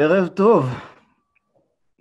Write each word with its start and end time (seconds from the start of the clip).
ערב 0.00 0.28
טוב. 0.28 0.66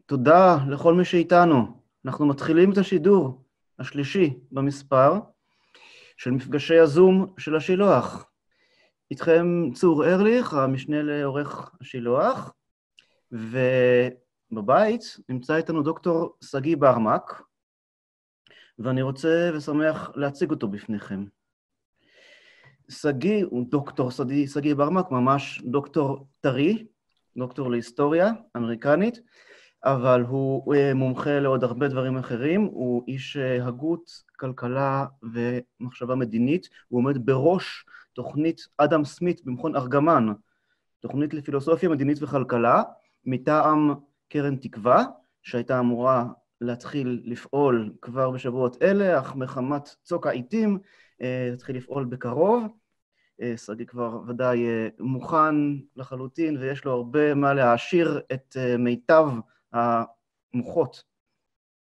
תודה 0.06 0.58
לכל 0.70 0.94
מי 0.94 1.06
שאיתנו. 1.06 1.82
אנחנו 2.06 2.26
מתחילים 2.26 2.72
את 2.72 2.78
השידור 2.78 3.44
השלישי 3.80 4.40
במספר 4.52 5.20
של 6.18 6.32
מפגשי 6.32 6.80
הזום 6.80 7.34
של 7.38 7.56
השילוח. 7.56 8.30
איתכם 9.12 9.46
צור 9.74 10.06
ארליך, 10.06 10.54
המשנה 10.54 11.02
לעורך 11.04 11.76
השילוח, 11.82 12.54
ובבית 13.32 15.18
נמצא 15.30 15.56
איתנו 15.56 15.84
דוקטור 15.84 16.38
שגיא 16.44 16.78
ברמק, 16.78 17.42
ואני 18.80 19.02
רוצה 19.02 19.52
ושמח 19.54 20.12
להציג 20.16 20.52
אותו 20.52 20.68
בפניכם. 20.68 21.26
שגיא 22.90 23.46
הוא 23.46 23.66
דוקטור 23.70 24.12
שגיא 24.48 24.76
ברמק, 24.76 25.12
ממש 25.12 25.62
דוקטור 25.66 26.28
טרי, 26.42 26.86
דוקטור 27.38 27.72
להיסטוריה 27.72 28.32
אמריקנית, 28.58 29.20
אבל 29.86 30.22
הוא 30.22 30.76
מומחה 30.96 31.40
לעוד 31.40 31.64
הרבה 31.64 31.88
דברים 31.88 32.18
אחרים, 32.18 32.64
הוא 32.64 33.04
איש 33.08 33.38
הגות, 33.38 34.24
כלכלה 34.40 35.06
ומחשבה 35.24 36.16
מדינית, 36.16 36.70
הוא 36.88 36.98
עומד 36.98 37.26
בראש 37.26 37.86
תוכנית 38.14 38.62
אדם 38.78 39.06
סמית 39.06 39.46
במכון 39.46 39.76
ארגמן, 39.76 40.28
תוכנית 41.00 41.34
לפילוסופיה 41.34 41.90
מדינית 41.90 42.24
וכלכלה, 42.24 42.84
מטעם 43.26 43.94
קרן 44.30 44.56
תקווה, 44.56 45.04
שהייתה 45.44 45.80
אמורה 45.80 46.26
להתחיל 46.62 47.22
לפעול 47.26 47.94
כבר 48.02 48.32
בשבועות 48.32 48.84
אלה, 48.84 49.20
אך 49.20 49.36
מחמת 49.36 49.96
צוק 50.04 50.28
העיתים, 50.28 50.80
תתחיל 51.54 51.78
לפעול 51.78 52.06
בקרוב. 52.06 52.68
שגיא 53.56 53.86
כבר 53.86 54.22
ודאי 54.28 54.66
מוכן 55.00 55.56
לחלוטין, 55.96 56.58
ויש 56.58 56.86
לו 56.86 56.92
הרבה 56.92 57.34
מה 57.34 57.54
להעשיר 57.54 58.22
את 58.34 58.58
מיטב 58.80 59.28
המוחות 59.74 61.04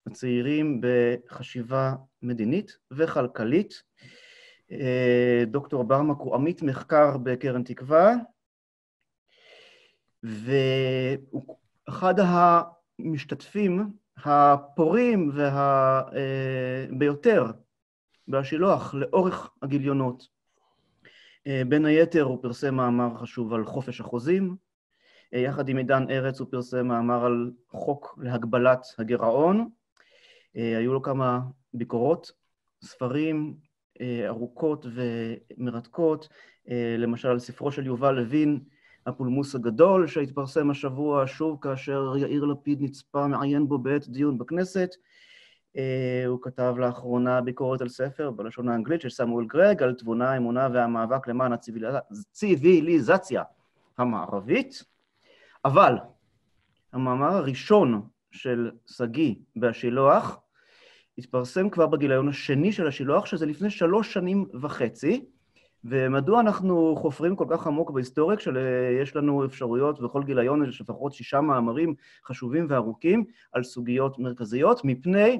הצעירים 0.08 0.82
בחשיבה 0.82 1.94
מדינית 2.22 2.78
וכלכלית. 2.92 3.84
דוקטור 5.48 5.84
ברמק 5.84 6.18
הוא 6.18 6.36
עמית 6.36 6.62
מחקר 6.62 7.18
בקרן 7.18 7.64
תקווה, 7.64 8.14
והוא 10.24 11.58
אחד 11.90 12.14
המשתתפים 12.20 13.92
הפורים 14.18 15.32
וה... 15.34 16.02
ביותר 16.98 17.52
בשילוח 18.28 18.94
לאורך 18.94 19.50
הגיליונות. 19.62 20.37
בין 21.68 21.86
היתר 21.86 22.24
הוא 22.24 22.42
פרסם 22.42 22.76
מאמר 22.76 23.16
חשוב 23.16 23.54
על 23.54 23.66
חופש 23.66 24.02
החוזים, 24.02 24.56
יחד 25.32 25.70
עם 25.70 25.78
עידן 25.78 26.06
ארץ 26.10 26.40
הוא 26.40 26.48
פרסם 26.52 26.88
מאמר 26.88 27.26
על 27.26 27.52
חוק 27.70 28.20
להגבלת 28.22 28.86
הגירעון. 28.98 29.70
היו 30.54 30.94
לו 30.94 31.02
כמה 31.02 31.40
ביקורות, 31.74 32.32
ספרים 32.84 33.56
ארוכות 34.28 34.86
ומרתקות, 34.94 36.30
למשל 36.98 37.28
על 37.28 37.40
ספרו 37.40 37.72
של 37.72 37.86
יובל 37.86 38.12
לוין, 38.12 38.60
הפולמוס 39.06 39.56
הגדול, 39.56 40.08
שהתפרסם 40.08 40.70
השבוע 40.70 41.24
שוב 41.28 41.58
כאשר 41.62 42.14
יאיר 42.18 42.46
לפיד 42.46 42.82
נצפה 42.82 43.28
מעיין 43.28 43.68
בו 43.68 43.78
בעת 43.78 44.10
דיון 44.10 44.38
בכנסת. 44.38 44.90
הוא 46.28 46.40
כתב 46.42 46.76
לאחרונה 46.78 47.42
ביקורת 47.42 47.82
על 47.82 47.90
ספר 47.90 48.32
בלשון 48.32 48.70
האנגלית 48.70 49.02
של 49.02 49.10
סמואל 49.10 49.46
גרג, 49.46 49.84
על 49.84 49.94
תבונה, 49.94 50.38
אמונה 50.38 50.68
והמאבק 50.74 51.28
למען 51.28 51.52
הציוויליזציה 51.54 53.44
המערבית. 53.98 54.84
אבל 55.66 55.96
המאמר 56.94 57.36
הראשון 57.36 58.02
של 58.32 58.72
שגיא 58.86 59.36
בהשילוח 59.56 60.40
התפרסם 61.18 61.70
כבר 61.70 61.88
בגיליון 61.88 62.30
השני 62.30 62.72
של 62.72 62.88
השילוח, 62.88 63.26
שזה 63.26 63.46
לפני 63.46 63.70
שלוש 63.70 64.14
שנים 64.14 64.46
וחצי, 64.62 65.26
ומדוע 65.84 66.40
אנחנו 66.40 66.96
חופרים 66.96 67.36
כל 67.36 67.46
כך 67.50 67.68
עמוק 67.68 67.92
בהיסטוריה, 67.92 68.38
כשיש 68.38 69.16
לנו 69.16 69.46
אפשרויות 69.46 70.02
בכל 70.02 70.24
גיליון, 70.24 70.70
יש 70.70 70.82
לפחות 70.82 71.14
שישה 71.14 71.42
מאמרים 71.42 71.96
חשובים 72.26 72.68
וארוכים 72.70 73.26
על 73.52 73.64
סוגיות 73.64 74.20
מרכזיות, 74.20 74.86
מפני 74.86 75.40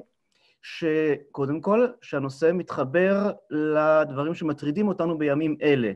שקודם 0.62 1.62
כל, 1.62 1.88
שהנושא 2.02 2.52
מתחבר 2.54 3.32
לדברים 3.50 4.34
שמטרידים 4.34 4.88
אותנו 4.88 5.18
בימים 5.18 5.58
אלה. 5.62 5.92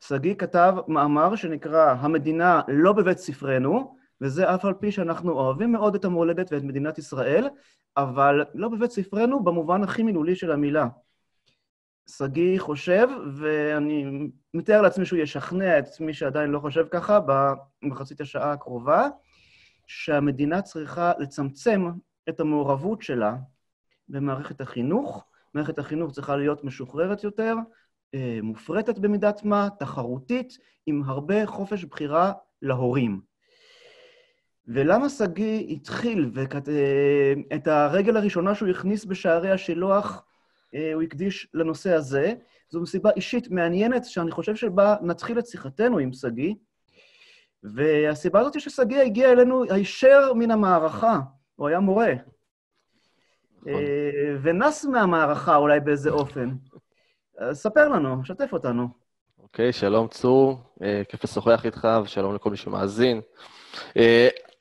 שגיא 0.00 0.34
כתב 0.34 0.74
מאמר 0.88 1.36
שנקרא 1.36 1.94
"המדינה 1.98 2.60
לא 2.68 2.92
בבית 2.92 3.18
ספרנו", 3.18 3.96
וזה 4.20 4.54
אף 4.54 4.64
על 4.64 4.74
פי 4.74 4.92
שאנחנו 4.92 5.32
אוהבים 5.32 5.72
מאוד 5.72 5.94
את 5.94 6.04
המולדת 6.04 6.52
ואת 6.52 6.62
מדינת 6.62 6.98
ישראל, 6.98 7.48
אבל 7.96 8.44
לא 8.54 8.68
בבית 8.68 8.90
ספרנו 8.90 9.44
במובן 9.44 9.82
הכי 9.82 10.02
מילולי 10.02 10.36
של 10.36 10.52
המילה. 10.52 10.86
שגיא 12.08 12.60
חושב, 12.60 13.08
ואני 13.36 14.28
מתאר 14.54 14.82
לעצמי 14.82 15.04
שהוא 15.04 15.18
ישכנע 15.18 15.78
את 15.78 16.00
מי 16.00 16.14
שעדיין 16.14 16.50
לא 16.50 16.58
חושב 16.58 16.86
ככה 16.90 17.18
במחצית 17.82 18.20
השעה 18.20 18.52
הקרובה, 18.52 19.08
שהמדינה 19.86 20.62
צריכה 20.62 21.12
לצמצם 21.18 21.90
את 22.28 22.40
המעורבות 22.40 23.02
שלה 23.02 23.34
במערכת 24.08 24.60
החינוך. 24.60 25.24
מערכת 25.54 25.78
החינוך 25.78 26.12
צריכה 26.12 26.36
להיות 26.36 26.64
משוחררת 26.64 27.24
יותר, 27.24 27.56
מופרטת 28.42 28.98
במידת 28.98 29.44
מה, 29.44 29.68
תחרותית, 29.78 30.58
עם 30.86 31.02
הרבה 31.06 31.46
חופש 31.46 31.84
בחירה 31.84 32.32
להורים. 32.62 33.20
ולמה 34.66 35.08
שגיא 35.08 35.68
התחיל, 35.68 36.30
ואת 36.34 37.66
הרגל 37.66 38.16
הראשונה 38.16 38.54
שהוא 38.54 38.68
הכניס 38.68 39.04
בשערי 39.04 39.50
השילוח, 39.50 40.24
הוא 40.94 41.02
הקדיש 41.02 41.48
לנושא 41.54 41.92
הזה? 41.92 42.34
זו 42.70 42.80
מסיבה 42.80 43.10
אישית 43.16 43.50
מעניינת, 43.50 44.04
שאני 44.04 44.30
חושב 44.30 44.56
שבה 44.56 44.96
נתחיל 45.02 45.38
את 45.38 45.46
שיחתנו 45.46 45.98
עם 45.98 46.12
שגיא, 46.12 46.54
והסיבה 47.62 48.40
הזאת 48.40 48.54
היא 48.54 48.62
ששגיא 48.62 49.00
הגיע 49.00 49.32
אלינו 49.32 49.64
הישר 49.70 50.32
מן 50.34 50.50
המערכה, 50.50 51.20
הוא 51.56 51.68
היה 51.68 51.80
מורה. 51.80 52.12
נכון. 53.56 53.82
ונס 54.42 54.84
מהמערכה 54.84 55.56
אולי 55.56 55.80
באיזה 55.80 56.10
אופן. 56.10 56.50
ספר 57.52 57.88
לנו, 57.88 58.24
שתף 58.24 58.52
אותנו. 58.52 58.88
אוקיי, 59.38 59.68
okay, 59.68 59.72
שלום 59.72 60.08
צור, 60.08 60.58
כיף 61.08 61.24
לשוחח 61.24 61.66
איתך, 61.66 61.88
ושלום 62.04 62.34
לכל 62.34 62.50
מי 62.50 62.56
שמאזין. 62.56 63.20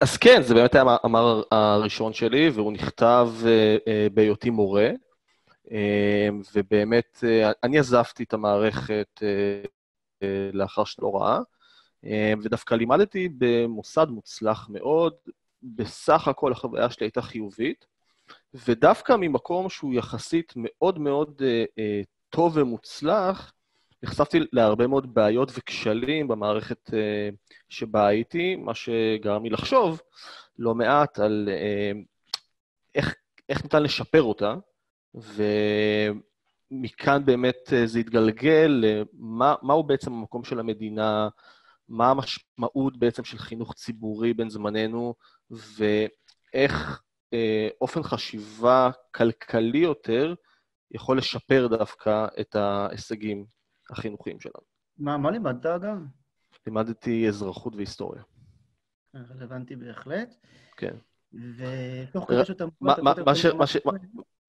אז 0.01 0.17
כן, 0.17 0.41
זה 0.41 0.53
באמת 0.53 0.75
היה 0.75 0.83
המאמר 1.03 1.41
הראשון 1.51 2.13
שלי, 2.13 2.49
והוא 2.49 2.73
נכתב 2.73 3.29
בהיותי 4.13 4.49
מורה, 4.49 4.89
ובאמת, 6.55 7.23
אני 7.63 7.79
עזבתי 7.79 8.23
את 8.23 8.33
המערכת 8.33 9.23
לאחר 10.53 10.83
שנת 10.83 11.03
הוראה, 11.03 11.39
ודווקא 12.43 12.75
לימדתי 12.75 13.29
במוסד 13.37 14.07
מוצלח 14.09 14.67
מאוד, 14.69 15.13
בסך 15.63 16.27
הכל 16.27 16.51
החוויה 16.51 16.89
שלי 16.89 17.05
הייתה 17.05 17.21
חיובית, 17.21 17.85
ודווקא 18.53 19.15
ממקום 19.19 19.69
שהוא 19.69 19.93
יחסית 19.93 20.53
מאוד 20.55 20.99
מאוד 20.99 21.41
טוב 22.29 22.57
ומוצלח, 22.57 23.53
נחשפתי 24.03 24.39
להרבה 24.53 24.87
מאוד 24.87 25.13
בעיות 25.13 25.51
וכשלים 25.57 26.27
במערכת 26.27 26.89
uh, 26.89 26.93
שבה 27.69 28.07
הייתי, 28.07 28.55
מה 28.55 28.73
שגרם 28.73 29.43
לי 29.43 29.49
לחשוב 29.49 30.01
לא 30.59 30.75
מעט 30.75 31.19
על 31.19 31.49
uh, 31.51 31.97
איך, 32.95 33.15
איך 33.49 33.63
ניתן 33.63 33.83
לשפר 33.83 34.23
אותה, 34.23 34.55
ומכאן 36.71 37.25
באמת 37.25 37.57
uh, 37.67 37.85
זה 37.85 37.99
התגלגל 37.99 38.83
למה 38.83 39.55
מהו 39.61 39.83
בעצם 39.83 40.13
המקום 40.13 40.43
של 40.43 40.59
המדינה, 40.59 41.29
מה 41.89 42.09
המשמעות 42.09 42.97
בעצם 42.97 43.23
של 43.23 43.37
חינוך 43.37 43.73
ציבורי 43.73 44.33
בין 44.33 44.49
זמננו, 44.49 45.15
ואיך 45.51 47.01
uh, 47.35 47.37
אופן 47.81 48.03
חשיבה 48.03 48.89
כלכלי 49.15 49.77
יותר 49.77 50.33
יכול 50.91 51.17
לשפר 51.17 51.67
דווקא 51.67 52.27
את 52.39 52.55
ההישגים 52.55 53.45
החינוכיים 53.89 54.39
שלנו. 54.39 54.65
מה, 54.97 55.17
מה 55.17 55.31
לימדת 55.31 55.65
אגב? 55.65 55.97
לימדתי 56.67 57.27
אזרחות 57.27 57.75
והיסטוריה. 57.75 58.23
רלוונטי 59.15 59.75
בהחלט. 59.75 60.35
כן. 60.77 60.95
ותוך 61.33 62.25
כדי 62.27 62.45
שאתה... 62.45 62.65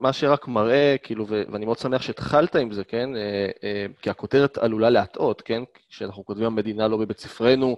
מה, 0.01 0.13
שרק 0.13 0.49
מראה, 0.49 0.97
כאילו, 1.03 1.27
ואני 1.29 1.65
מאוד 1.65 1.79
שמח 1.79 2.03
שהתחלת 2.03 2.57
עם 2.57 2.73
זה, 2.73 2.85
כן? 2.85 3.17
אה, 3.17 3.51
אה, 3.65 3.87
כי 4.03 4.11
הכותרת 4.11 4.59
עלולה 4.59 4.91
להטעות, 4.91 5.43
כן? 5.43 5.63
כשאנחנו 5.89 6.25
כותבים 6.25 6.47
המדינה 6.47 6.89
לא 6.89 6.97
בבית 6.97 7.19
ספרנו, 7.19 7.77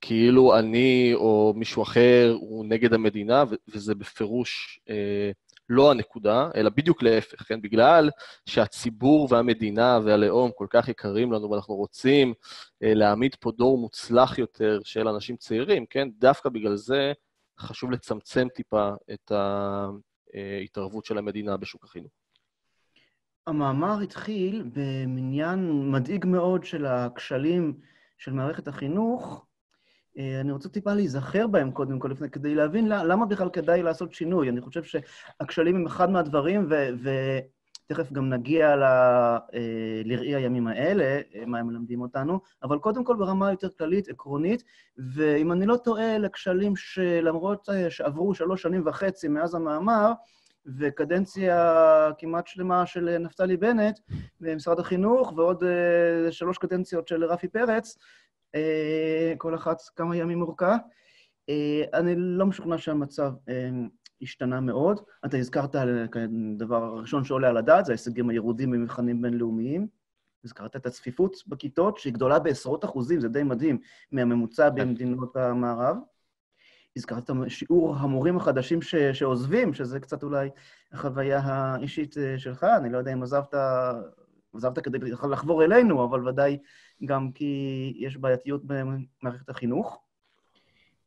כאילו 0.00 0.58
אני 0.58 1.12
או 1.14 1.52
מישהו 1.56 1.82
אחר 1.82 2.36
הוא 2.40 2.64
נגד 2.64 2.94
המדינה, 2.94 3.44
וזה 3.68 3.94
בפירוש 3.94 4.80
אה, 4.90 5.30
לא 5.68 5.90
הנקודה, 5.90 6.48
אלא 6.54 6.70
בדיוק 6.70 7.02
להפך, 7.02 7.42
כן? 7.42 7.62
בגלל 7.62 8.10
שהציבור 8.46 9.28
והמדינה 9.30 9.98
והלאום 10.04 10.50
כל 10.54 10.66
כך 10.70 10.88
יקרים 10.88 11.32
לנו 11.32 11.50
ואנחנו 11.50 11.74
רוצים 11.74 12.34
אה, 12.82 12.94
להעמיד 12.94 13.34
פה 13.40 13.50
דור 13.50 13.78
מוצלח 13.78 14.38
יותר 14.38 14.80
של 14.84 15.08
אנשים 15.08 15.36
צעירים, 15.36 15.86
כן? 15.86 16.08
דווקא 16.18 16.48
בגלל 16.48 16.76
זה 16.76 17.12
חשוב 17.60 17.90
לצמצם 17.90 18.48
טיפה 18.54 18.90
את 19.12 19.32
ההתערבות 20.34 21.04
של 21.04 21.18
המדינה 21.18 21.56
בשוק 21.56 21.84
החינוך. 21.84 22.12
המאמר 23.46 24.00
התחיל 24.00 24.70
במניין 24.72 25.90
מדאיג 25.90 26.26
מאוד 26.26 26.64
של 26.64 26.86
הכשלים 26.86 27.80
של 28.18 28.32
מערכת 28.32 28.68
החינוך. 28.68 29.46
אה, 30.18 30.40
אני 30.40 30.52
רוצה 30.52 30.68
טיפה 30.68 30.94
להיזכר 30.94 31.46
בהם 31.46 31.70
קודם 31.70 31.98
כל, 31.98 32.08
לפני, 32.08 32.30
כדי 32.30 32.54
להבין 32.54 32.88
למה 32.88 33.26
בכלל 33.26 33.50
כדאי 33.50 33.82
לעשות 33.82 34.12
שינוי. 34.12 34.48
אני 34.48 34.60
חושב 34.60 34.82
שהכשלים 34.84 35.76
הם 35.76 35.86
אחד 35.86 36.10
מהדברים, 36.10 36.68
ותכף 37.86 38.12
גם 38.12 38.28
נגיע 38.28 38.76
ל... 38.76 38.82
אה, 38.82 40.02
לראי 40.04 40.34
הימים 40.34 40.66
האלה, 40.66 41.20
אה, 41.34 41.46
מה 41.46 41.58
הם 41.58 41.66
מלמדים 41.66 42.00
אותנו, 42.00 42.40
אבל 42.62 42.78
קודם 42.78 43.04
כל 43.04 43.16
ברמה 43.16 43.50
יותר 43.50 43.68
כללית, 43.78 44.08
עקרונית, 44.08 44.62
ואם 45.14 45.52
אני 45.52 45.66
לא 45.66 45.76
טועה, 45.76 46.18
לכשלים 46.18 46.76
שלמרות 46.76 47.68
שעברו 47.88 48.34
שלוש 48.34 48.62
שנים 48.62 48.82
וחצי 48.86 49.28
מאז 49.28 49.54
המאמר, 49.54 50.12
וקדנציה 50.78 52.10
כמעט 52.18 52.46
שלמה 52.46 52.86
של 52.86 53.18
נפתלי 53.18 53.56
בנט 53.56 53.98
במשרד 54.40 54.78
החינוך, 54.80 55.32
ועוד 55.36 55.62
שלוש 56.30 56.58
קדנציות 56.58 57.08
של 57.08 57.24
רפי 57.24 57.48
פרץ, 57.48 57.98
כל 59.38 59.54
אחת 59.54 59.82
כמה 59.96 60.16
ימים 60.16 60.42
אורכה. 60.42 60.76
אני 61.94 62.14
לא 62.16 62.46
משוכנע 62.46 62.78
שהמצב 62.78 63.32
השתנה 64.22 64.60
מאוד. 64.60 65.00
אתה 65.24 65.36
הזכרת, 65.36 65.76
הדבר 66.54 66.84
הראשון 66.84 67.24
שעולה 67.24 67.48
על 67.48 67.56
הדעת, 67.56 67.84
זה 67.84 67.92
ההישגים 67.92 68.30
הירודים 68.30 68.70
במבחנים 68.70 69.22
בינלאומיים. 69.22 69.86
הזכרת 70.44 70.76
את 70.76 70.86
הצפיפות 70.86 71.36
בכיתות, 71.46 71.98
שהיא 71.98 72.12
גדולה 72.12 72.38
בעשרות 72.38 72.84
אחוזים, 72.84 73.20
זה 73.20 73.28
די 73.28 73.42
מדהים, 73.42 73.78
מהממוצע 74.12 74.68
כן. 74.70 74.76
במדינות 74.76 75.36
המערב. 75.36 75.96
הזכרת 76.96 77.30
את 77.30 77.36
שיעור 77.48 77.96
המורים 77.96 78.36
החדשים 78.36 78.82
ש, 78.82 78.94
שעוזבים, 78.94 79.74
שזה 79.74 80.00
קצת 80.00 80.22
אולי 80.22 80.50
החוויה 80.92 81.40
האישית 81.44 82.18
אה, 82.18 82.38
שלך, 82.38 82.64
אני 82.64 82.92
לא 82.92 82.98
יודע 82.98 83.12
אם 83.12 83.22
עזבת, 83.22 83.54
עזבת 84.54 84.78
כדי 84.78 84.98
לחבור 85.30 85.64
אלינו, 85.64 86.04
אבל 86.04 86.28
ודאי 86.28 86.58
גם 87.04 87.32
כי 87.32 87.92
יש 87.96 88.16
בעייתיות 88.16 88.62
במערכת 88.64 89.48
החינוך. 89.48 90.02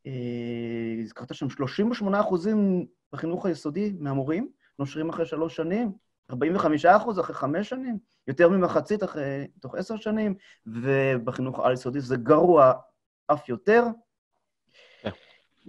אה, 0.06 0.12
הזכרת 1.04 1.36
שם 1.36 1.50
38 1.50 2.20
אחוזים 2.20 2.86
בחינוך 3.14 3.46
היסודי 3.46 3.94
מהמורים, 4.00 4.50
נושרים 4.80 5.10
אחרי 5.10 5.26
שלוש 5.26 5.56
שנים, 5.56 5.92
45 6.32 6.86
אחוז 6.86 7.20
אחרי 7.20 7.36
חמש 7.36 7.70
שנים, 7.70 7.98
יותר 8.28 8.50
ממחצית 8.50 9.04
אחרי, 9.04 9.48
תוך 9.60 9.76
עשר 9.76 9.98
שנים, 9.98 10.36
ובחינוך 10.68 11.60
העל-יסודי 11.60 12.00
זה 12.00 12.16
גרוע 12.16 12.74
אף 13.28 13.50
יותר. 13.50 13.84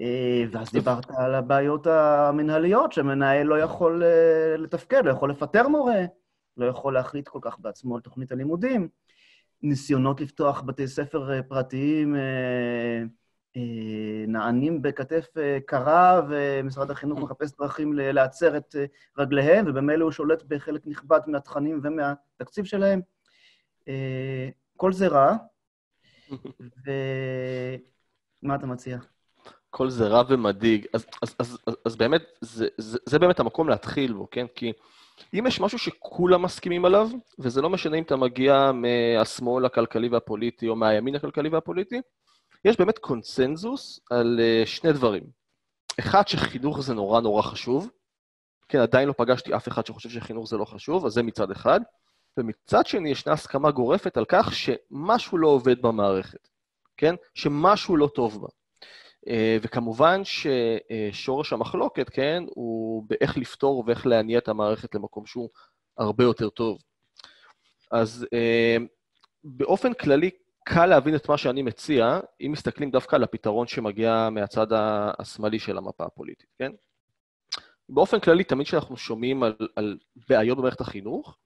אה, 0.01 0.45
ואז 0.51 0.73
דיברת 0.73 1.11
על 1.11 1.35
הבעיות 1.35 1.87
המנהליות, 1.87 2.93
שמנהל 2.93 3.47
לא 3.47 3.61
יכול 3.61 4.03
אה, 4.03 4.57
לתפקד, 4.57 5.05
לא 5.05 5.11
יכול 5.11 5.31
לפטר 5.31 5.69
מורה, 5.69 6.05
לא 6.57 6.67
יכול 6.67 6.95
להחליט 6.95 7.29
כל 7.29 7.39
כך 7.43 7.59
בעצמו 7.59 7.95
על 7.95 8.01
תוכנית 8.01 8.33
הלימודים. 8.33 8.89
ניסיונות 9.63 10.21
לפתוח 10.21 10.63
בתי 10.63 10.89
ספר 10.89 11.33
אה, 11.33 11.43
פרטיים 11.43 12.17
נענים 14.27 14.83
בכתף 14.83 15.27
קרה, 15.67 16.23
ומשרד 16.29 16.91
החינוך 16.91 17.19
מחפש 17.19 17.53
דרכים 17.59 17.93
להצר 17.93 18.57
את 18.57 18.75
רגליהם, 19.19 19.65
ובמילא 19.69 20.05
הוא 20.05 20.13
שולט 20.13 20.43
בחלק 20.49 20.83
נכבד 20.87 21.21
מהתכנים 21.27 21.81
ומהתקציב 21.85 22.65
שלהם. 22.65 23.01
כל 24.77 24.93
זה 24.93 25.09
רע, 25.09 25.37
ומה 28.43 28.55
אתה 28.55 28.67
מציע? 28.67 28.99
כל 29.71 29.91
זה 29.91 30.09
רע 30.09 30.23
ומדאיג. 30.29 30.87
אז, 30.95 31.07
אז, 31.23 31.35
אז, 31.39 31.59
אז, 31.67 31.77
אז 31.85 31.97
באמת, 31.97 32.23
זה, 32.41 32.69
זה, 32.79 32.99
זה 33.07 33.19
באמת 33.19 33.41
המקום 33.41 33.69
להתחיל 33.69 34.13
בו, 34.13 34.29
כן? 34.31 34.47
כי 34.55 34.73
אם 35.35 35.47
יש 35.47 35.61
משהו 35.61 35.79
שכולם 35.79 36.43
מסכימים 36.43 36.85
עליו, 36.85 37.09
וזה 37.39 37.63
לא 37.63 37.71
משנה 37.71 37.97
אם 37.97 38.03
אתה 38.03 38.17
מגיע 38.17 38.71
מהשמאל 38.73 39.65
הכלכלי 39.65 40.09
והפוליטי 40.09 40.69
או 40.69 40.77
מהימין 40.77 41.15
הכלכלי 41.15 41.49
והפוליטי, 41.49 42.01
יש 42.65 42.77
באמת 42.77 42.99
קונצנזוס 42.99 44.01
על 44.11 44.41
uh, 44.41 44.67
שני 44.67 44.93
דברים. 44.93 45.23
אחד, 46.01 46.29
שחינוך 46.29 46.81
זה 46.81 46.95
נורא 46.95 47.21
נורא 47.21 47.43
חשוב. 47.43 47.91
כן, 48.69 48.79
עדיין 48.79 49.09
לא 49.09 49.13
פגשתי 49.13 49.57
אף 49.57 49.69
אחד 49.69 49.87
שחושב 49.87 50.09
שחינוך 50.11 50.49
זה 50.49 50.57
לא 50.57 50.65
חשוב, 50.65 51.07
אז 51.07 51.13
זה 51.13 51.23
מצד 51.23 51.51
אחד. 51.51 51.81
ומצד 52.37 52.87
שני, 52.87 53.11
ישנה 53.11 53.33
הסכמה 53.33 53.71
גורפת 53.71 54.17
על 54.17 54.25
כך 54.29 54.53
שמשהו 54.55 55.39
לא 55.39 55.49
עובד 55.49 55.83
במערכת, 55.83 56.49
כן? 56.97 57.15
שמשהו 57.35 57.97
לא 57.97 58.09
טוב 58.15 58.43
בה. 58.43 58.49
אה, 59.29 59.59
וכמובן 59.63 60.23
ששורש 60.25 61.53
המחלוקת, 61.53 62.09
כן, 62.09 62.43
הוא 62.55 63.05
באיך 63.09 63.39
לפתור 63.39 63.85
ואיך 63.87 64.07
להניע 64.07 64.39
את 64.39 64.49
המערכת 64.49 64.95
למקום 64.95 65.27
שהוא 65.27 65.49
הרבה 65.99 66.25
יותר 66.25 66.49
טוב. 66.49 66.79
אז 67.91 68.27
אה, 68.33 68.77
באופן 69.45 69.95
כללי, 69.95 70.31
קל 70.65 70.87
להבין 70.87 71.15
את 71.15 71.29
מה 71.29 71.37
שאני 71.39 71.63
מציע, 71.63 72.21
אם 72.41 72.53
מסתכלים 72.53 72.91
דווקא 72.91 73.17
על 73.17 73.23
הפתרון 73.23 73.67
שמגיע 73.67 74.29
מהצד 74.31 74.67
השמאלי 75.19 75.59
של 75.59 75.79
המפה 75.79 76.05
הפוליטית, 76.05 76.55
כן? 76.59 76.73
באופן 77.89 78.21
כללי, 78.21 78.45
תמיד 78.45 78.67
כשאנחנו 78.67 78.97
שומעים 78.97 79.43
על, 79.43 79.57
על 79.77 79.99
בעיות 80.29 80.59
במערכת 80.59 80.81
החינוך, 80.81 81.37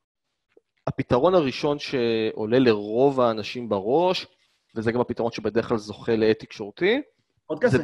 הפתרון 0.86 1.34
הראשון 1.34 1.78
שעולה 1.78 2.58
לרוב 2.58 3.20
האנשים 3.20 3.68
בראש, 3.68 4.26
וזה 4.74 4.92
גם 4.92 5.00
הפתרון 5.00 5.32
שבדרך 5.32 5.68
כלל 5.68 5.78
זוכה 5.78 6.16
לעת 6.16 6.38
תקשורתי, 6.38 7.02
עוד 7.46 7.60
כסף. 7.62 7.80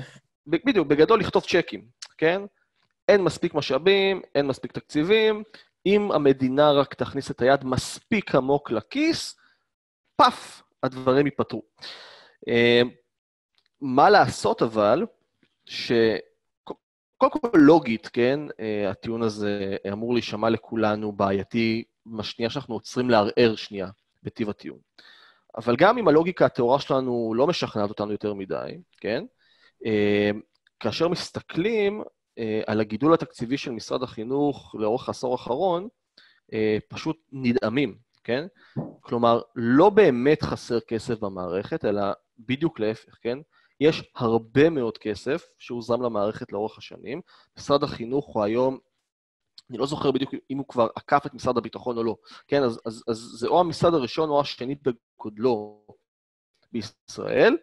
בדיוק, 0.46 0.88
בגדול 0.88 1.20
לכתוב 1.20 1.42
צ'קים, 1.42 1.84
כן? 2.18 2.42
אין 3.08 3.22
מספיק 3.22 3.54
משאבים, 3.54 4.22
אין 4.34 4.46
מספיק 4.46 4.72
תקציבים, 4.72 5.42
אם 5.86 6.12
המדינה 6.12 6.72
רק 6.72 6.94
תכניס 6.94 7.30
את 7.30 7.42
היד 7.42 7.64
מספיק 7.64 8.34
עמוק 8.34 8.70
לכיס, 8.70 9.38
פאף, 10.16 10.62
הדברים 10.82 11.26
ייפתרו. 11.26 11.62
אה, 12.48 12.82
מה 13.80 14.10
לעשות 14.10 14.62
אבל, 14.62 15.06
ש... 15.64 15.92
קודם 17.16 17.32
כל 17.32 17.58
לוגית, 17.58 18.08
כן, 18.08 18.40
אה, 18.60 18.90
הטיעון 18.90 19.22
הזה 19.22 19.76
אמור 19.92 20.14
להישמע 20.14 20.50
לכולנו 20.50 21.12
בעייתי, 21.12 21.84
בשנייה 22.06 22.50
שאנחנו 22.50 22.74
עוצרים 22.74 23.10
לערער 23.10 23.54
שנייה 23.56 23.88
בטיב 24.22 24.50
הטיעון. 24.50 24.78
אבל 25.56 25.76
גם 25.76 25.98
אם 25.98 26.08
הלוגיקה 26.08 26.46
הטהורה 26.46 26.80
שלנו 26.80 27.32
לא 27.36 27.46
משכנעת 27.46 27.88
אותנו 27.88 28.12
יותר 28.12 28.34
מדי, 28.34 28.78
כן? 28.96 29.24
אה, 29.86 30.30
כאשר 30.80 31.08
מסתכלים 31.08 32.02
אה, 32.38 32.62
על 32.66 32.80
הגידול 32.80 33.14
התקציבי 33.14 33.58
של 33.58 33.70
משרד 33.70 34.02
החינוך 34.02 34.74
לאורך 34.78 35.08
העשור 35.08 35.32
האחרון, 35.32 35.88
אה, 36.52 36.78
פשוט 36.88 37.16
נדהמים, 37.32 37.98
כן? 38.24 38.46
כלומר, 39.00 39.40
לא 39.56 39.90
באמת 39.90 40.42
חסר 40.42 40.80
כסף 40.80 41.18
במערכת, 41.18 41.84
אלא 41.84 42.02
בדיוק 42.38 42.80
להפך, 42.80 43.16
כן? 43.20 43.38
יש 43.80 44.02
הרבה 44.16 44.70
מאוד 44.70 44.98
כסף 44.98 45.48
שהוזרם 45.58 46.02
למערכת 46.02 46.52
לאורך 46.52 46.78
השנים. 46.78 47.20
משרד 47.58 47.82
החינוך 47.82 48.26
הוא 48.26 48.44
היום, 48.44 48.78
אני 49.70 49.78
לא 49.78 49.86
זוכר 49.86 50.10
בדיוק 50.10 50.30
אם 50.50 50.58
הוא 50.58 50.66
כבר 50.68 50.88
עקף 50.96 51.26
את 51.26 51.34
משרד 51.34 51.58
הביטחון 51.58 51.96
או 51.96 52.04
לא, 52.04 52.16
כן? 52.48 52.62
אז, 52.62 52.80
אז, 52.86 53.04
אז 53.08 53.16
זה 53.16 53.48
או 53.48 53.60
המשרד 53.60 53.94
הראשון 53.94 54.30
או 54.30 54.40
השני 54.40 54.74
בגודלו 54.74 55.86
בישראל, 56.72 57.56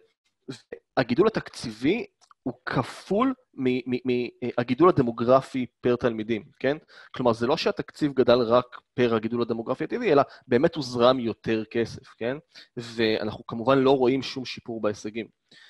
הגידול 0.96 1.26
התקציבי 1.26 2.06
הוא 2.48 2.54
כפול 2.66 3.34
מהגידול 3.54 4.88
הדמוגרפי 4.88 5.66
פר 5.80 5.96
תלמידים, 5.96 6.42
כן? 6.60 6.76
כלומר, 7.14 7.32
זה 7.32 7.46
לא 7.46 7.56
שהתקציב 7.56 8.12
גדל 8.12 8.38
רק 8.38 8.80
פר 8.94 9.14
הגידול 9.14 9.42
הדמוגרפי 9.42 9.84
הטבעי, 9.84 10.12
אלא 10.12 10.22
באמת 10.46 10.74
הוזרם 10.74 11.18
יותר 11.20 11.64
כסף, 11.70 12.08
כן? 12.18 12.36
ואנחנו 12.76 13.46
כמובן 13.46 13.78
לא 13.78 13.90
רואים 13.96 14.22
שום 14.22 14.44
שיפור 14.44 14.80
בהישגים. 14.80 15.26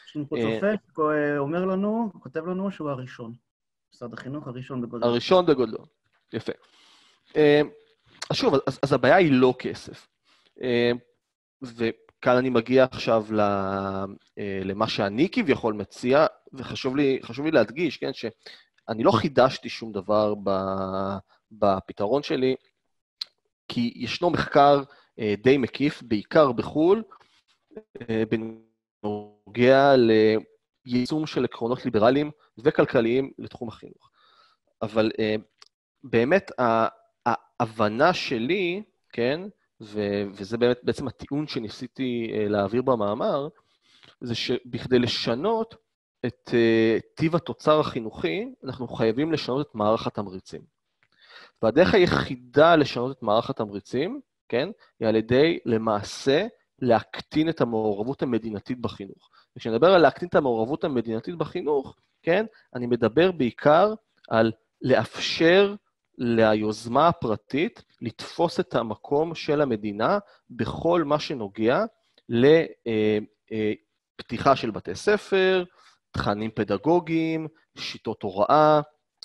יש 0.09 0.17
לנו 0.17 0.29
פה 0.29 0.37
צופה 0.37 0.67
שאומר 0.97 1.65
לנו, 1.65 2.11
כותב 2.23 2.47
לנו 2.47 2.71
שהוא 2.71 2.91
הראשון. 2.91 3.33
משרד 3.95 4.15
החינוך 4.15 4.47
הראשון 4.47 4.83
בגודלו. 4.83 5.09
הראשון 5.09 5.47
בגודלו, 5.47 5.79
יפה. 6.33 6.53
אה, 7.37 7.61
אז 8.31 8.37
שוב, 8.37 8.55
אז, 8.67 8.81
אז 8.83 8.93
הבעיה 8.93 9.17
היא 9.17 9.33
לא 9.33 9.55
כסף. 9.59 10.09
אה, 10.63 10.93
כאן 12.21 12.37
אני 12.37 12.51
מגיע 12.51 12.85
עכשיו 12.91 13.27
אה, 14.39 14.61
למה 14.65 14.89
שאני 14.89 15.29
כביכול 15.33 15.75
מציע, 15.75 16.27
וחשוב 16.53 16.97
לי, 16.97 17.21
לי 17.45 17.51
להדגיש, 17.51 17.97
כן, 17.97 18.13
שאני 18.13 19.03
לא 19.03 19.13
חידשתי 19.13 19.69
שום 19.69 19.93
דבר 19.93 20.35
בפתרון 21.53 22.23
שלי, 22.23 22.57
כי 23.69 23.93
ישנו 23.97 24.31
מחקר 24.31 24.83
אה, 25.19 25.35
די 25.43 25.57
מקיף, 25.57 26.03
בעיקר 26.03 26.53
בחו"ל, 26.53 27.03
אה, 28.11 28.23
בנוגע 29.03 29.95
ליישום 29.97 31.27
של 31.27 31.45
עקרונות 31.45 31.85
ליברליים 31.85 32.31
וכלכליים 32.59 33.33
לתחום 33.39 33.69
החינוך. 33.69 34.11
אבל 34.83 35.11
באמת 36.05 36.51
ההבנה 37.27 38.15
שלי, 38.15 38.83
כן, 39.13 39.41
ו- 39.81 40.25
וזה 40.33 40.59
באמת 40.59 40.79
בעצם 40.83 41.09
הטיעון 41.09 41.47
שניסיתי 41.47 42.31
uh, 42.31 42.49
להעביר 42.49 42.83
במאמר, 42.83 43.49
זה 44.21 44.35
שבכדי 44.35 44.99
לשנות 44.99 45.75
את 46.27 46.51
uh, 46.51 47.01
טיב 47.15 47.37
התוצר 47.37 47.81
החינוכי, 47.81 48.45
אנחנו 48.65 48.89
חייבים 48.89 49.33
לשנות 49.33 49.67
את 49.67 49.75
מערך 49.75 50.07
התמריצים. 50.07 50.61
והדרך 51.63 51.95
היחידה 51.95 52.77
לשנות 52.77 53.17
את 53.17 53.23
מערך 53.23 53.51
התמריצים, 53.51 54.21
כן, 54.49 54.69
היא 55.01 55.09
על 55.09 55.17
ידי 55.17 55.59
למעשה 55.65 56.47
להקטין 56.79 57.49
את 57.49 57.61
המעורבות 57.61 58.23
המדינתית 58.23 58.81
בחינוך. 58.81 59.31
וכשאני 59.57 59.75
מדבר 59.75 59.95
על 59.95 60.03
להקטין 60.03 60.29
את 60.29 60.35
המעורבות 60.35 60.85
המדינתית 60.85 61.35
בחינוך, 61.35 61.97
כן, 62.23 62.47
אני 62.75 62.87
מדבר 62.87 63.33
בעיקר 63.33 63.95
על 64.29 64.53
לאפשר 64.83 65.75
ליוזמה 66.19 67.09
הפרטית 67.09 67.83
לתפוס 68.01 68.61
את 68.61 68.75
המקום 68.75 69.35
של 69.35 69.61
המדינה 69.61 70.19
בכל 70.51 71.05
מה 71.05 71.21
שנוגע 71.21 71.85
לפתיחה 74.19 74.57
של 74.57 74.71
בתי 74.71 74.95
ספר, 74.95 75.65
תכנים 76.11 76.51
פדגוגיים, 76.51 77.47
שיטות 77.79 78.23
הוראה 78.23 78.81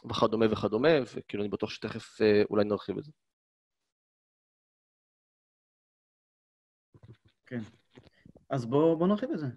וכדומה 0.10 0.46
וכדומה, 0.52 0.90
וכאילו 1.16 1.44
אני 1.44 1.50
בטוח 1.50 1.70
שתכף 1.70 2.22
אה, 2.22 2.44
אולי 2.50 2.64
נרחיב 2.66 2.98
את 2.98 3.04
זה. 3.04 3.12
כן. 7.46 7.62
אז 8.50 8.66
בואו 8.66 8.98
בוא 8.98 9.08
נרחיב 9.08 9.32
את 9.32 9.40
זה. 9.40 9.48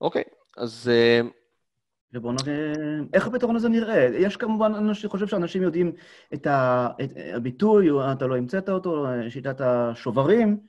אוקיי, 0.00 0.24
אז... 0.56 0.88
אה, 0.88 1.20
ובואו 2.14 2.32
נראה 2.32 2.72
איך 3.12 3.26
הפתרון 3.26 3.56
הזה 3.56 3.68
נראה. 3.68 4.08
יש 4.14 4.36
כמובן, 4.36 4.74
אני 4.74 4.92
חושב 5.06 5.26
שאנשים 5.26 5.62
יודעים 5.62 5.92
את, 6.34 6.46
הביטוי, 7.34 7.88
אתה 8.12 8.26
לא 8.26 8.36
המצאת 8.36 8.68
אותו, 8.68 9.06
שיטת 9.28 9.60
השוברים. 9.60 10.60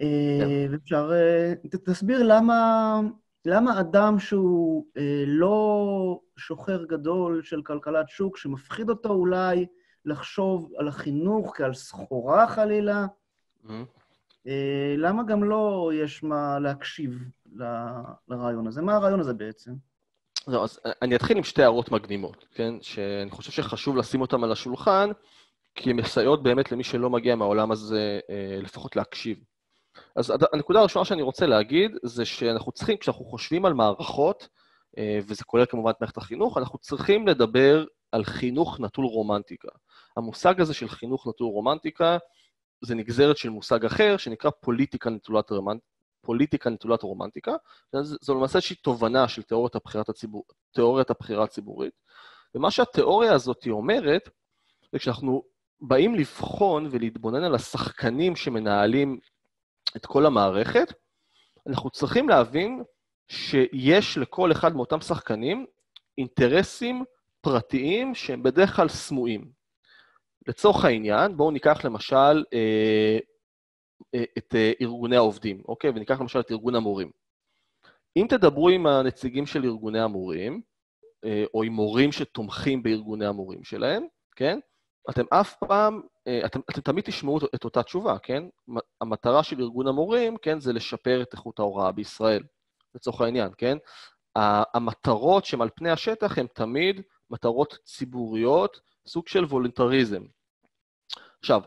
אה, 0.00 0.66
ואפשר... 0.70 1.10
אה, 1.12 1.54
תסביר 1.84 2.22
למה, 2.22 3.00
למה 3.44 3.80
אדם 3.80 4.18
שהוא 4.18 4.86
לא 5.26 6.20
שוחר 6.36 6.84
גדול 6.84 7.42
של 7.42 7.62
כלכלת 7.62 8.08
שוק, 8.08 8.36
שמפחיד 8.36 8.90
אותו 8.90 9.08
אולי 9.08 9.66
לחשוב 10.04 10.72
על 10.78 10.88
החינוך 10.88 11.56
כעל 11.56 11.74
סחורה 11.74 12.48
חלילה, 12.48 13.06
mm-hmm. 13.64 13.70
אה, 14.46 14.94
למה 14.98 15.22
גם 15.22 15.44
לא 15.44 15.90
יש 15.94 16.22
מה 16.22 16.58
להקשיב 16.58 17.24
ל, 17.52 17.64
לרעיון 18.28 18.66
הזה? 18.66 18.82
מה 18.82 18.94
הרעיון 18.94 19.20
הזה 19.20 19.32
בעצם? 19.32 19.72
לא, 20.46 20.64
אז 20.64 20.80
אני 21.02 21.16
אתחיל 21.16 21.36
עם 21.36 21.44
שתי 21.44 21.62
הערות 21.62 21.90
מקדימות, 21.90 22.46
כן? 22.54 22.74
שאני 22.82 23.30
חושב 23.30 23.52
שחשוב 23.52 23.96
לשים 23.96 24.20
אותן 24.20 24.44
על 24.44 24.52
השולחן, 24.52 25.10
כי 25.74 25.90
הן 25.90 25.96
מסייעות 25.96 26.42
באמת 26.42 26.72
למי 26.72 26.84
שלא 26.84 27.10
מגיע 27.10 27.36
מהעולם 27.36 27.70
הזה 27.70 28.20
אה, 28.30 28.58
לפחות 28.62 28.96
להקשיב. 28.96 29.38
אז 30.16 30.32
הנקודה 30.52 30.80
הראשונה 30.80 31.04
שאני 31.04 31.22
רוצה 31.22 31.46
להגיד, 31.46 31.90
זה 32.02 32.24
שאנחנו 32.24 32.72
צריכים, 32.72 32.96
כשאנחנו 32.96 33.24
חושבים 33.24 33.64
על 33.64 33.74
מערכות, 33.74 34.48
אה, 34.98 35.18
וזה 35.26 35.44
כולל 35.44 35.66
כמובן 35.66 35.90
את 35.90 36.00
מערכת 36.00 36.16
החינוך, 36.16 36.58
אנחנו 36.58 36.78
צריכים 36.78 37.28
לדבר 37.28 37.84
על 38.12 38.24
חינוך 38.24 38.80
נטול 38.80 39.04
רומנטיקה. 39.04 39.68
המושג 40.16 40.60
הזה 40.60 40.74
של 40.74 40.88
חינוך 40.88 41.26
נטול 41.26 41.46
רומנטיקה, 41.46 42.18
זה 42.84 42.94
נגזרת 42.94 43.36
של 43.36 43.50
מושג 43.50 43.84
אחר, 43.84 44.16
שנקרא 44.16 44.50
פוליטיקה 44.60 45.10
נטולת. 45.10 45.50
פוליטיקה 46.26 46.70
נטולת 46.70 47.02
רומנטיקה. 47.02 47.52
זו 48.02 48.34
למעשה 48.34 48.58
איזושהי 48.58 48.76
תובנה 48.76 49.28
של 49.28 49.42
תיאוריית, 49.42 49.76
הציבור... 50.08 50.44
תיאוריית 50.72 51.10
הבחירה 51.10 51.44
הציבורית. 51.44 51.92
ומה 52.54 52.70
שהתיאוריה 52.70 53.32
הזאת 53.32 53.66
אומרת, 53.70 54.28
זה 54.92 54.98
כשאנחנו 54.98 55.42
באים 55.80 56.14
לבחון 56.14 56.88
ולהתבונן 56.90 57.44
על 57.44 57.54
השחקנים 57.54 58.36
שמנהלים 58.36 59.18
את 59.96 60.06
כל 60.06 60.26
המערכת, 60.26 60.92
אנחנו 61.66 61.90
צריכים 61.90 62.28
להבין 62.28 62.82
שיש 63.28 64.18
לכל 64.18 64.52
אחד 64.52 64.76
מאותם 64.76 65.00
שחקנים 65.00 65.66
אינטרסים 66.18 67.04
פרטיים 67.40 68.14
שהם 68.14 68.42
בדרך 68.42 68.76
כלל 68.76 68.88
סמויים. 68.88 69.50
לצורך 70.48 70.84
העניין, 70.84 71.36
בואו 71.36 71.50
ניקח 71.50 71.84
למשל 71.84 72.44
אה, 72.54 73.18
את 74.38 74.54
אה, 74.54 74.72
ארגוני 74.80 75.16
העובדים, 75.16 75.62
אוקיי? 75.68 75.90
וניקח 75.90 76.20
למשל 76.20 76.40
את 76.40 76.50
ארגון 76.50 76.74
המורים. 76.74 77.10
אם 78.16 78.26
תדברו 78.28 78.68
עם 78.68 78.86
הנציגים 78.86 79.46
של 79.46 79.64
ארגוני 79.64 80.00
המורים, 80.00 80.62
אה, 81.24 81.44
או 81.54 81.62
עם 81.62 81.72
מורים 81.72 82.12
שתומכים 82.12 82.82
בארגוני 82.82 83.26
המורים 83.26 83.64
שלהם, 83.64 84.06
כן? 84.36 84.58
אתם 85.10 85.24
אף 85.30 85.54
פעם, 85.54 86.00
אה, 86.28 86.46
אתם, 86.46 86.60
אתם 86.70 86.80
תמיד 86.80 87.04
תשמעו 87.04 87.38
את 87.54 87.64
אותה 87.64 87.82
תשובה, 87.82 88.18
כן? 88.18 88.42
המטרה 89.00 89.42
של 89.42 89.60
ארגון 89.60 89.88
המורים, 89.88 90.36
כן, 90.36 90.60
זה 90.60 90.72
לשפר 90.72 91.22
את 91.22 91.32
איכות 91.32 91.58
ההוראה 91.58 91.92
בישראל, 91.92 92.42
לצורך 92.94 93.20
העניין, 93.20 93.50
כן? 93.58 93.78
המטרות 94.74 95.44
שהן 95.44 95.62
על 95.62 95.70
פני 95.76 95.90
השטח 95.90 96.38
הן 96.38 96.46
תמיד 96.54 97.00
מטרות 97.30 97.78
ציבוריות, 97.84 98.80
סוג 99.06 99.28
של 99.28 99.44
וולונטריזם, 99.44 100.22
עכשיו, 101.40 101.60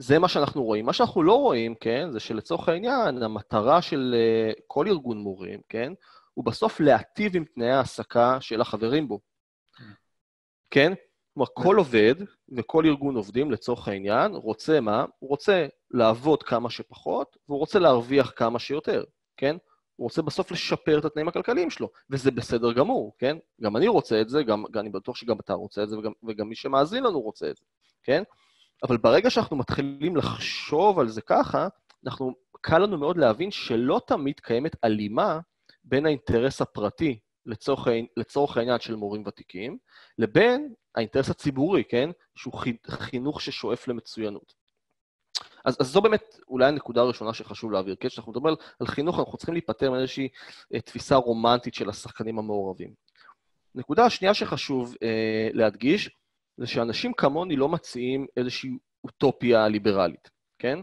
זה 0.00 0.18
מה 0.18 0.28
שאנחנו 0.28 0.64
רואים. 0.64 0.86
מה 0.86 0.92
שאנחנו 0.92 1.22
לא 1.22 1.34
רואים, 1.34 1.74
כן, 1.74 2.10
זה 2.12 2.20
שלצורך 2.20 2.68
העניין, 2.68 3.22
המטרה 3.22 3.82
של 3.82 4.14
uh, 4.14 4.60
כל 4.66 4.88
ארגון 4.88 5.18
מורים, 5.18 5.60
כן, 5.68 5.92
הוא 6.34 6.44
בסוף 6.44 6.80
להטיב 6.80 7.36
עם 7.36 7.44
תנאי 7.44 7.70
ההעסקה 7.70 8.40
של 8.40 8.60
החברים 8.60 9.08
בו. 9.08 9.20
כן? 10.70 10.92
כלומר, 11.34 11.48
כל 11.54 11.76
עובד 11.76 12.14
וכל 12.56 12.86
ארגון 12.86 13.16
עובדים, 13.16 13.50
לצורך 13.50 13.88
העניין, 13.88 14.34
רוצה 14.34 14.80
מה? 14.80 15.04
הוא 15.18 15.30
רוצה 15.30 15.66
לעבוד 15.90 16.42
כמה 16.42 16.70
שפחות, 16.70 17.36
והוא 17.48 17.58
רוצה 17.58 17.78
להרוויח 17.78 18.32
כמה 18.36 18.58
שיותר, 18.58 19.04
כן? 19.36 19.56
הוא 19.96 20.04
רוצה 20.04 20.22
בסוף 20.22 20.50
לשפר 20.50 20.98
את 20.98 21.04
התנאים 21.04 21.28
הכלכליים 21.28 21.70
שלו, 21.70 21.90
וזה 22.10 22.30
בסדר 22.30 22.72
גמור, 22.72 23.12
כן? 23.18 23.36
גם 23.60 23.76
אני 23.76 23.88
רוצה 23.88 24.20
את 24.20 24.28
זה, 24.28 24.42
גם, 24.42 24.64
גם 24.70 24.80
אני 24.80 24.90
בטוח 24.90 25.16
שגם 25.16 25.36
אתה 25.40 25.52
רוצה 25.52 25.82
את 25.82 25.88
זה, 25.88 25.98
וגם, 25.98 26.12
וגם 26.22 26.48
מי 26.48 26.54
שמאזין 26.54 27.04
לנו 27.04 27.20
רוצה 27.20 27.50
את 27.50 27.56
זה, 27.56 27.64
כן? 28.02 28.22
אבל 28.82 28.96
ברגע 28.96 29.30
שאנחנו 29.30 29.56
מתחילים 29.56 30.16
לחשוב 30.16 30.98
על 30.98 31.08
זה 31.08 31.22
ככה, 31.22 31.68
אנחנו, 32.06 32.34
קל 32.60 32.78
לנו 32.78 32.98
מאוד 32.98 33.16
להבין 33.16 33.50
שלא 33.50 34.00
תמיד 34.06 34.40
קיימת 34.40 34.76
הלימה 34.82 35.40
בין 35.84 36.06
האינטרס 36.06 36.60
הפרטי, 36.60 37.18
לצורך, 37.46 37.88
לצורך 38.16 38.56
העניין 38.56 38.80
של 38.80 38.96
מורים 38.96 39.22
ותיקים, 39.26 39.78
לבין 40.18 40.74
האינטרס 40.94 41.30
הציבורי, 41.30 41.84
כן? 41.84 42.10
שהוא 42.36 42.54
חינוך 42.88 43.40
ששואף 43.40 43.88
למצוינות. 43.88 44.54
אז, 45.64 45.76
אז 45.80 45.86
זו 45.86 46.00
באמת 46.00 46.38
אולי 46.48 46.66
הנקודה 46.66 47.00
הראשונה 47.00 47.34
שחשוב 47.34 47.72
להעביר, 47.72 47.96
כן? 48.00 48.08
כשאנחנו 48.08 48.32
מדברים 48.32 48.54
על 48.80 48.86
חינוך, 48.86 49.18
אנחנו 49.18 49.36
צריכים 49.36 49.54
להיפטר 49.54 49.90
מאיזושהי 49.90 50.28
אה, 50.74 50.80
תפיסה 50.80 51.16
רומנטית 51.16 51.74
של 51.74 51.88
השחקנים 51.88 52.38
המעורבים. 52.38 52.94
נקודה 53.74 54.04
השנייה 54.04 54.34
שחשוב 54.34 54.94
אה, 55.02 55.48
להדגיש, 55.52 56.10
זה 56.58 56.66
שאנשים 56.66 57.12
כמוני 57.12 57.56
לא 57.56 57.68
מציעים 57.68 58.26
איזושהי 58.36 58.70
אוטופיה 59.04 59.68
ליברלית, 59.68 60.30
כן? 60.58 60.78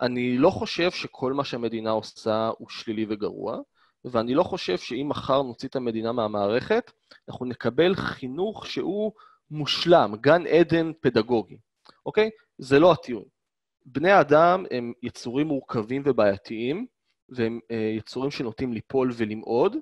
אני 0.00 0.38
לא 0.38 0.50
חושב 0.50 0.90
שכל 0.90 1.32
מה 1.32 1.44
שהמדינה 1.44 1.90
עושה 1.90 2.50
הוא 2.58 2.68
שלילי 2.68 3.06
וגרוע, 3.08 3.58
ואני 4.04 4.34
לא 4.34 4.42
חושב 4.42 4.78
שאם 4.78 5.06
מחר 5.08 5.42
נוציא 5.42 5.68
את 5.68 5.76
המדינה 5.76 6.12
מהמערכת, 6.12 6.90
אנחנו 7.28 7.46
נקבל 7.46 7.94
חינוך 7.94 8.66
שהוא 8.66 9.12
מושלם, 9.50 10.14
גן 10.20 10.46
עדן 10.46 10.92
פדגוגי, 11.00 11.56
אוקיי? 12.06 12.30
זה 12.58 12.78
לא 12.78 12.92
הטיעון. 12.92 13.24
בני 13.86 14.20
אדם 14.20 14.64
הם 14.70 14.92
יצורים 15.02 15.46
מורכבים 15.46 16.02
ובעייתיים, 16.04 16.86
והם 17.28 17.60
אה, 17.70 17.94
יצורים 17.96 18.30
שנוטים 18.30 18.72
ליפול 18.72 19.10
ולמעוד, 19.16 19.76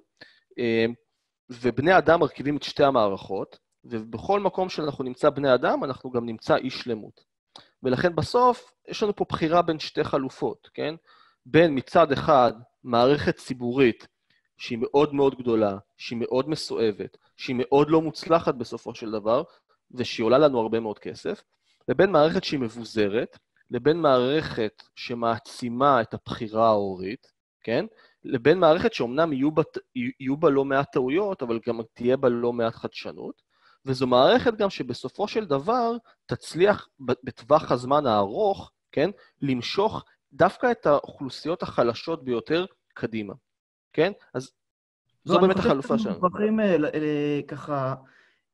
אה, 0.58 0.86
ובני 1.50 1.98
אדם 1.98 2.20
מרכיבים 2.20 2.56
את 2.56 2.62
שתי 2.62 2.84
המערכות, 2.84 3.58
ובכל 3.90 4.40
מקום 4.40 4.68
שאנחנו 4.68 5.04
נמצא 5.04 5.30
בני 5.30 5.54
אדם, 5.54 5.84
אנחנו 5.84 6.10
גם 6.10 6.26
נמצא 6.26 6.56
אי 6.56 6.70
שלמות. 6.70 7.24
ולכן 7.82 8.16
בסוף 8.16 8.72
יש 8.88 9.02
לנו 9.02 9.16
פה 9.16 9.24
בחירה 9.28 9.62
בין 9.62 9.78
שתי 9.78 10.04
חלופות, 10.04 10.68
כן? 10.74 10.94
בין 11.46 11.78
מצד 11.78 12.12
אחד 12.12 12.52
מערכת 12.84 13.36
ציבורית 13.36 14.06
שהיא 14.56 14.78
מאוד 14.78 15.14
מאוד 15.14 15.38
גדולה, 15.38 15.78
שהיא 15.96 16.18
מאוד 16.18 16.48
מסואבת, 16.48 17.16
שהיא 17.36 17.56
מאוד 17.58 17.90
לא 17.90 18.02
מוצלחת 18.02 18.54
בסופו 18.54 18.94
של 18.94 19.10
דבר, 19.10 19.42
ושהיא 19.90 20.24
עולה 20.24 20.38
לנו 20.38 20.60
הרבה 20.60 20.80
מאוד 20.80 20.98
כסף, 20.98 21.42
לבין 21.88 22.12
מערכת 22.12 22.44
שהיא 22.44 22.60
מבוזרת, 22.60 23.38
לבין 23.70 23.96
מערכת 23.96 24.82
שמעצימה 24.96 26.00
את 26.00 26.14
הבחירה 26.14 26.66
ההורית, 26.66 27.26
כן? 27.62 27.86
לבין 28.24 28.58
מערכת 28.58 28.92
שאומנם 28.92 29.32
יהיו 29.32 29.50
בה, 29.50 29.62
יהיו 30.20 30.36
בה 30.36 30.50
לא 30.50 30.64
מעט 30.64 30.92
טעויות, 30.92 31.42
אבל 31.42 31.60
גם 31.66 31.80
תהיה 31.94 32.16
בה 32.16 32.28
לא 32.28 32.52
מעט 32.52 32.74
חדשנות, 32.74 33.42
וזו 33.86 34.06
מערכת 34.06 34.54
גם 34.56 34.70
שבסופו 34.70 35.28
של 35.28 35.44
דבר 35.44 35.96
תצליח 36.26 36.88
בטווח 37.00 37.72
הזמן 37.72 38.06
הארוך, 38.06 38.72
כן, 38.92 39.10
למשוך 39.42 40.04
דווקא 40.32 40.70
את 40.70 40.86
האוכלוסיות 40.86 41.62
החלשות 41.62 42.24
ביותר 42.24 42.66
קדימה, 42.94 43.34
כן? 43.92 44.12
אז 44.34 44.50
זו 45.24 45.40
באמת 45.40 45.56
החלופה 45.56 45.98
שלנו. 45.98 46.14
אנחנו 46.14 46.28
מוכרחים 46.28 46.60
אה, 46.60 47.40
ככה 47.48 47.94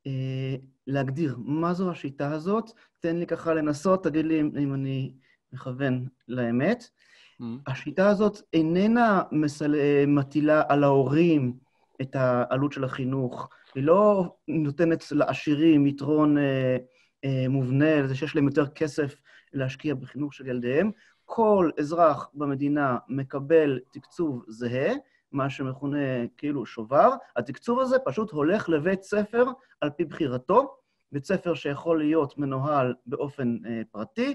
אה, 0.07 0.57
להגדיר 0.87 1.37
מה 1.38 1.75
זו 1.75 1.90
השיטה 1.90 2.33
הזאת. 2.33 2.71
תן 3.00 3.16
לי 3.16 3.26
ככה 3.26 3.54
לנסות, 3.54 4.04
תגיד 4.04 4.25
לי 4.25 4.40
אם 4.40 4.75
אני 4.75 5.14
מכוון 5.52 6.09
לאמת. 6.28 6.83
Mm-hmm. 6.83 7.45
השיטה 7.66 8.09
הזאת 8.09 8.43
איננה 8.52 9.23
מסל... 9.33 9.75
מטילה 10.07 10.62
על 10.69 10.85
ההורים 10.85 11.63
את 12.03 12.17
העלות 12.17 12.73
של 12.73 12.85
החינוך, 12.85 13.49
היא 13.75 13.85
לא 13.85 14.35
נותנת 14.49 15.05
לעשירים 15.13 15.87
יתרון 15.87 16.39
אה, 16.39 16.77
אה, 17.25 17.49
מובנה 17.49 18.01
לזה 18.01 18.15
שיש 18.15 18.37
להם 18.37 18.47
יותר 18.47 18.67
כסף 18.67 19.21
להשקיע 19.53 19.95
בחינוך 19.95 20.35
של 20.35 20.47
ילדיהם. 20.47 20.91
כל 21.25 21.71
אזרח 21.79 22.31
במדינה 22.35 22.99
מקבל 23.09 23.81
תקצוב 23.93 24.45
זהה, 24.49 24.93
מה 25.33 25.51
שמכונה 25.51 26.27
כאילו 26.37 26.67
שובר. 26.67 27.11
התקצוב 27.37 27.81
הזה 27.81 27.99
פשוט 27.99 28.31
הולך 28.31 28.69
לבית 28.69 29.03
ספר 29.03 29.45
על 29.81 29.91
פי 29.91 30.05
בחירתו, 30.05 30.77
בית 31.13 31.25
ספר 31.25 31.55
שיכול 31.55 31.99
להיות 31.99 32.39
מנוהל 32.39 32.95
באופן 33.07 33.57
אה, 33.67 33.83
פרטי. 33.91 34.35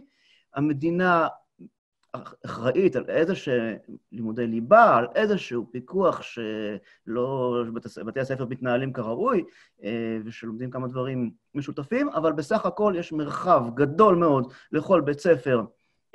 המדינה 0.56 1.28
אחראית 2.46 2.96
על 2.96 3.06
איזה 3.08 3.34
לימודי 4.12 4.48
ליבה, 4.48 4.98
על 4.98 5.08
איזשהו 5.16 5.68
פיקוח 5.72 6.22
שלא, 6.22 7.64
בתי 8.06 8.20
הספר 8.20 8.46
מתנהלים 8.46 8.94
כראוי, 8.94 9.44
אה, 9.84 10.18
ושלומדים 10.26 10.72
כמה 10.72 10.88
דברים 10.88 11.32
משותפים, 11.56 12.10
אבל 12.10 12.32
בסך 12.32 12.66
הכל 12.66 12.94
יש 12.98 13.12
מרחב 13.12 13.64
גדול 13.76 14.16
מאוד 14.16 14.54
לכל 14.72 15.02
בית 15.02 15.20
ספר 15.20 15.64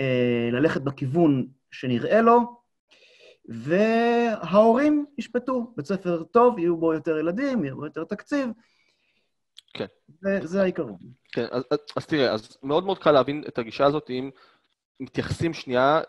אה, 0.00 0.48
ללכת 0.52 0.80
בכיוון 0.80 1.46
שנראה 1.70 2.20
לו, 2.20 2.64
וההורים 3.48 5.06
ישפטו. 5.18 5.72
בית 5.76 5.86
ספר 5.86 6.22
טוב, 6.22 6.58
יהיו 6.58 6.76
בו 6.76 6.94
יותר 6.94 7.18
ילדים, 7.18 7.64
יהיו 7.64 7.76
בו 7.76 7.84
יותר 7.84 8.04
תקציב. 8.04 8.50
כן. 9.74 9.86
וזה 10.22 10.62
העיקרון. 10.62 10.98
כן, 11.32 11.46
אז, 11.50 11.62
אז 11.96 12.06
תראה, 12.06 12.32
אז 12.32 12.56
מאוד 12.62 12.84
מאוד 12.84 12.98
קל 12.98 13.10
להבין 13.10 13.44
את 13.48 13.58
הגישה 13.58 13.86
הזאת 13.86 14.10
אם 14.10 14.30
מתייחסים 15.00 15.54
שנייה 15.54 16.00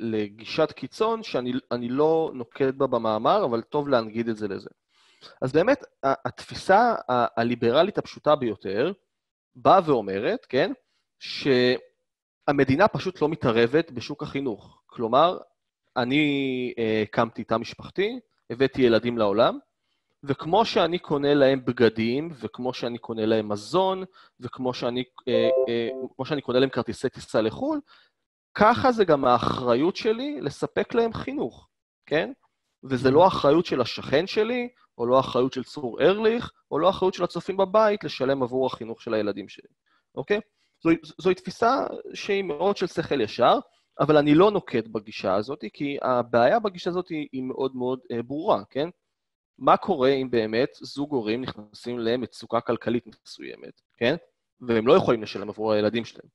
לגישת 0.00 0.72
קיצון 0.72 1.22
שאני 1.22 1.88
לא 1.88 2.30
נוקט 2.34 2.74
בה 2.74 2.86
במאמר, 2.86 3.44
אבל 3.44 3.62
טוב 3.62 3.88
להנגיד 3.88 4.28
את 4.28 4.36
זה 4.36 4.48
לזה. 4.48 4.70
אז 5.40 5.52
באמת, 5.52 5.84
התפיסה 6.02 6.94
הליברלית 7.08 7.98
הפשוטה 7.98 8.36
ביותר 8.36 8.92
באה 9.56 9.80
ואומרת, 9.84 10.46
כן, 10.48 10.72
שהמדינה 11.18 12.88
פשוט 12.88 13.22
לא 13.22 13.28
מתערבת 13.28 13.90
בשוק 13.90 14.22
החינוך. 14.22 14.82
כלומר, 14.86 15.38
אני 15.96 16.72
אה, 16.78 17.02
הקמתי 17.02 17.44
תא 17.44 17.56
משפחתי, 17.56 18.20
הבאתי 18.50 18.82
ילדים 18.82 19.18
לעולם, 19.18 19.58
וכמו 20.26 20.64
שאני 20.64 20.98
קונה 20.98 21.34
להם 21.34 21.64
בגדים, 21.64 22.30
וכמו 22.40 22.74
שאני 22.74 22.98
קונה 22.98 23.26
להם 23.26 23.48
מזון, 23.48 24.04
וכמו 24.40 24.74
שאני, 24.74 25.04
אה, 25.28 25.48
אה, 25.68 26.24
שאני 26.24 26.40
קונה 26.40 26.58
להם 26.58 26.68
כרטיסי 26.68 27.08
טיסה 27.08 27.40
לחו"ל, 27.40 27.80
ככה 28.54 28.92
זה 28.92 29.04
גם 29.04 29.24
האחריות 29.24 29.96
שלי 29.96 30.40
לספק 30.40 30.94
להם 30.94 31.12
חינוך, 31.12 31.68
כן? 32.06 32.32
וזה 32.84 33.10
לא 33.10 33.24
האחריות 33.24 33.66
של 33.66 33.80
השכן 33.80 34.26
שלי, 34.26 34.68
או 34.98 35.06
לא 35.06 35.16
האחריות 35.16 35.52
של 35.52 35.64
צור 35.64 36.02
ארליך, 36.02 36.52
או 36.70 36.78
לא 36.78 36.86
האחריות 36.86 37.14
של 37.14 37.24
הצופים 37.24 37.56
בבית 37.56 38.04
לשלם 38.04 38.42
עבור 38.42 38.66
החינוך 38.66 39.02
של 39.02 39.14
הילדים 39.14 39.48
שלי, 39.48 39.68
אוקיי? 40.14 40.40
זוהי, 40.82 40.96
זוהי 41.18 41.34
תפיסה 41.34 41.86
שהיא 42.14 42.44
מאוד 42.44 42.76
של 42.76 42.86
שכל 42.86 43.20
ישר, 43.20 43.58
אבל 44.00 44.16
אני 44.16 44.34
לא 44.34 44.50
נוקט 44.50 44.86
בגישה 44.86 45.34
הזאת, 45.34 45.64
כי 45.72 45.98
הבעיה 46.02 46.58
בגישה 46.58 46.90
הזאת 46.90 47.08
היא, 47.08 47.28
היא 47.32 47.42
מאוד 47.42 47.76
מאוד 47.76 48.00
אה, 48.12 48.22
ברורה, 48.22 48.62
כן? 48.70 48.88
מה 49.58 49.76
קורה 49.76 50.08
אם 50.08 50.30
באמת 50.30 50.68
זוג 50.82 51.12
הורים 51.12 51.40
נכנסים 51.40 51.98
למצוקה 51.98 52.60
כלכלית 52.60 53.04
מסוימת, 53.26 53.80
כן? 53.96 54.16
והם 54.60 54.86
לא 54.86 54.92
יכולים 54.92 55.22
לשלם 55.22 55.48
עבור 55.48 55.72
הילדים 55.72 56.04
שלהם. 56.04 56.28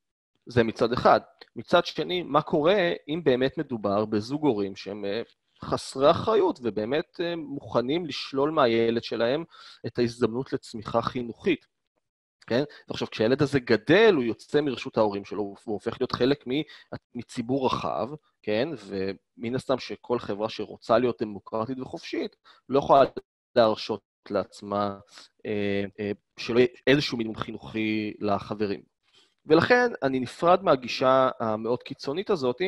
זה 0.46 0.64
מצד 0.64 0.94
אחד. 0.94 1.20
מצד 1.56 1.86
שני, 1.86 2.24
מה 2.24 2.42
קורה 2.42 2.92
אם 3.08 3.22
באמת 3.24 3.58
מדובר 3.58 4.06
בזוג 4.06 4.46
הורים 4.46 4.76
שהם 4.76 5.06
אה, 5.06 5.22
חסרי 5.64 6.12
אחריות 6.12 6.60
ובאמת 6.64 7.20
אה, 7.22 7.36
מוכנים 7.36 8.06
לשלול 8.06 8.52
מהילד 8.52 9.04
שלהם 9.04 9.43
את 9.86 10.00
ההזדמנות 10.00 10.54
לצמיחה 10.54 11.02
חינוכית. 11.02 11.65
כן? 12.50 12.64
ועכשיו, 12.88 13.08
כשהילד 13.10 13.42
הזה 13.42 13.60
גדל, 13.60 14.14
הוא 14.16 14.24
יוצא 14.24 14.62
מרשות 14.62 14.98
ההורים 14.98 15.26
שלו, 15.26 15.42
הוא 15.42 15.58
הופך 15.66 16.02
להיות 16.02 16.12
חלק 16.12 16.46
מציבור 17.16 17.66
רחב, 17.66 18.10
כן? 18.42 18.70
ומן 18.86 19.56
הסתם 19.56 19.80
שכל 19.80 20.20
חברה 20.20 20.50
שרוצה 20.50 20.98
להיות 20.98 21.22
דמוקרטית 21.22 21.80
וחופשית, 21.80 22.36
לא 22.70 22.80
יכולה 22.80 23.04
להרשות 23.56 24.02
לעצמה 24.30 25.00
אה, 25.46 25.84
אה, 26.00 26.12
שלא 26.40 26.60
יהיה 26.60 26.68
איזשהו 26.88 27.18
מינימום 27.18 27.38
חינוכי 27.38 28.14
לחברים. 28.20 28.82
ולכן 29.46 29.92
אני 30.04 30.20
נפרד 30.20 30.64
מהגישה 30.64 31.30
המאוד 31.40 31.84
קיצונית 31.84 32.30
הזאת, 32.30 32.62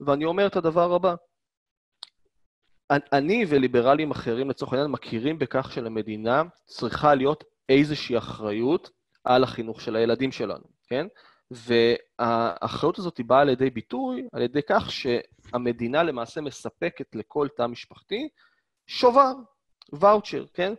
ואני 0.00 0.24
אומר 0.24 0.46
את 0.46 0.56
הדבר 0.56 0.92
הבא. 0.92 1.14
אני 2.90 3.44
וליברלים 3.48 4.10
אחרים, 4.10 4.50
לצורך 4.50 4.72
העניין, 4.72 4.90
מכירים 4.90 5.38
בכך 5.38 5.72
שלמדינה 5.72 6.42
צריכה 6.66 7.14
להיות 7.14 7.44
איזושהי 7.68 8.18
אחריות 8.18 8.90
על 9.24 9.44
החינוך 9.44 9.80
של 9.80 9.96
הילדים 9.96 10.32
שלנו, 10.32 10.64
כן? 10.86 11.06
והאחריות 11.50 12.98
הזאת 12.98 13.18
היא 13.18 13.26
באה 13.26 13.44
לידי 13.44 13.70
ביטוי 13.70 14.28
על 14.32 14.42
ידי 14.42 14.60
כך 14.68 14.90
שהמדינה 14.90 16.02
למעשה 16.02 16.40
מספקת 16.40 17.14
לכל 17.14 17.48
תא 17.56 17.66
משפחתי 17.66 18.28
שובר, 18.86 19.32
ואוצ'ר, 19.92 20.44
כן? 20.54 20.74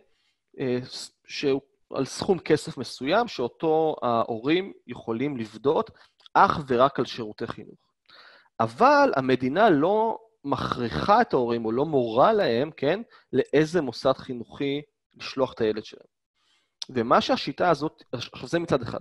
אה, 0.60 0.78
שהוא 1.26 1.60
על 1.94 2.04
סכום 2.04 2.38
כסף 2.38 2.78
מסוים 2.78 3.28
שאותו 3.28 3.96
ההורים 4.02 4.72
יכולים 4.86 5.36
לפדות 5.36 5.90
אך 6.34 6.60
ורק 6.68 6.98
על 6.98 7.04
שירותי 7.04 7.46
חינוך. 7.46 7.78
אבל 8.60 9.12
המדינה 9.16 9.70
לא 9.70 10.18
מכריחה 10.44 11.20
את 11.20 11.32
ההורים 11.32 11.64
או 11.64 11.72
לא 11.72 11.86
מורה 11.86 12.32
להם, 12.32 12.70
כן, 12.76 13.00
לאיזה 13.32 13.80
מוסד 13.80 14.12
חינוכי 14.12 14.82
לשלוח 15.14 15.52
את 15.52 15.60
הילד 15.60 15.84
שלהם. 15.84 16.13
ומה 16.90 17.20
שהשיטה 17.20 17.70
הזאת, 17.70 18.02
עכשיו 18.12 18.48
זה 18.48 18.58
מצד 18.58 18.82
אחד, 18.82 19.00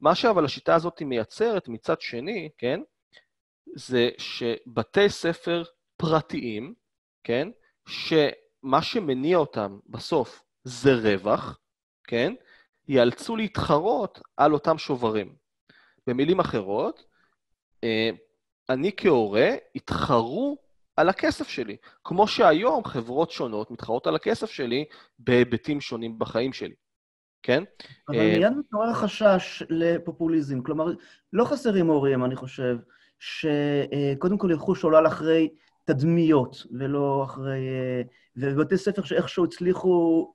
מה 0.00 0.14
שאבל 0.14 0.44
השיטה 0.44 0.74
הזאת 0.74 1.02
מייצרת 1.02 1.68
מצד 1.68 2.00
שני, 2.00 2.48
כן, 2.58 2.80
זה 3.76 4.08
שבתי 4.18 5.08
ספר 5.08 5.64
פרטיים, 5.96 6.74
כן, 7.24 7.48
שמה 7.88 8.82
שמניע 8.82 9.36
אותם 9.36 9.78
בסוף 9.86 10.42
זה 10.64 10.94
רווח, 10.94 11.58
כן, 12.04 12.34
ייאלצו 12.88 13.36
להתחרות 13.36 14.20
על 14.36 14.52
אותם 14.52 14.78
שוברים. 14.78 15.36
במילים 16.06 16.40
אחרות, 16.40 17.04
אה, 17.84 18.10
אני 18.68 18.90
כהורה 18.96 19.48
יתחרו 19.74 20.58
על 20.96 21.08
הכסף 21.08 21.48
שלי, 21.48 21.76
כמו 22.04 22.28
שהיום 22.28 22.84
חברות 22.84 23.30
שונות 23.30 23.70
מתחרות 23.70 24.06
על 24.06 24.16
הכסף 24.16 24.50
שלי 24.50 24.84
בהיבטים 25.18 25.80
שונים 25.80 26.18
בחיים 26.18 26.52
שלי, 26.52 26.74
כן? 27.42 27.64
אבל 28.08 28.18
אה, 28.18 28.38
מיד 28.38 28.52
מתעורר 28.58 28.92
חשש 28.92 29.62
לפופוליזם. 29.70 30.62
כלומר, 30.62 30.92
לא 31.32 31.44
חסרים 31.44 31.86
הורים, 31.86 32.24
אני 32.24 32.36
חושב, 32.36 32.76
שקודם 33.18 34.38
כל 34.38 34.50
ילכו 34.50 34.74
שולל 34.74 35.06
אחרי 35.06 35.48
תדמיות, 35.84 36.66
ולא 36.78 37.22
אחרי... 37.24 37.68
אה, 37.68 38.02
ובבתי 38.36 38.76
ספר 38.76 39.02
שאיכשהו 39.02 39.44
הצליחו 39.44 40.26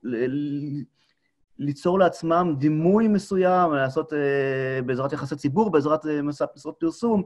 ליצור 1.59 1.99
לעצמם 1.99 2.55
דימוי 2.57 3.07
מסוים, 3.07 3.73
לעשות 3.73 4.13
אה, 4.13 4.81
בעזרת 4.85 5.13
יחסי 5.13 5.35
ציבור, 5.35 5.71
בעזרת 5.71 6.05
אה, 6.05 6.21
משרות 6.21 6.75
פרסום, 6.79 7.23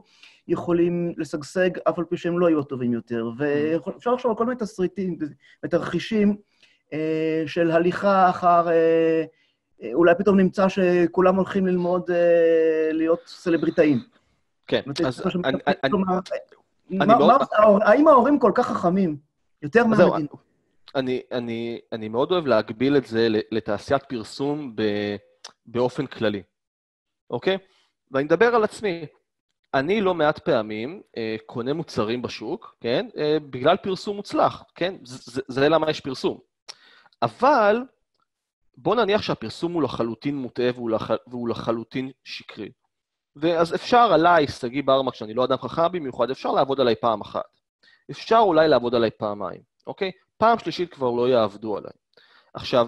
יכולים 0.48 1.12
לשגשג 1.16 1.70
אף 1.88 1.98
על 1.98 2.04
פי 2.04 2.16
שהם 2.16 2.38
לא 2.38 2.48
יהיו 2.48 2.62
טובים 2.62 2.92
יותר. 2.92 3.30
ואפשר 3.38 4.14
לחשוב 4.14 4.30
על 4.30 4.36
כל 4.36 4.44
מיני 4.44 4.58
תסריטים 4.58 5.18
ותרחישים 5.64 6.36
אה, 6.92 7.42
של 7.46 7.70
הליכה 7.70 8.30
אחר... 8.30 8.66
אולי 9.94 10.14
פתאום 10.18 10.36
נמצא 10.36 10.68
שכולם 10.68 11.36
הולכים 11.36 11.66
ללמוד 11.66 12.10
אה, 12.10 12.92
להיות 12.92 13.20
סלבריטאים. 13.26 13.98
כן, 14.66 14.82
אז 15.06 15.22
אני... 15.44 15.58
האם 17.82 18.08
ההורים 18.08 18.38
כל 18.38 18.52
כך 18.54 18.66
חכמים? 18.66 19.16
יותר 19.62 19.86
מהמדינה. 19.86 20.28
אני, 20.94 21.22
אני, 21.32 21.80
אני 21.92 22.08
מאוד 22.08 22.32
אוהב 22.32 22.46
להגביל 22.46 22.96
את 22.96 23.06
זה 23.06 23.28
לתעשיית 23.30 24.02
פרסום 24.02 24.76
ב, 24.76 24.82
באופן 25.66 26.06
כללי, 26.06 26.42
אוקיי? 27.30 27.58
ואני 28.10 28.24
מדבר 28.24 28.54
על 28.54 28.64
עצמי. 28.64 29.06
אני 29.74 30.00
לא 30.00 30.14
מעט 30.14 30.38
פעמים 30.38 31.02
אה, 31.16 31.36
קונה 31.46 31.72
מוצרים 31.72 32.22
בשוק, 32.22 32.76
כן? 32.80 33.06
אה, 33.16 33.36
בגלל 33.50 33.76
פרסום 33.76 34.16
מוצלח, 34.16 34.64
כן? 34.74 34.94
זה, 35.04 35.42
זה 35.48 35.68
למה 35.68 35.90
יש 35.90 36.00
פרסום. 36.00 36.38
אבל 37.22 37.82
בוא 38.80 38.94
נניח 38.94 39.22
שהפרסום 39.22 39.72
הוא 39.72 39.82
לחלוטין 39.82 40.36
מוטעה 40.36 40.70
והוא, 40.74 40.90
לח, 40.90 41.10
והוא 41.26 41.48
לחלוטין 41.48 42.10
שקרי. 42.24 42.68
ואז 43.36 43.74
אפשר 43.74 44.12
עליי, 44.12 44.48
שגיא 44.48 44.82
ברמק, 44.82 45.14
שאני 45.14 45.34
לא 45.34 45.44
אדם 45.44 45.56
חכם 45.56 45.92
במיוחד, 45.92 46.30
אפשר 46.30 46.52
לעבוד 46.52 46.80
עליי 46.80 46.94
פעם 46.94 47.20
אחת. 47.20 47.44
אפשר 48.10 48.38
אולי 48.38 48.68
לעבוד 48.68 48.94
עליי 48.94 49.10
פעמיים, 49.10 49.60
אוקיי? 49.86 50.10
פעם 50.36 50.58
שלישית 50.58 50.94
כבר 50.94 51.10
לא 51.10 51.28
יעבדו 51.28 51.76
עליי. 51.76 51.92
עכשיו, 52.54 52.86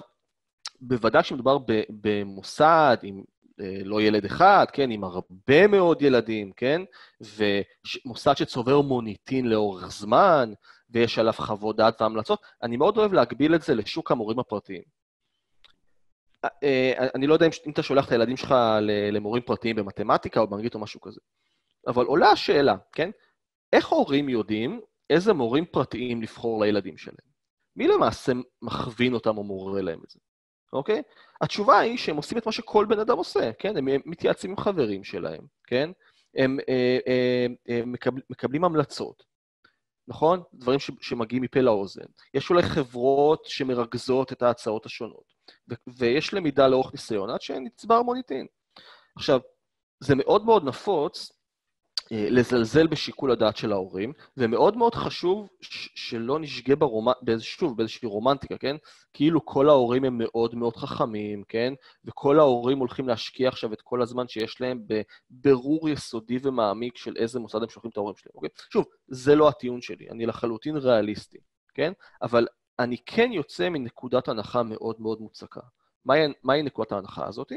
בוודאי 0.80 1.22
כשמדובר 1.22 1.58
במוסד 1.88 2.96
עם 3.02 3.22
אה, 3.60 3.80
לא 3.84 4.02
ילד 4.02 4.24
אחד, 4.24 4.66
כן, 4.72 4.90
עם 4.90 5.04
הרבה 5.04 5.66
מאוד 5.66 6.02
ילדים, 6.02 6.52
כן, 6.52 6.82
ומוסד 7.20 8.34
שצובר 8.36 8.80
מוניטין 8.80 9.46
לאורך 9.46 9.90
זמן, 9.90 10.52
ויש 10.90 11.18
עליו 11.18 11.32
חוות 11.32 11.76
דעת 11.76 12.02
והמלצות, 12.02 12.42
אני 12.62 12.76
מאוד 12.76 12.98
אוהב 12.98 13.12
להגביל 13.12 13.54
את 13.54 13.62
זה 13.62 13.74
לשוק 13.74 14.10
המורים 14.10 14.38
הפרטיים. 14.38 14.99
אה, 16.44 16.48
אה, 16.62 17.08
אני 17.14 17.26
לא 17.26 17.34
יודע 17.34 17.46
אם 17.46 17.72
אתה 17.72 17.82
שולח 17.82 18.06
את 18.06 18.12
הילדים 18.12 18.36
שלך 18.36 18.54
למורים 19.12 19.42
פרטיים 19.42 19.76
במתמטיקה 19.76 20.40
או 20.40 20.46
באנגלית 20.46 20.74
או 20.74 20.80
משהו 20.80 21.00
כזה, 21.00 21.20
אבל 21.86 22.04
עולה 22.04 22.30
השאלה, 22.30 22.76
כן? 22.92 23.10
איך 23.72 23.88
הורים 23.88 24.28
יודעים 24.28 24.80
איזה 25.10 25.32
מורים 25.32 25.64
פרטיים 25.66 26.22
לבחור 26.22 26.64
לילדים 26.64 26.96
שלהם? 26.96 27.30
מי 27.76 27.88
למעשה 27.88 28.32
מכווין 28.62 29.14
אותם 29.14 29.38
או 29.38 29.44
מורה 29.44 29.82
להם 29.82 30.00
את 30.04 30.10
זה? 30.10 30.18
אוקיי? 30.72 31.02
התשובה 31.40 31.78
היא 31.78 31.98
שהם 31.98 32.16
עושים 32.16 32.38
את 32.38 32.46
מה 32.46 32.52
שכל 32.52 32.86
בן 32.88 32.98
אדם 32.98 33.16
עושה, 33.16 33.52
כן? 33.58 33.76
הם 33.76 33.88
מתייעצים 34.06 34.50
עם 34.50 34.56
חברים 34.56 35.04
שלהם, 35.04 35.40
כן? 35.66 35.90
הם 36.34 36.58
אה, 36.68 36.98
אה, 37.06 37.46
אה, 37.68 37.82
מקבל, 37.86 38.20
מקבלים 38.30 38.64
המלצות, 38.64 39.22
נכון? 40.10 40.42
דברים 40.54 40.78
ש, 40.78 40.90
שמגיעים 41.00 41.42
מפה 41.42 41.60
לאוזן. 41.60 42.04
יש 42.34 42.50
אולי 42.50 42.62
חברות 42.62 43.44
שמרכזות 43.44 44.32
את 44.32 44.42
ההצעות 44.42 44.86
השונות, 44.86 45.34
ו, 45.70 45.74
ויש 45.86 46.34
למידה 46.34 46.68
לאורך 46.68 46.92
ניסיון 46.92 47.30
עד 47.30 47.42
שנצבר 47.42 48.02
מוניטין. 48.02 48.46
עכשיו, 49.16 49.40
זה 50.00 50.14
מאוד 50.14 50.44
מאוד 50.44 50.64
נפוץ 50.64 51.32
לזלזל 52.10 52.86
בשיקול 52.86 53.30
הדעת 53.30 53.56
של 53.56 53.72
ההורים, 53.72 54.12
ומאוד 54.36 54.76
מאוד 54.76 54.94
חשוב 54.94 55.48
שלא 55.94 56.38
נשגה 56.38 56.76
ברומ... 56.76 57.08
שוב, 57.38 57.76
באיזושהי 57.76 58.08
רומנטיקה, 58.08 58.58
כן? 58.58 58.76
כאילו 59.12 59.46
כל 59.46 59.68
ההורים 59.68 60.04
הם 60.04 60.18
מאוד 60.18 60.54
מאוד 60.54 60.76
חכמים, 60.76 61.42
כן? 61.48 61.74
וכל 62.04 62.38
ההורים 62.38 62.78
הולכים 62.78 63.08
להשקיע 63.08 63.48
עכשיו 63.48 63.72
את 63.72 63.80
כל 63.82 64.02
הזמן 64.02 64.28
שיש 64.28 64.60
להם 64.60 64.82
בבירור 64.86 65.88
יסודי 65.88 66.38
ומעמיק 66.42 66.96
של 66.96 67.16
איזה 67.16 67.40
מוסד 67.40 67.62
הם 67.62 67.68
שולחים 67.68 67.90
את 67.90 67.96
ההורים 67.96 68.16
שלהם, 68.16 68.32
אוקיי? 68.34 68.50
שוב, 68.72 68.84
זה 69.08 69.34
לא 69.34 69.48
הטיעון 69.48 69.80
שלי, 69.80 70.10
אני 70.10 70.26
לחלוטין 70.26 70.76
ריאליסטי, 70.76 71.38
כן? 71.74 71.92
אבל 72.22 72.46
אני 72.78 72.96
כן 73.06 73.30
יוצא 73.32 73.68
מנקודת 73.68 74.28
הנחה 74.28 74.62
מאוד 74.62 74.96
מאוד 74.98 75.20
מוצקה. 75.20 75.60
מהי, 76.04 76.32
מהי 76.42 76.62
נקודת 76.62 76.92
ההנחה 76.92 77.26
הזאת? 77.26 77.52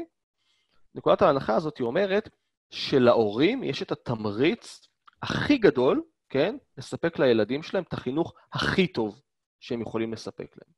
נקודת 0.94 1.22
ההנחה 1.22 1.56
הזאת 1.56 1.80
אומרת, 1.80 2.28
שלהורים 2.74 3.64
יש 3.64 3.82
את 3.82 3.92
התמריץ 3.92 4.88
הכי 5.22 5.58
גדול, 5.58 6.02
כן, 6.28 6.56
לספק 6.78 7.18
לילדים 7.18 7.62
שלהם 7.62 7.84
את 7.88 7.92
החינוך 7.92 8.34
הכי 8.52 8.86
טוב 8.86 9.22
שהם 9.60 9.82
יכולים 9.82 10.12
לספק 10.12 10.56
להם, 10.56 10.72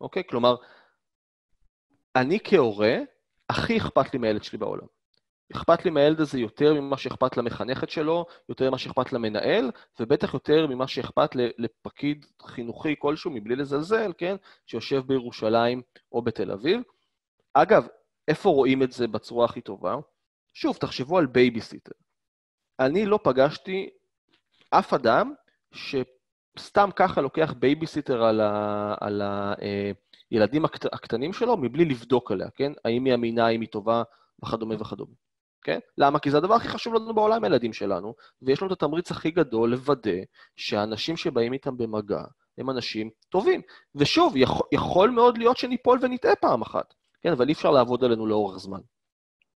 אוקיי? 0.00 0.22
כלומר, 0.28 0.56
אני 2.16 2.38
כהורה, 2.44 2.96
הכי 3.48 3.78
אכפת 3.78 4.12
לי 4.12 4.18
מהילד 4.18 4.42
שלי 4.42 4.58
בעולם. 4.58 4.86
אכפת 5.52 5.84
לי 5.84 5.90
מהילד 5.90 6.20
הזה 6.20 6.38
יותר 6.38 6.74
ממה 6.74 6.96
שאכפת 6.96 7.36
למחנכת 7.36 7.90
שלו, 7.90 8.26
יותר 8.48 8.68
ממה 8.68 8.78
שאכפת 8.78 9.12
למנהל, 9.12 9.70
ובטח 10.00 10.34
יותר 10.34 10.66
ממה 10.66 10.88
שאכפת 10.88 11.30
לפקיד 11.34 12.26
חינוכי 12.42 12.94
כלשהו, 12.98 13.30
מבלי 13.30 13.56
לזלזל, 13.56 14.12
כן, 14.18 14.36
שיושב 14.66 15.02
בירושלים 15.06 15.82
או 16.12 16.22
בתל 16.22 16.50
אביב. 16.50 16.82
אגב, 17.54 17.86
איפה 18.28 18.48
רואים 18.48 18.82
את 18.82 18.92
זה 18.92 19.06
בצורה 19.06 19.44
הכי 19.44 19.60
טובה? 19.60 19.96
שוב, 20.54 20.76
תחשבו 20.76 21.18
על 21.18 21.26
בייביסיטר. 21.26 21.92
אני 22.80 23.06
לא 23.06 23.18
פגשתי 23.22 23.90
אף 24.70 24.94
אדם 24.94 25.34
שסתם 25.72 26.90
ככה 26.96 27.20
לוקח 27.20 27.54
בייביסיטר 27.58 28.24
על, 28.24 28.40
ה, 28.40 28.94
על 29.00 29.22
הילדים 30.30 30.64
הקט, 30.64 30.86
הקטנים 30.94 31.32
שלו 31.32 31.56
מבלי 31.56 31.84
לבדוק 31.84 32.32
עליה, 32.32 32.50
כן? 32.50 32.72
האם 32.84 33.04
היא 33.04 33.14
אמינה, 33.14 33.46
האם 33.46 33.60
היא 33.60 33.68
טובה, 33.68 34.02
וכדומה 34.44 34.74
וכדומה. 34.80 35.14
כן? 35.62 35.78
למה? 35.98 36.18
כי 36.18 36.30
זה 36.30 36.36
הדבר 36.36 36.54
הכי 36.54 36.68
חשוב 36.68 36.94
לנו 36.94 37.14
בעולם, 37.14 37.44
הילדים 37.44 37.72
שלנו, 37.72 38.14
ויש 38.42 38.62
לנו 38.62 38.72
את 38.72 38.82
התמריץ 38.82 39.10
הכי 39.10 39.30
גדול 39.30 39.70
לוודא 39.70 40.20
שהאנשים 40.56 41.16
שבאים 41.16 41.52
איתם 41.52 41.76
במגע 41.76 42.24
הם 42.58 42.70
אנשים 42.70 43.10
טובים. 43.28 43.60
ושוב, 43.94 44.36
יכול, 44.36 44.66
יכול 44.72 45.10
מאוד 45.10 45.38
להיות 45.38 45.56
שניפול 45.56 45.98
ונטעה 46.02 46.36
פעם 46.36 46.62
אחת, 46.62 46.94
כן? 47.20 47.32
אבל 47.32 47.48
אי 47.48 47.52
אפשר 47.52 47.70
לעבוד 47.70 48.04
עלינו 48.04 48.26
לאורך 48.26 48.58
זמן. 48.58 48.80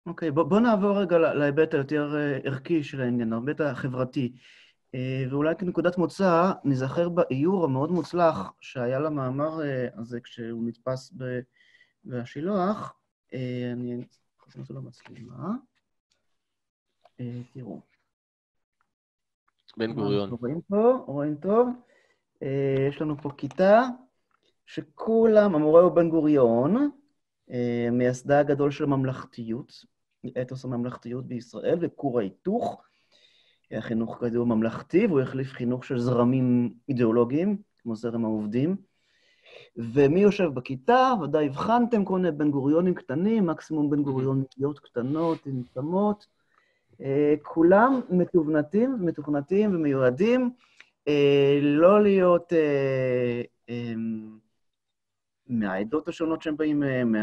אוקיי, 0.06 0.30
בוא, 0.30 0.42
בוא 0.42 0.60
נעבור 0.60 1.00
רגע 1.00 1.18
להיבט 1.18 1.74
היותר 1.74 2.16
אה, 2.16 2.38
ערכי 2.44 2.84
של 2.84 3.00
העניין, 3.00 3.32
ההיבט 3.32 3.60
החברתי. 3.60 4.36
אה, 4.94 5.24
ואולי 5.30 5.54
כנקודת 5.58 5.98
מוצא, 5.98 6.52
נזכר 6.64 7.08
באיור 7.08 7.64
המאוד 7.64 7.90
מוצלח 7.90 8.52
שהיה 8.60 8.98
למאמר 8.98 9.62
אה, 9.62 9.88
הזה 9.94 10.20
כשהוא 10.20 10.68
נתפס 10.68 11.12
בשילוח. 12.04 12.94
אני 13.72 14.04
אכניס 14.48 14.70
לו 14.70 14.82
מצלמה. 14.82 15.54
תראו. 17.52 17.80
בן 19.76 19.92
גוריון. 19.92 20.30
רואים 20.30 20.60
פה, 20.68 21.04
רואים 21.06 21.36
טוב. 21.36 21.68
יש 22.88 23.00
לנו 23.02 23.16
פה 23.22 23.30
כיתה 23.36 23.82
שכולם, 24.66 25.54
המורה 25.54 25.82
הוא 25.82 25.92
בן 25.92 26.10
גוריון, 26.10 26.90
מייסדה 27.92 28.38
הגדול 28.40 28.70
של 28.70 28.84
הממלכתיות, 28.84 29.72
אתוס 30.42 30.64
הממלכתיות 30.64 31.26
בישראל 31.26 31.78
וכור 31.80 32.18
ההיתוך. 32.18 32.82
החינוך 33.70 34.18
כזה 34.20 34.38
הוא 34.38 34.48
ממלכתי, 34.48 35.06
והוא 35.06 35.20
החליף 35.20 35.52
חינוך 35.52 35.84
של 35.84 35.98
זרמים 35.98 36.74
אידיאולוגיים, 36.88 37.56
כמו 37.78 37.96
זרם 37.96 38.24
העובדים. 38.24 38.76
ומי 39.76 40.20
יושב 40.20 40.48
בכיתה? 40.54 41.12
ודאי 41.22 41.46
הבחנתם 41.46 42.04
כל 42.04 42.16
מיני 42.18 42.30
בן 42.30 42.50
גוריונים 42.50 42.94
קטנים, 42.94 43.46
מקסימום 43.46 43.90
בן 43.90 44.02
גוריוניות 44.02 44.78
קטנות, 44.78 45.46
עם 45.46 45.62
תמות. 45.72 46.26
אה, 47.00 47.34
כולם 47.42 48.00
מתובנתים, 48.10 48.96
מתוכנתים 49.00 49.74
ומיועדים 49.74 50.50
אה, 51.08 51.58
לא 51.62 52.02
להיות 52.02 52.52
אה, 52.52 53.42
מהעדות 55.46 56.08
השונות 56.08 56.42
שהם 56.42 56.56
באים 56.56 56.80
מהם, 56.80 57.14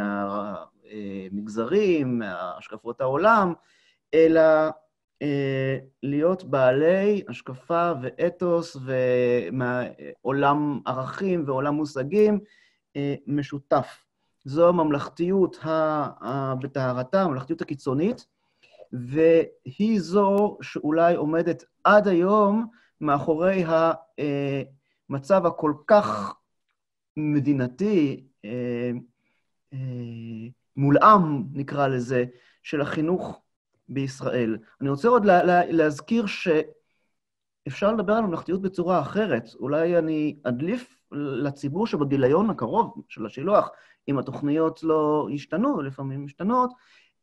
מהמגזרים, 1.32 2.20
מהשקפות 2.20 3.02
העולם, 3.02 3.54
אלא 4.14 4.42
אה, 5.22 5.78
להיות 6.04 6.44
בעלי 6.44 7.24
השקפה 7.30 7.92
ואתוס 8.02 8.78
ומעולם 8.86 10.80
ערכים 10.86 11.44
ועולם 11.48 11.76
מושגים 11.76 12.40
אה, 12.96 13.16
משותף. 13.28 14.06
זו 14.46 14.70
הממלכתיות 14.70 15.58
בטהרתה, 16.62 17.22
הממלכתיות 17.22 17.62
הקיצונית, 17.62 18.26
והיא 18.94 20.00
זו 20.00 20.58
שאולי 20.62 21.16
עומדת 21.16 21.64
עד 21.84 22.08
היום 22.08 22.68
מאחורי 23.02 23.64
המצב 25.10 25.46
הכל 25.46 25.74
כך 25.88 26.34
מדינתי, 27.18 28.24
אה, 28.46 28.92
אה, 29.74 30.50
מולאם, 30.78 31.44
נקרא 31.54 31.88
לזה, 31.88 32.26
של 32.64 32.82
החינוך 32.82 33.42
בישראל. 33.90 34.58
אני 34.82 34.90
רוצה 34.90 35.08
עוד 35.08 35.26
לה, 35.26 35.44
לה, 35.44 35.66
להזכיר 35.66 36.26
שאפשר 36.26 37.92
לדבר 37.92 38.14
על 38.14 38.24
ממלכתיות 38.24 38.62
בצורה 38.62 39.02
אחרת. 39.02 39.50
אולי 39.60 39.98
אני 39.98 40.38
אדליף 40.44 40.98
לציבור 41.12 41.88
שבגיליון 41.88 42.50
הקרוב 42.50 42.94
של 43.10 43.26
השילוח, 43.26 43.70
אם 44.08 44.18
התוכניות 44.18 44.84
לא 44.84 45.28
ישתנו, 45.32 45.82
לפעמים 45.82 46.26
משתנות, 46.26 46.72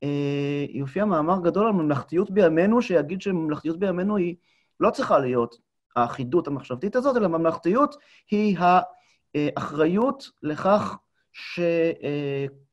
אה, 0.03 0.65
יופיע 0.69 1.05
מאמר 1.05 1.41
גדול 1.43 1.67
על 1.67 1.73
ממלכתיות 1.73 2.31
בימינו, 2.31 2.83
שיגיד 2.83 3.21
שממלכתיות 3.21 3.79
בימינו 3.79 4.17
היא 4.17 4.37
לא 4.81 4.91
צריכה 4.91 5.19
להיות 5.19 5.57
האחידות 5.97 6.47
המחשבתית 6.47 6.97
הזאת, 6.97 7.17
אלא 7.17 7.29
ממלכתיות 7.29 7.97
היא 8.31 8.59
ה... 8.59 8.81
אה, 9.37 9.49
אחריות 9.55 10.31
לכך 10.43 10.97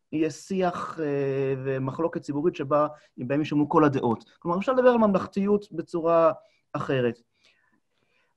שיהיה 0.10 0.30
שיח 0.30 1.00
אה, 1.04 1.54
ומחלוקת 1.63 2.22
ציבורית 2.22 2.56
שבה, 2.56 2.88
בהם 3.17 3.39
יישמעו 3.39 3.70
כל 3.70 3.84
הדעות. 3.84 4.26
כלומר, 4.39 4.58
אפשר 4.58 4.74
לדבר 4.74 4.89
על 4.89 4.98
ממלכתיות 4.98 5.72
בצורה 5.72 6.32
אחרת. 6.74 7.20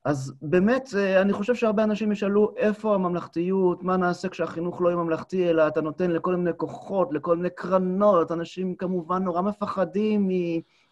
אז 0.04 0.35
באמת, 0.42 0.88
אה, 0.96 1.20
אני 1.20 1.33
חושב 1.33 1.54
שהרבה 1.54 1.85
אנשים 1.85 2.12
ישאלו 2.12 2.54
איפה 2.56 2.94
הממלכתיות, 2.94 3.83
מה 3.83 3.96
נעשה 3.96 4.28
כשהחינוך 4.28 4.80
לא 4.80 4.88
יהיה 4.88 4.96
ממלכתי, 4.96 5.50
אלא 5.50 5.68
אתה 5.68 5.80
נותן 5.80 6.11
לכל 6.11 6.37
מיני 6.37 6.50
כוחות, 6.56 7.09
לכל 7.12 7.37
מיני 7.37 7.50
קרנות, 7.50 8.33
אנשים 8.33 8.74
כמובן 8.74 9.22
נורא 9.22 9.40
מפחדים 9.40 10.28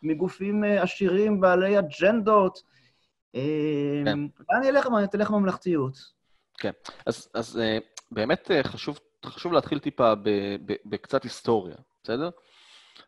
מגופים 0.03 0.65
עשירים 0.65 1.41
בעלי 1.41 1.79
אג'נדות. 1.79 2.63
כן. 3.33 4.19
לאן 4.51 4.65
ילך, 4.65 4.89
תלך 5.11 5.31
ממלכתיות? 5.31 6.19
כן, 6.59 6.71
אז, 7.07 7.29
אז 7.35 7.59
אה, 7.59 7.79
באמת 8.11 8.51
אה, 8.51 8.63
חשוב, 8.63 8.99
חשוב 9.27 9.53
להתחיל 9.53 9.79
טיפה 9.79 10.13
בקצת 10.85 11.23
היסטוריה, 11.23 11.77
בסדר? 12.03 12.31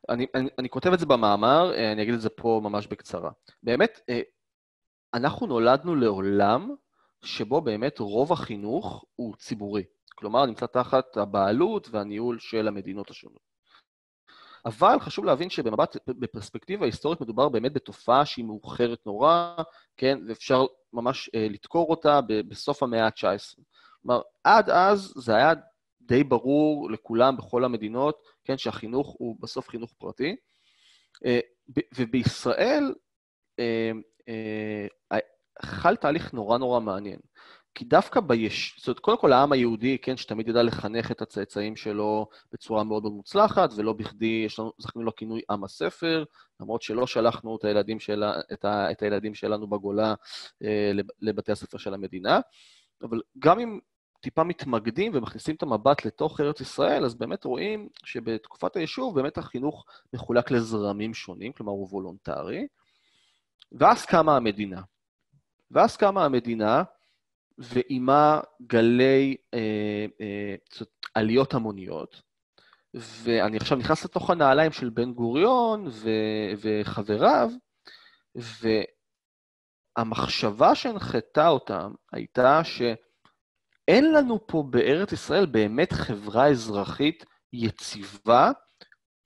אני, 0.08 0.26
אני, 0.34 0.48
אני 0.58 0.68
כותב 0.68 0.92
את 0.92 0.98
זה 0.98 1.06
במאמר, 1.06 1.72
אה, 1.74 1.92
אני 1.92 2.02
אגיד 2.02 2.14
את 2.14 2.20
זה 2.20 2.28
פה 2.28 2.60
ממש 2.64 2.86
בקצרה. 2.86 3.30
באמת, 3.62 4.00
אנחנו 5.14 5.46
נולדנו 5.46 5.94
לעולם 5.94 6.74
שבו 7.24 7.60
באמת 7.60 7.98
רוב 7.98 8.32
החינוך 8.32 9.04
הוא 9.16 9.36
ציבורי. 9.36 9.84
כלומר, 10.14 10.46
נמצא 10.46 10.66
תחת 10.66 11.16
הבעלות 11.16 11.88
והניהול 11.90 12.38
של 12.38 12.68
המדינות 12.68 13.10
השונות. 13.10 13.50
אבל 14.66 15.00
חשוב 15.00 15.24
להבין 15.24 15.50
שבמבט, 15.50 15.96
בפרספקטיבה 16.06 16.86
היסטורית 16.86 17.20
מדובר 17.20 17.48
באמת 17.48 17.72
בתופעה 17.72 18.26
שהיא 18.26 18.44
מאוחרת 18.44 19.06
נורא, 19.06 19.56
כן, 19.96 20.18
ואפשר 20.28 20.64
ממש 20.92 21.30
אה, 21.34 21.46
לדקור 21.50 21.90
אותה 21.90 22.20
בסוף 22.48 22.82
המאה 22.82 23.06
ה-19. 23.06 23.62
כלומר, 24.02 24.20
עד 24.44 24.70
אז 24.70 25.12
זה 25.16 25.34
היה 25.36 25.52
די 26.10 26.24
ברור 26.24 26.90
לכולם 26.90 27.36
בכל 27.36 27.64
המדינות, 27.64 28.22
כן, 28.44 28.58
שהחינוך 28.58 29.16
הוא 29.18 29.36
בסוף 29.40 29.68
חינוך 29.68 29.94
פרטי. 29.98 30.36
אה, 31.24 31.40
ובישראל 31.96 32.94
אה, 33.58 33.90
אה, 35.12 35.18
חל 35.62 35.96
תהליך 35.96 36.32
נורא 36.32 36.58
נורא 36.58 36.80
מעניין. 36.80 37.20
כי 37.74 37.84
דווקא 37.84 38.20
ביש... 38.20 38.74
זאת 38.78 38.88
אומרת, 38.88 38.98
קודם 38.98 39.18
כל 39.18 39.32
העם 39.32 39.52
היהודי, 39.52 39.98
כן, 39.98 40.16
שתמיד 40.16 40.48
ידע 40.48 40.62
לחנך 40.62 41.10
את 41.10 41.22
הצאצאים 41.22 41.76
שלו 41.76 42.28
בצורה 42.52 42.84
מאוד 42.84 43.02
מאוד 43.02 43.12
מוצלחת, 43.12 43.70
ולא 43.76 43.92
בכדי 43.92 44.42
יש 44.46 44.58
לנו, 44.58 44.72
זכינו 44.78 45.04
לו 45.04 45.14
כינוי 45.14 45.42
עם 45.50 45.64
הספר, 45.64 46.24
למרות 46.60 46.82
שלא 46.82 47.06
שלחנו 47.06 47.56
את 47.56 47.64
הילדים, 47.64 48.00
של... 48.00 48.24
את 48.52 48.64
ה... 48.64 48.90
את 48.90 49.02
הילדים 49.02 49.34
שלנו 49.34 49.66
בגולה 49.66 50.14
אה, 50.64 50.92
לבתי 51.20 51.52
הספר 51.52 51.78
של 51.78 51.94
המדינה. 51.94 52.40
אבל 53.02 53.20
גם 53.38 53.60
אם 53.60 53.78
טיפה 54.20 54.44
מתמקדים 54.44 55.12
ומכניסים 55.14 55.54
את 55.54 55.62
המבט 55.62 56.04
לתוך 56.04 56.40
ארץ 56.40 56.60
ישראל, 56.60 57.04
אז 57.04 57.14
באמת 57.14 57.44
רואים 57.44 57.88
שבתקופת 58.04 58.76
היישוב 58.76 59.14
באמת 59.14 59.38
החינוך 59.38 59.86
מחולק 60.12 60.50
לזרמים 60.50 61.14
שונים, 61.14 61.52
כלומר 61.52 61.72
הוא 61.72 61.88
וולונטרי, 61.90 62.66
ואז 63.72 64.06
קמה 64.06 64.36
המדינה. 64.36 64.80
ואז 65.70 65.96
קמה 65.96 66.24
המדינה, 66.24 66.82
ועימה 67.58 68.40
גלי 68.66 69.36
אה, 69.54 70.06
אה, 70.20 70.54
עליות 71.14 71.54
המוניות, 71.54 72.22
ואני 72.94 73.56
עכשיו 73.56 73.78
נכנס 73.78 74.04
לתוך 74.04 74.30
הנעליים 74.30 74.72
של 74.72 74.90
בן 74.90 75.12
גוריון 75.12 75.86
ו- 75.88 76.52
וחבריו, 76.60 77.50
והמחשבה 79.96 80.74
שהנחתה 80.74 81.48
אותם 81.48 81.92
הייתה 82.12 82.64
שאין 83.80 84.12
לנו 84.12 84.46
פה 84.46 84.64
בארץ 84.70 85.12
ישראל 85.12 85.46
באמת 85.46 85.92
חברה 85.92 86.48
אזרחית 86.48 87.24
יציבה, 87.52 88.50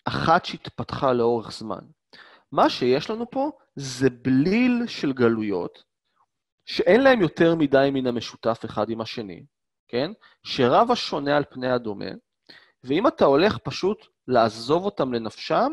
אחת 0.04 0.44
שהתפתחה 0.44 1.12
לאורך 1.12 1.52
זמן. 1.52 1.80
מה 2.52 2.70
שיש 2.70 3.10
לנו 3.10 3.30
פה 3.30 3.50
זה 3.76 4.10
בליל 4.10 4.82
של 4.86 5.12
גלויות, 5.12 5.82
שאין 6.66 7.02
להם 7.02 7.20
יותר 7.20 7.54
מדי 7.54 7.88
מן 7.92 8.06
המשותף 8.06 8.60
אחד 8.64 8.90
עם 8.90 9.00
השני, 9.00 9.44
כן? 9.88 10.10
שרב 10.42 10.90
השונה 10.90 11.36
על 11.36 11.44
פני 11.50 11.70
הדומה, 11.70 12.10
ואם 12.84 13.06
אתה 13.06 13.24
הולך 13.24 13.58
פשוט 13.58 14.06
לעזוב 14.28 14.84
אותם 14.84 15.12
לנפשם, 15.12 15.72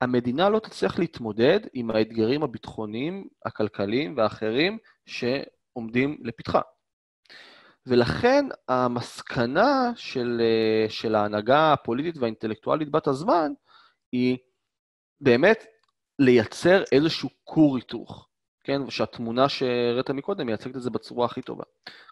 המדינה 0.00 0.48
לא 0.48 0.58
תצליח 0.58 0.98
להתמודד 0.98 1.60
עם 1.72 1.90
האתגרים 1.90 2.42
הביטחוניים, 2.42 3.28
הכלכליים 3.46 4.16
והאחרים 4.16 4.78
שעומדים 5.06 6.18
לפתחה. 6.22 6.60
ולכן 7.86 8.46
המסקנה 8.68 9.92
של, 9.96 10.40
של 10.88 11.14
ההנהגה 11.14 11.72
הפוליטית 11.72 12.16
והאינטלקטואלית 12.18 12.90
בת 12.90 13.06
הזמן 13.06 13.52
היא 14.12 14.36
באמת 15.20 15.64
לייצר 16.18 16.82
איזשהו 16.92 17.28
כור 17.44 17.76
היתוך. 17.76 18.28
כן, 18.66 18.82
ושהתמונה 18.82 19.48
שהראית 19.48 20.10
מקודם 20.10 20.46
מייצגת 20.46 20.76
את 20.76 20.82
זה 20.82 20.90
בצורה 20.90 21.26
הכי 21.26 21.42
טובה. 21.42 21.64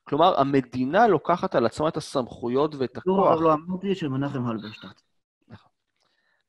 כלומר, 0.04 0.40
המדינה 0.40 1.06
לוקחת 1.06 1.54
על 1.54 1.66
עצמה 1.66 1.88
את 1.88 1.96
הסמכויות 1.96 2.74
ואת 2.74 2.96
הכוח... 2.96 3.40
לא, 3.40 3.42
לא 3.42 3.52
אמרתי 3.52 3.94
של 3.94 4.08
מנחם 4.08 4.46
הלברשטט. 4.46 5.00
נכון. 5.48 5.70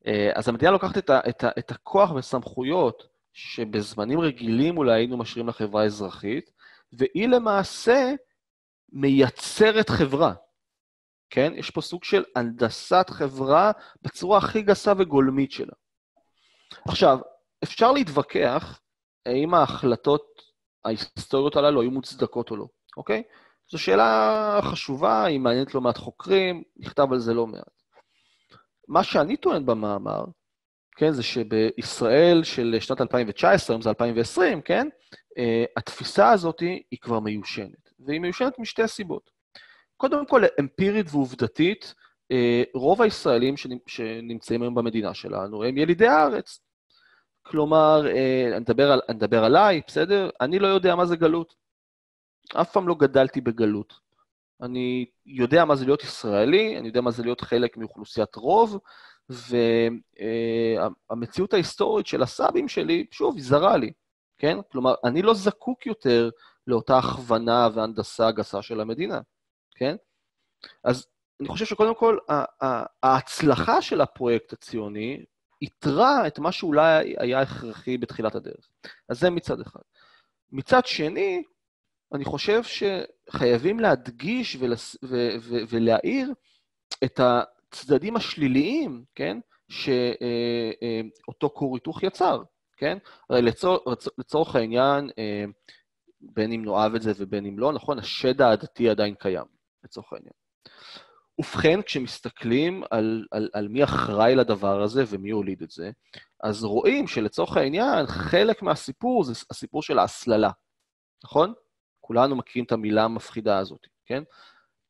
אה, 0.06 0.30
אז 0.34 0.48
המדינה 0.48 0.70
לוקחת 0.70 0.98
את, 0.98 1.10
ה, 1.10 1.20
את, 1.28 1.44
ה, 1.44 1.48
את 1.58 1.70
הכוח 1.70 2.12
וסמכויות 2.12 3.08
שבזמנים 3.32 4.20
רגילים 4.20 4.78
אולי 4.78 4.92
היינו 4.92 5.16
משאירים 5.16 5.48
לחברה 5.48 5.82
האזרחית, 5.82 6.50
והיא 6.92 7.28
למעשה 7.28 8.14
מייצרת 8.92 9.90
חברה. 9.90 10.32
כן? 11.30 11.52
יש 11.56 11.70
פה 11.70 11.80
סוג 11.80 12.04
של 12.04 12.24
הנדסת 12.36 13.06
חברה 13.10 13.72
בצורה 14.02 14.38
הכי 14.38 14.62
גסה 14.62 14.92
וגולמית 14.98 15.52
שלה. 15.52 15.72
עכשיו, 16.88 17.18
אפשר 17.62 17.92
להתווכח 17.92 18.80
האם 19.26 19.54
ההחלטות 19.54 20.26
ההיסטוריות 20.84 21.56
הללו 21.56 21.80
היו 21.80 21.90
מוצדקות 21.90 22.50
או 22.50 22.56
לא, 22.56 22.66
אוקיי? 22.96 23.22
זו 23.70 23.78
שאלה 23.78 24.60
חשובה, 24.62 25.24
היא 25.24 25.40
מעניינת 25.40 25.74
לא 25.74 25.80
מעט 25.80 25.98
חוקרים, 25.98 26.62
נכתב 26.76 27.06
על 27.12 27.18
זה 27.18 27.34
לא 27.34 27.46
מעט. 27.46 27.82
מה 28.88 29.04
שאני 29.04 29.36
טוען 29.36 29.66
במאמר, 29.66 30.24
כן, 30.96 31.12
זה 31.12 31.22
שבישראל 31.22 32.44
של 32.44 32.76
שנת 32.80 33.00
2019, 33.00 33.74
היום 33.74 33.82
זה 33.82 33.88
2020, 33.88 34.62
כן, 34.62 34.88
uh, 35.12 35.70
התפיסה 35.76 36.30
הזאת 36.30 36.60
היא 36.60 36.98
כבר 37.00 37.20
מיושנת, 37.20 37.85
והיא 37.98 38.20
מיושנת 38.20 38.58
משתי 38.58 38.88
סיבות. 38.88 39.30
קודם 39.96 40.26
כל, 40.26 40.42
אמפירית 40.60 41.06
ועובדתית, 41.10 41.94
uh, 42.32 42.68
רוב 42.74 43.02
הישראלים 43.02 43.54
שנמצאים 43.86 44.62
היום 44.62 44.74
במדינה 44.74 45.14
שלנו 45.14 45.64
הם 45.64 45.78
ילידי 45.78 46.06
הארץ. 46.06 46.60
כלומר, 47.46 48.06
אה, 48.06 48.48
אני 48.50 48.58
מדבר, 48.60 48.92
על, 48.92 49.00
אני 49.08 49.16
מדבר 49.16 49.44
עליי, 49.44 49.80
בסדר? 49.86 50.30
אני 50.40 50.58
לא 50.58 50.66
יודע 50.66 50.94
מה 50.94 51.06
זה 51.06 51.16
גלות. 51.16 51.54
אף 52.60 52.72
פעם 52.72 52.88
לא 52.88 52.94
גדלתי 52.94 53.40
בגלות. 53.40 53.94
אני 54.62 55.06
יודע 55.26 55.64
מה 55.64 55.76
זה 55.76 55.84
להיות 55.84 56.02
ישראלי, 56.02 56.78
אני 56.78 56.88
יודע 56.88 57.00
מה 57.00 57.10
זה 57.10 57.22
להיות 57.22 57.40
חלק 57.40 57.76
מאוכלוסיית 57.76 58.34
רוב, 58.36 58.78
והמציאות 61.10 61.52
ההיסטורית 61.54 62.06
של 62.06 62.22
הסבים 62.22 62.68
שלי, 62.68 63.06
שוב, 63.10 63.36
היא 63.36 63.44
זרה 63.44 63.76
לי, 63.76 63.92
כן? 64.38 64.58
כלומר, 64.72 64.94
אני 65.04 65.22
לא 65.22 65.34
זקוק 65.34 65.86
יותר 65.86 66.30
לאותה 66.66 66.98
הכוונה 66.98 67.68
והנדסה 67.74 68.30
גסה 68.30 68.62
של 68.62 68.80
המדינה, 68.80 69.20
כן? 69.76 69.96
אז 70.84 71.06
אני 71.40 71.48
חושב 71.48 71.64
שקודם 71.64 71.94
כל, 71.94 72.18
ההצלחה 73.02 73.82
של 73.82 74.00
הפרויקט 74.00 74.52
הציוני, 74.52 75.24
יתרה 75.62 76.26
את 76.26 76.38
מה 76.38 76.52
שאולי 76.52 77.14
היה 77.18 77.40
הכרחי 77.40 77.98
בתחילת 77.98 78.34
הדרך. 78.34 78.68
אז 79.08 79.20
זה 79.20 79.30
מצד 79.30 79.60
אחד. 79.60 79.80
מצד 80.52 80.86
שני, 80.86 81.42
אני 82.12 82.24
חושב 82.24 82.60
שחייבים 82.62 83.80
להדגיש 83.80 84.56
ולס... 84.60 84.96
ו... 85.04 85.28
ו... 85.40 85.56
ולהעיר 85.68 86.32
את 87.04 87.20
הצדדים 87.20 88.16
השליליים, 88.16 89.04
כן, 89.14 89.38
שאותו 89.68 91.50
כור 91.54 91.76
היתוך 91.76 92.02
יצר, 92.02 92.42
כן? 92.76 92.98
הרי 93.30 93.42
לצור... 93.42 93.78
לצורך 94.18 94.56
העניין, 94.56 95.10
אה, 95.18 95.44
בין 96.20 96.52
אם 96.52 96.64
נאהב 96.64 96.94
את 96.94 97.02
זה 97.02 97.12
ובין 97.16 97.46
אם 97.46 97.58
לא, 97.58 97.72
נכון, 97.72 97.98
השד 97.98 98.42
העדתי 98.42 98.90
עדיין 98.90 99.14
קיים, 99.14 99.44
לצורך 99.84 100.12
העניין. 100.12 100.32
ובכן, 101.38 101.82
כשמסתכלים 101.82 102.82
על, 102.90 103.26
על, 103.30 103.48
על 103.52 103.68
מי 103.68 103.84
אחראי 103.84 104.34
לדבר 104.34 104.82
הזה 104.82 105.04
ומי 105.08 105.30
הוליד 105.30 105.62
את 105.62 105.70
זה, 105.70 105.90
אז 106.42 106.64
רואים 106.64 107.06
שלצורך 107.06 107.56
העניין, 107.56 108.06
חלק 108.06 108.62
מהסיפור 108.62 109.24
זה 109.24 109.32
הסיפור 109.50 109.82
של 109.82 109.98
ההסללה, 109.98 110.50
נכון? 111.24 111.52
כולנו 112.00 112.36
מכירים 112.36 112.64
את 112.64 112.72
המילה 112.72 113.04
המפחידה 113.04 113.58
הזאת, 113.58 113.86
כן? 114.06 114.22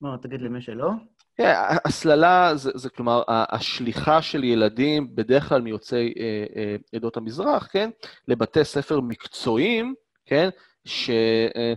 מה, 0.01 0.17
תגיד 0.23 0.41
למי 0.41 0.61
שלא? 0.61 0.91
כן, 1.37 1.53
הסללה 1.85 2.51
זה, 2.55 2.71
זה 2.75 2.91
כלומר, 2.91 3.23
השליחה 3.29 4.23
של 4.23 4.45
ילדים, 4.45 5.17
בדרך 5.17 5.49
כלל 5.49 5.63
מיוצאי 5.63 6.15
אה, 6.19 6.45
אה, 6.57 6.77
עדות 6.95 7.17
המזרח, 7.17 7.69
כן? 7.73 7.91
לבתי 8.29 8.65
ספר 8.65 9.01
מקצועיים, 9.01 9.95
כן? 10.27 10.49
ש... 10.87 11.11
אה, 11.57 11.75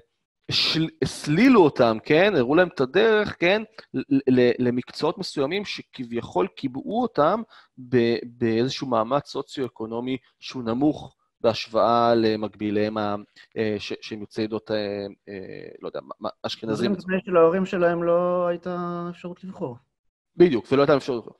אותם, 1.55 1.97
כן? 2.03 2.33
הראו 2.35 2.55
להם 2.55 2.67
את 2.67 2.81
הדרך, 2.81 3.35
כן? 3.39 3.61
למקצועות 4.59 5.17
מסוימים 5.17 5.65
שכביכול 5.65 6.47
קיבעו 6.47 7.01
אותם 7.01 7.41
באיזשהו 8.23 8.87
מאמץ 8.87 9.27
סוציו-אקונומי 9.27 10.17
שהוא 10.39 10.63
נמוך 10.63 11.15
בהשוואה 11.41 12.15
למקביליהם 12.15 12.97
אה, 12.97 13.75
שהם 13.79 14.21
יוצאי 14.21 14.43
עדות, 14.43 14.71
אה, 14.71 15.07
לא 15.81 15.87
יודע, 15.87 15.99
אשכנזים. 16.43 16.93
זה 16.93 16.99
מפני 16.99 17.17
שלהורים 17.25 17.65
שלהם 17.65 18.03
לא 18.03 18.47
הייתה 18.47 19.05
אפשרות 19.09 19.43
לבחור. 19.43 19.77
בדיוק, 20.37 20.65
ולא 20.71 20.81
הייתה 20.81 20.97
אפשרות 20.97 21.25
לבחור. 21.25 21.37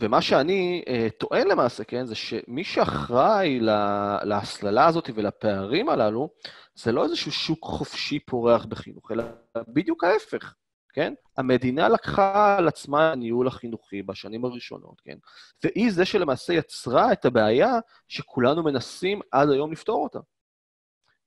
ומה 0.00 0.22
שאני 0.22 0.82
uh, 0.86 1.10
טוען 1.18 1.48
למעשה, 1.48 1.84
כן, 1.84 2.06
זה 2.06 2.14
שמי 2.14 2.64
שאחראי 2.64 3.60
לה, 3.60 4.18
להסללה 4.24 4.86
הזאת 4.86 5.10
ולפערים 5.14 5.88
הללו, 5.88 6.28
זה 6.74 6.92
לא 6.92 7.04
איזשהו 7.04 7.32
שוק 7.32 7.64
חופשי 7.64 8.20
פורח 8.20 8.64
בחינוך, 8.64 9.12
אלא 9.12 9.24
בדיוק 9.68 10.04
ההפך, 10.04 10.54
כן? 10.92 11.14
המדינה 11.36 11.88
לקחה 11.88 12.56
על 12.58 12.68
עצמה 12.68 13.12
הניהול 13.12 13.48
החינוכי 13.48 14.02
בשנים 14.02 14.44
הראשונות, 14.44 15.00
כן? 15.00 15.16
והיא 15.64 15.90
זה 15.92 16.04
שלמעשה 16.04 16.52
יצרה 16.52 17.12
את 17.12 17.24
הבעיה 17.24 17.78
שכולנו 18.08 18.62
מנסים 18.62 19.20
עד 19.30 19.50
היום 19.50 19.72
לפתור 19.72 20.02
אותה. 20.02 20.18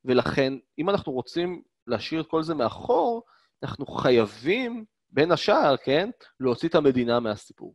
ולכן, 0.06 0.54
אם 0.80 0.90
אנחנו 0.90 1.12
רוצים 1.12 1.62
להשאיר 1.88 2.22
את 2.22 2.28
כל 2.28 2.44
זה 2.44 2.56
מאחור, 2.56 3.24
אנחנו 3.64 3.86
חייבים 3.86 4.86
בין 5.10 5.32
השאר, 5.32 5.78
כן, 5.78 6.10
להוציא 6.40 6.70
את 6.70 6.76
המדינה 6.76 7.20
מהסיפור. 7.20 7.74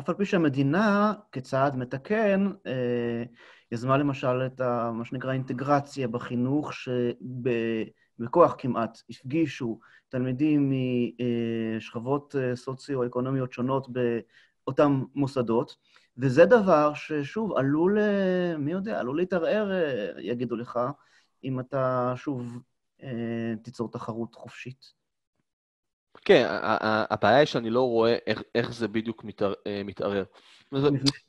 אף 0.00 0.08
על 0.08 0.14
פי 0.14 0.24
שהמדינה, 0.24 1.12
כצעד 1.32 1.76
מתקן, 1.76 2.50
אה, 2.66 3.22
יזמה 3.72 3.96
למשל 3.98 4.46
את 4.46 4.60
ה, 4.60 4.90
מה 4.94 5.04
שנקרא 5.04 5.32
אינטגרציה 5.32 6.08
בחינוך, 6.08 6.72
שבכוח 6.72 8.54
כמעט 8.58 8.98
הפגישו 9.10 9.80
תלמידים 10.08 10.72
משכבות 11.76 12.34
אה, 12.38 12.56
סוציו-אקונומיות 12.56 13.52
שונות 13.52 13.88
באותם 13.88 15.02
מוסדות, 15.14 15.76
וזה 16.18 16.44
דבר 16.44 16.94
ששוב 16.94 17.52
עלול, 17.56 17.98
אה, 17.98 18.56
מי 18.58 18.72
יודע, 18.72 19.00
עלול 19.00 19.16
להתערער, 19.16 19.70
יגידו 20.18 20.56
לך, 20.56 20.78
אם 21.44 21.60
אתה 21.60 22.12
שוב 22.16 22.58
תיצור 23.62 23.90
תחרות 23.90 24.34
חופשית. 24.34 25.03
כן, 26.24 26.46
הבעיה 27.10 27.38
היא 27.38 27.46
שאני 27.46 27.70
לא 27.70 27.80
רואה 27.80 28.16
איך, 28.26 28.42
איך 28.54 28.72
זה 28.72 28.88
בדיוק 28.88 29.24
אה, 29.66 29.82
מתערער. 29.84 30.24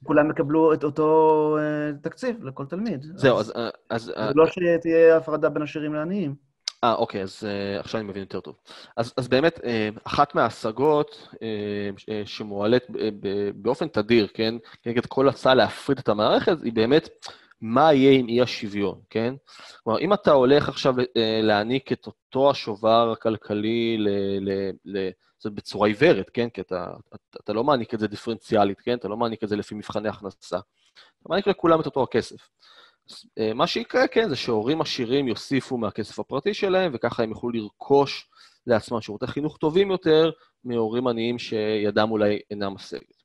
כולם 0.04 0.32
יקבלו 0.32 0.74
את 0.74 0.84
אותו 0.84 1.58
אה, 1.60 1.92
תקציב 2.02 2.44
לכל 2.44 2.66
תלמיד. 2.66 3.06
זהו, 3.16 3.40
אז... 3.40 3.54
אז 3.90 4.04
זה 4.04 4.32
לא 4.36 4.46
שתהיה 4.48 5.18
הפרדה 5.18 5.50
בין 5.50 5.64
עשירים 5.64 5.94
לעניים. 5.94 6.36
אה, 6.86 6.94
אוקיי, 6.94 7.22
אז 7.22 7.44
uh, 7.44 7.80
עכשיו 7.80 8.02
אני 8.02 8.10
מבין 8.10 8.22
יותר 8.22 8.40
טוב. 8.40 8.56
אז, 8.98 9.14
אז 9.18 9.28
באמת, 9.28 9.58
uh, 9.60 9.62
אחת 10.04 10.36
מההשגות 10.36 11.28
uh, 11.34 11.38
שמועלית 12.26 12.84
באופן 13.56 13.88
תדיר, 13.88 14.28
כן, 14.34 14.56
כנגד 14.84 15.06
כל 15.06 15.30
הצעה 15.30 15.54
להפריד 15.54 16.00
את 16.00 16.10
המערכת, 16.10 16.58
היא 16.64 16.74
באמת 16.74 17.10
מה 17.66 17.94
יהיה 17.94 18.20
עם 18.20 18.28
אי 18.28 18.42
השוויון, 18.42 19.02
כן? 19.10 19.34
כלומר, 19.84 20.00
אם 20.00 20.14
אתה 20.14 20.32
הולך 20.32 20.70
עכשיו 20.70 20.96
אה, 21.00 21.40
להעניק 21.44 21.92
את 21.92 22.08
אותו 22.08 22.52
השובר 22.52 23.12
הכלכלי 23.12 23.98
ל, 23.98 24.10
ל, 24.40 24.72
ל, 24.86 25.10
זה 25.40 25.50
בצורה 25.50 25.88
עיוורת, 25.88 26.30
כן? 26.30 26.50
כי 26.50 26.62
אתה, 26.62 26.88
אתה, 27.10 27.38
אתה 27.44 27.54
לא 27.54 27.64
מעניק 27.64 27.94
את 27.94 28.00
זה 28.00 28.08
דיפרנציאלית, 28.08 28.82
כן? 28.82 28.98
אתה 28.98 29.08
לא 29.08 29.18
מעניק 29.18 29.44
את 29.44 29.50
זה 29.50 29.56
לפי 29.56 29.76
מבחני 29.76 30.10
הכנסה. 30.10 30.58
אתה 30.58 31.30
מעניק 31.30 31.48
לכולם 31.48 31.82
את 31.82 31.86
אותו 31.86 32.04
הכסף. 32.04 32.50
אה, 33.40 33.54
מה 33.54 33.68
שיקרה, 33.68 34.08
כן, 34.08 34.30
זה 34.30 34.36
שהורים 34.36 34.82
עשירים 34.82 35.28
יוסיפו 35.28 35.78
מהכסף 35.78 36.20
הפרטי 36.20 36.54
שלהם, 36.54 36.92
וככה 36.96 37.24
הם 37.24 37.30
יוכלו 37.30 37.50
לרכוש 37.50 38.30
לעצמם 38.68 39.02
שירותי 39.02 39.28
חינוך 39.28 39.58
טובים 39.58 39.92
יותר 39.92 40.32
מהורים 40.64 41.08
עניים 41.08 41.40
שידם 41.40 42.12
אולי 42.12 42.40
אינה 42.52 42.70
משגת. 42.70 43.24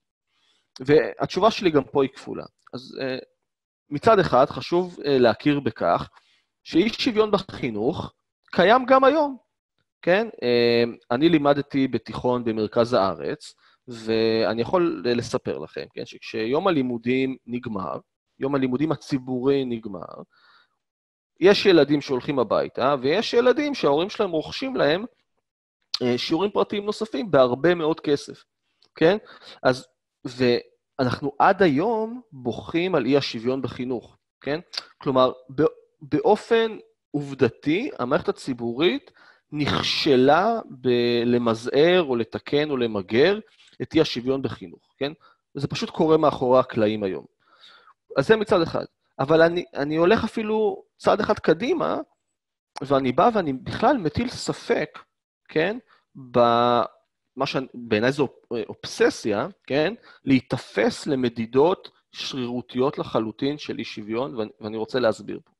והתשובה 0.81 1.50
שלי 1.50 1.70
גם 1.70 1.85
פה 1.85 2.03
היא 2.03 2.11
כפולה. 2.11 2.44
אז 2.72 2.98
אה, 3.00 3.18
מצד 3.90 4.18
אחד, 4.18 4.46
חשוב 4.50 4.96
uh, 4.98 5.03
להכיר 5.05 5.61
בכך 5.61 6.09
שאי 6.64 6.88
שוויון 6.88 7.31
בחינוך 7.31 8.12
קיים 8.53 8.87
גם 8.87 9.05
היום, 9.05 9.37
כן? 10.03 10.29
Uh, 10.29 10.96
אני 11.11 11.29
לימדתי 11.29 11.88
בתיכון 11.88 12.44
במרכז 12.44 12.92
הארץ, 12.92 13.55
ואני 13.88 14.62
יכול 14.62 15.03
לספר 15.07 15.59
לכם, 15.59 15.85
כן, 15.92 16.07
שכשיום 16.07 16.68
הלימודים 16.68 17.37
נגמר, 17.46 17.98
יום 18.38 18.55
הלימודים 18.55 18.92
הציבורי 18.92 19.64
נגמר, 19.64 20.22
יש 21.40 21.66
ילדים 21.66 22.00
שהולכים 22.00 22.38
הביתה, 22.38 22.94
ויש 23.03 23.35
ילדים 23.35 23.74
שההורים 23.74 24.11
שלהם 24.11 24.31
רוכשים 24.31 24.76
להם 24.76 25.05
שיעורים 26.16 26.50
פרטיים 26.50 26.85
נוספים 26.85 27.31
בהרבה 27.31 27.74
מאוד 27.74 28.00
כסף, 28.00 28.44
כן? 28.94 29.16
אז, 29.62 29.87
ו... 30.26 30.44
אנחנו 31.00 31.32
עד 31.38 31.62
היום 31.62 32.20
בוכים 32.32 32.94
על 32.94 33.06
אי 33.06 33.16
השוויון 33.16 33.62
בחינוך, 33.62 34.16
כן? 34.40 34.60
כלומר, 34.98 35.32
באופן 36.02 36.76
עובדתי, 37.10 37.90
המערכת 37.98 38.28
הציבורית 38.28 39.10
נכשלה 39.52 40.60
בלמזער 40.70 42.02
או 42.02 42.16
לתקן 42.16 42.70
או 42.70 42.76
למגר 42.76 43.38
את 43.82 43.94
אי 43.94 44.00
השוויון 44.00 44.42
בחינוך, 44.42 44.94
כן? 44.98 45.12
וזה 45.56 45.68
פשוט 45.68 45.90
קורה 45.90 46.16
מאחורי 46.16 46.60
הקלעים 46.60 47.02
היום. 47.02 47.24
אז 48.16 48.26
זה 48.26 48.36
מצד 48.36 48.62
אחד. 48.62 48.84
אבל 49.18 49.42
אני, 49.42 49.64
אני 49.74 49.96
הולך 49.96 50.24
אפילו 50.24 50.82
צעד 50.96 51.20
אחד 51.20 51.38
קדימה, 51.38 52.00
ואני 52.82 53.12
בא 53.12 53.30
ואני 53.34 53.52
בכלל 53.52 53.96
מטיל 53.96 54.28
ספק, 54.28 54.98
כן? 55.48 55.78
מה 57.40 57.46
שבעיניי 57.46 58.12
זו 58.12 58.29
אובססיה, 58.68 59.48
כן? 59.66 59.94
להיתפס 60.24 61.07
למדידות 61.07 61.90
שרירותיות 62.12 62.98
לחלוטין 62.98 63.59
של 63.59 63.79
אי 63.79 63.85
שוויון, 63.85 64.50
ואני, 64.61 64.76
רוצה 64.76 65.00
להסביר 65.00 65.40
פה. 65.44 65.53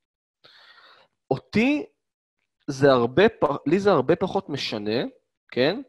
אותי 1.31 1.85
זה 2.66 2.90
הרבה, 2.90 3.23
לי 3.66 3.79
זה 3.79 3.90
הרבה 3.90 4.16
פחות 4.16 4.49
משנה, 4.49 5.05
כן? 5.51 5.83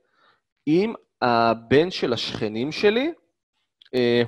אם 0.68 0.94
הבן 1.22 1.92
של 1.92 2.14
השכנים 2.14 2.72
שלי 2.72 3.12
אה, 3.96 4.22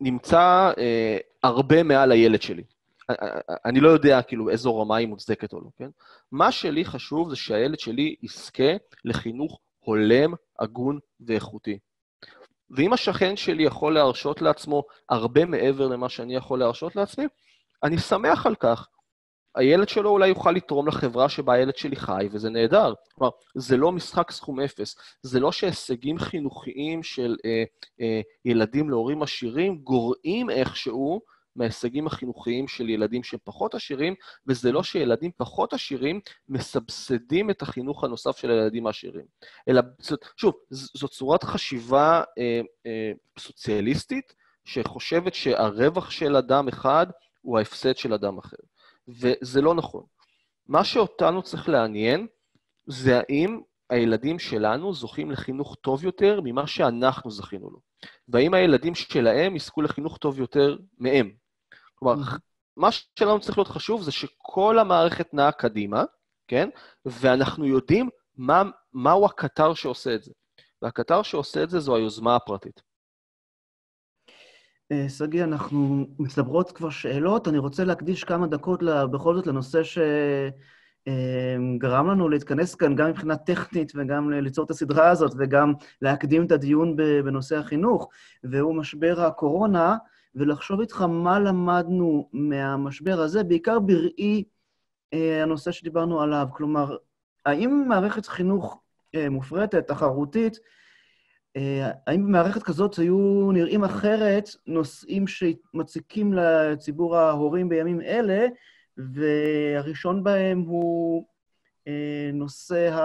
נמצא 0.00 0.72
אה, 0.78 1.18
הרבה 1.42 1.82
מעל 1.82 2.12
הילד 2.12 2.42
שלי. 2.42 2.62
אני 3.64 3.80
לא 3.80 3.88
יודע 3.88 4.22
כאילו 4.22 4.50
איזו 4.50 4.80
רמה 4.80 4.96
היא 4.96 5.08
מוצדקת 5.08 5.52
או 5.52 5.60
לא, 5.60 5.68
כן? 5.76 5.90
מה 6.32 6.52
שלי 6.52 6.84
חשוב 6.84 7.30
זה 7.30 7.36
שהילד 7.36 7.78
שלי 7.78 8.14
יזכה 8.22 8.72
לחינוך 9.04 9.60
הולם, 9.80 10.34
הגון 10.60 10.98
ואיכותי. 11.20 11.78
ואם 12.70 12.92
השכן 12.92 13.36
שלי 13.36 13.62
יכול 13.62 13.94
להרשות 13.94 14.42
לעצמו 14.42 14.82
הרבה 15.08 15.44
מעבר 15.44 15.88
למה 15.88 16.08
שאני 16.08 16.36
יכול 16.36 16.58
להרשות 16.58 16.96
לעצמי, 16.96 17.24
אני 17.82 17.98
שמח 17.98 18.46
על 18.46 18.54
כך. 18.54 18.88
הילד 19.54 19.88
שלו 19.88 20.10
אולי 20.10 20.28
יוכל 20.28 20.50
לתרום 20.50 20.88
לחברה 20.88 21.28
שבה 21.28 21.52
הילד 21.52 21.76
שלי 21.76 21.96
חי, 21.96 22.28
וזה 22.32 22.50
נהדר. 22.50 22.94
כלומר, 23.14 23.30
זה 23.54 23.76
לא 23.76 23.92
משחק 23.92 24.30
סכום 24.30 24.60
אפס. 24.60 24.96
זה 25.22 25.40
לא 25.40 25.52
שהישגים 25.52 26.18
חינוכיים 26.18 27.02
של 27.02 27.36
אה, 27.44 27.64
אה, 28.00 28.20
ילדים 28.44 28.90
להורים 28.90 29.22
עשירים 29.22 29.78
גורעים 29.78 30.50
איכשהו 30.50 31.20
מההישגגים 31.56 32.06
החינוכיים 32.06 32.68
של 32.68 32.88
ילדים 32.88 33.22
שהם 33.22 33.40
פחות 33.44 33.74
עשירים, 33.74 34.14
וזה 34.46 34.72
לא 34.72 34.82
שילדים 34.82 35.30
פחות 35.36 35.72
עשירים 35.72 36.20
מסבסדים 36.48 37.50
את 37.50 37.62
החינוך 37.62 38.04
הנוסף 38.04 38.36
של 38.36 38.50
הילדים 38.50 38.86
העשירים. 38.86 39.24
אלא, 39.68 39.82
שוב, 40.36 40.54
זו 40.70 41.08
צורת 41.08 41.44
חשיבה 41.44 42.22
אה, 42.38 42.60
אה, 42.86 43.12
סוציאליסטית, 43.38 44.34
שחושבת 44.64 45.34
שהרווח 45.34 46.10
של 46.10 46.36
אדם 46.36 46.68
אחד 46.68 47.06
הוא 47.40 47.58
ההפסד 47.58 47.96
של 47.96 48.12
אדם 48.14 48.38
אחר. 48.38 48.56
וזה 49.08 49.60
לא 49.60 49.74
נכון. 49.74 50.02
מה 50.68 50.84
שאותנו 50.84 51.42
צריך 51.42 51.68
לעניין, 51.68 52.26
זה 52.86 53.18
האם 53.18 53.60
הילדים 53.90 54.38
שלנו 54.38 54.94
זוכים 54.94 55.30
לחינוך 55.30 55.76
טוב 55.80 56.04
יותר 56.04 56.40
ממה 56.44 56.66
שאנחנו 56.66 57.30
זכינו 57.30 57.70
לו. 57.70 57.89
והאם 58.28 58.54
הילדים 58.54 58.94
שלהם 58.94 59.56
יזכו 59.56 59.82
לחינוך 59.82 60.18
טוב 60.18 60.38
יותר 60.38 60.76
מהם. 60.98 61.30
כלומר, 61.94 62.22
מה 62.76 62.88
שלנו 63.18 63.40
צריך 63.40 63.58
להיות 63.58 63.68
חשוב 63.68 64.02
זה 64.02 64.12
שכל 64.12 64.78
המערכת 64.78 65.34
נעה 65.34 65.52
קדימה, 65.52 66.04
כן? 66.48 66.68
ואנחנו 67.04 67.66
יודעים 67.66 68.08
מה, 68.36 68.62
מהו 68.92 69.24
הקטר 69.24 69.74
שעושה 69.74 70.14
את 70.14 70.22
זה. 70.22 70.32
והקטר 70.82 71.22
שעושה 71.22 71.62
את 71.62 71.70
זה 71.70 71.80
זו 71.80 71.96
היוזמה 71.96 72.36
הפרטית. 72.36 72.82
אה, 74.92 75.08
שגיא, 75.08 75.44
אנחנו 75.44 76.06
מצטברות 76.18 76.72
כבר 76.72 76.90
שאלות. 76.90 77.48
אני 77.48 77.58
רוצה 77.58 77.84
להקדיש 77.84 78.24
כמה 78.24 78.46
דקות 78.46 78.80
בכל 79.12 79.34
זאת 79.34 79.46
לנושא 79.46 79.82
שגרם 81.08 82.10
לנו 82.10 82.28
להתכנס 82.28 82.74
כאן, 82.74 82.96
גם 82.96 83.08
מבחינה 83.10 83.36
טכנית 83.36 83.92
וגם 83.94 84.30
ליצור 84.30 84.64
את 84.64 84.70
הסדרה 84.70 85.10
הזאת, 85.10 85.32
וגם 85.38 85.72
להקדים 86.02 86.46
את 86.46 86.52
הדיון 86.52 86.96
בנושא 86.96 87.56
החינוך, 87.56 88.08
והוא 88.44 88.74
משבר 88.74 89.20
הקורונה. 89.20 89.96
ולחשוב 90.34 90.80
איתך 90.80 91.00
מה 91.00 91.38
למדנו 91.38 92.28
מהמשבר 92.32 93.20
הזה, 93.20 93.44
בעיקר 93.44 93.78
בראי 93.78 94.44
אה, 95.14 95.42
הנושא 95.42 95.72
שדיברנו 95.72 96.20
עליו. 96.20 96.46
כלומר, 96.52 96.96
האם 97.46 97.84
מערכת 97.88 98.26
חינוך 98.26 98.82
אה, 99.14 99.30
מופרטת, 99.30 99.86
תחרותית, 99.86 100.58
אה, 101.56 101.90
האם 102.06 102.26
במערכת 102.26 102.62
כזאת 102.62 102.98
היו 102.98 103.50
נראים 103.52 103.84
אחרת 103.84 104.48
נושאים 104.66 105.24
שמציקים 105.26 106.32
לציבור 106.32 107.16
ההורים 107.16 107.68
בימים 107.68 108.00
אלה, 108.00 108.46
והראשון 109.14 110.24
בהם 110.24 110.60
הוא 110.60 111.26
אה, 111.88 112.30
נושא 112.32 112.96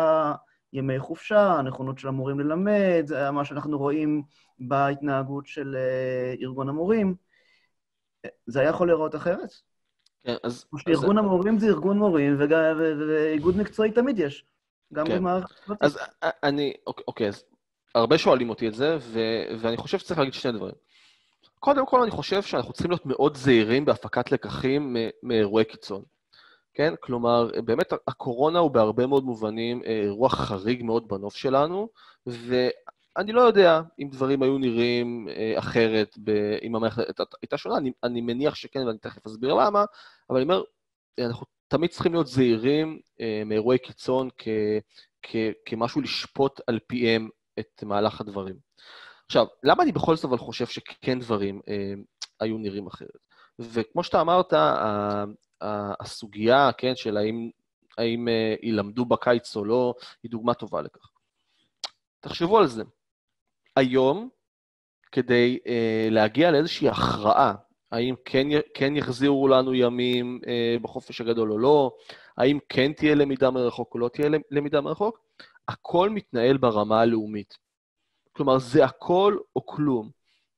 הימי 0.71 0.99
חופשה, 0.99 1.53
הנכונות 1.53 1.99
של 1.99 2.07
המורים 2.07 2.39
ללמד, 2.39 3.09
מה 3.33 3.45
שאנחנו 3.45 3.77
רואים 3.77 4.23
בהתנהגות 4.59 5.47
של 5.47 5.75
אה, 5.75 6.33
ארגון 6.41 6.69
המורים. 6.69 7.15
זה 8.45 8.59
היה 8.59 8.69
יכול 8.69 8.87
להיראות 8.87 9.15
אחרת? 9.15 9.49
כן, 10.23 10.35
אז... 10.43 10.65
שארגון 10.77 11.17
אז... 11.17 11.25
המורים 11.25 11.59
זה 11.59 11.67
ארגון 11.67 11.97
מורים, 11.97 12.37
ואיגוד 12.39 13.57
מקצועי 13.57 13.91
תמיד 13.91 14.19
יש, 14.19 14.45
גם 14.93 15.05
כן. 15.07 15.17
במערכת. 15.17 15.55
אז 15.81 15.97
אה, 16.23 16.29
אני, 16.43 16.73
אוקיי, 16.87 17.03
אוקיי, 17.07 17.27
אז 17.27 17.43
הרבה 17.95 18.17
שואלים 18.17 18.49
אותי 18.49 18.67
את 18.67 18.73
זה, 18.73 18.97
ו, 19.01 19.19
ואני 19.59 19.77
חושב 19.77 19.97
שצריך 19.99 20.19
להגיד 20.19 20.33
שני 20.33 20.51
דברים. 20.51 20.75
קודם 21.59 21.85
כל, 21.85 22.01
אני 22.01 22.11
חושב 22.11 22.41
שאנחנו 22.41 22.73
צריכים 22.73 22.91
להיות 22.91 23.05
מאוד 23.05 23.37
זהירים 23.37 23.85
בהפקת 23.85 24.31
לקחים 24.31 24.95
מאירועי 25.23 25.65
קיצון. 25.65 26.03
כן? 26.75 26.93
כלומר, 26.99 27.49
באמת 27.65 27.93
הקורונה 28.07 28.59
הוא 28.59 28.71
בהרבה 28.71 29.07
מאוד 29.07 29.23
מובנים 29.23 29.83
אה, 29.83 30.01
אירוע 30.03 30.29
חריג 30.29 30.83
מאוד 30.83 31.07
בנוף 31.07 31.35
שלנו, 31.35 31.89
ואני 32.27 33.31
לא 33.31 33.41
יודע 33.41 33.81
אם 33.99 34.09
דברים 34.11 34.43
היו 34.43 34.57
נראים 34.57 35.27
אה, 35.29 35.53
אחרת, 35.59 36.17
אם 36.61 36.75
המערכת 36.75 37.19
הייתה 37.41 37.57
שונה, 37.57 37.77
אני, 37.77 37.91
אני 38.03 38.21
מניח 38.21 38.55
שכן, 38.55 38.87
ואני 38.87 38.97
תכף 38.97 39.25
אסביר 39.25 39.53
למה, 39.53 39.85
אבל 40.29 40.37
אני 40.37 40.43
אומר, 40.43 40.63
אנחנו 41.19 41.45
תמיד 41.67 41.89
צריכים 41.89 42.13
להיות 42.13 42.27
זהירים 42.27 42.99
אה, 43.21 43.43
מאירועי 43.45 43.79
קיצון 43.79 44.29
כ, 44.37 44.47
כ, 45.21 45.35
כמשהו 45.65 46.01
לשפוט 46.01 46.61
על 46.67 46.79
פיהם 46.87 47.29
את 47.59 47.83
מהלך 47.83 48.21
הדברים. 48.21 48.55
עכשיו, 49.25 49.45
למה 49.63 49.83
אני 49.83 49.91
בכל 49.91 50.15
זאת 50.15 50.25
אבל 50.25 50.37
חושב 50.37 50.65
שכן 50.65 51.19
דברים 51.19 51.61
אה, 51.67 51.93
היו 52.39 52.57
נראים 52.57 52.87
אחרת? 52.87 53.17
וכמו 53.59 54.03
שאתה 54.03 54.21
אמרת, 54.21 54.53
הסוגיה, 55.99 56.71
כן, 56.77 56.95
של 56.95 57.17
האם, 57.17 57.49
האם 57.97 58.27
אה, 58.27 58.55
ילמדו 58.63 59.05
בקיץ 59.05 59.55
או 59.55 59.65
לא, 59.65 59.93
היא 60.23 60.31
דוגמה 60.31 60.53
טובה 60.53 60.81
לכך. 60.81 61.09
תחשבו 62.19 62.57
על 62.57 62.67
זה. 62.67 62.83
היום, 63.75 64.29
כדי 65.11 65.59
אה, 65.67 66.07
להגיע 66.11 66.51
לאיזושהי 66.51 66.89
הכרעה, 66.89 67.53
האם 67.91 68.15
כן, 68.25 68.47
כן 68.73 68.95
יחזירו 68.95 69.47
לנו 69.47 69.73
ימים 69.73 70.39
אה, 70.47 70.75
בחופש 70.81 71.21
הגדול 71.21 71.51
או 71.51 71.57
לא, 71.57 71.91
האם 72.37 72.59
כן 72.69 72.93
תהיה 72.93 73.15
למידה 73.15 73.51
מרחוק 73.51 73.93
או 73.93 73.99
לא 73.99 74.09
תהיה 74.09 74.29
למידה 74.51 74.81
מרחוק, 74.81 75.19
הכל 75.67 76.09
מתנהל 76.09 76.57
ברמה 76.57 77.01
הלאומית. 77.01 77.64
כלומר, 78.35 78.59
זה 78.59 78.85
הכל 78.85 79.37
או 79.55 79.65
כלום. 79.65 80.09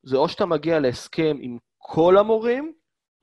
זה 0.04 0.18
או 0.18 0.30
שאתה 0.30 0.46
מגיע 0.46 0.80
להסכם 0.80 1.38
עם 1.42 1.58
כל 1.78 2.18
המורים, 2.18 2.74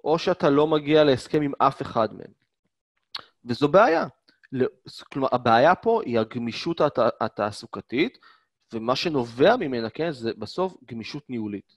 או 0.04 0.18
שאתה 0.18 0.50
לא 0.50 0.66
מגיע 0.66 1.04
להסכם 1.04 1.42
עם 1.42 1.52
אף 1.58 1.82
אחד 1.82 2.14
מהם. 2.14 2.32
וזו 3.44 3.68
בעיה. 3.68 4.06
כלומר, 5.12 5.28
הבעיה 5.32 5.74
פה 5.74 6.02
היא 6.04 6.18
הגמישות 6.18 6.80
הת... 6.80 6.98
התעסוקתית, 7.20 8.18
ומה 8.72 8.96
שנובע 8.96 9.56
ממנה, 9.56 9.90
כן, 9.90 10.12
זה 10.12 10.30
בסוף 10.38 10.76
גמישות 10.90 11.30
ניהולית. 11.30 11.76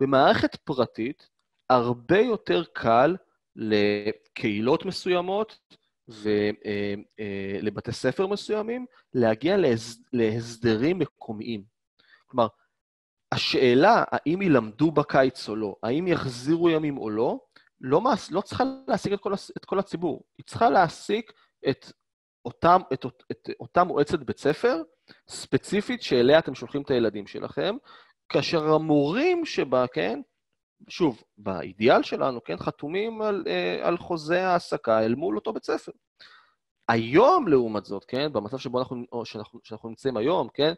במערכת 0.00 0.56
פרטית, 0.56 1.28
הרבה 1.70 2.18
יותר 2.18 2.64
קל 2.72 3.16
לקהילות 3.56 4.84
מסוימות 4.84 5.58
ולבתי 6.08 6.50
אה, 7.20 7.88
אה, 7.88 7.92
ספר 7.92 8.26
מסוימים 8.26 8.86
להגיע 9.14 9.56
להס... 9.56 10.02
להסדרים 10.12 10.98
מקומיים. 10.98 11.69
כלומר, 12.30 12.48
השאלה 13.32 14.04
האם 14.10 14.42
ילמדו 14.42 14.90
בקיץ 14.90 15.48
או 15.48 15.56
לא, 15.56 15.76
האם 15.82 16.06
יחזירו 16.06 16.70
ימים 16.70 16.98
או 16.98 17.10
לא, 17.10 17.38
לא, 17.80 18.00
מעס, 18.00 18.30
לא 18.30 18.40
צריכה 18.40 18.64
להשיג 18.88 19.12
את 19.12 19.20
את 19.56 19.64
כל 19.64 19.78
הציבור, 19.78 20.24
היא 20.38 20.46
צריכה 20.46 20.70
להעסיק 20.70 21.32
את, 21.68 21.92
את, 22.48 22.64
את, 22.92 23.06
את 23.32 23.48
אותה 23.60 23.84
מועצת 23.84 24.18
בית 24.18 24.38
ספר 24.38 24.82
ספציפית 25.28 26.02
שאליה 26.02 26.38
אתם 26.38 26.54
שולחים 26.54 26.82
את 26.82 26.90
הילדים 26.90 27.26
שלכם, 27.26 27.76
כאשר 28.28 28.72
המורים 28.74 29.44
שבה, 29.44 29.86
כן, 29.86 30.20
שוב, 30.88 31.22
באידיאל 31.38 32.02
שלנו, 32.02 32.44
כן, 32.44 32.56
חתומים 32.56 33.22
על, 33.22 33.44
אה, 33.46 33.88
על 33.88 33.98
חוזה 33.98 34.48
העסקה 34.48 35.00
אל 35.00 35.14
מול 35.14 35.36
אותו 35.36 35.52
בית 35.52 35.64
ספר. 35.64 35.92
היום, 36.88 37.48
לעומת 37.48 37.84
זאת, 37.84 38.04
כן, 38.04 38.32
במצב 38.32 38.58
שבו 38.58 38.78
אנחנו, 38.78 39.24
שאנחנו, 39.24 39.60
שאנחנו 39.64 39.88
נמצאים 39.88 40.16
היום, 40.16 40.48
כן, 40.54 40.72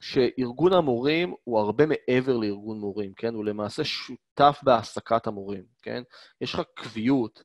שארגון 0.00 0.72
המורים 0.72 1.34
הוא 1.44 1.58
הרבה 1.58 1.84
מעבר 1.86 2.36
לארגון 2.36 2.78
מורים, 2.78 3.12
כן? 3.14 3.34
הוא 3.34 3.44
למעשה 3.44 3.84
שותף 3.84 4.60
בהעסקת 4.62 5.26
המורים, 5.26 5.64
כן? 5.82 6.02
יש 6.40 6.54
לך 6.54 6.62
קביעות, 6.74 7.42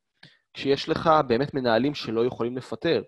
כשיש 0.53 0.89
לך 0.89 1.09
באמת 1.27 1.53
מנהלים 1.53 1.95
שלא 1.95 2.25
יכולים 2.25 2.57
לפטר, 2.57 3.03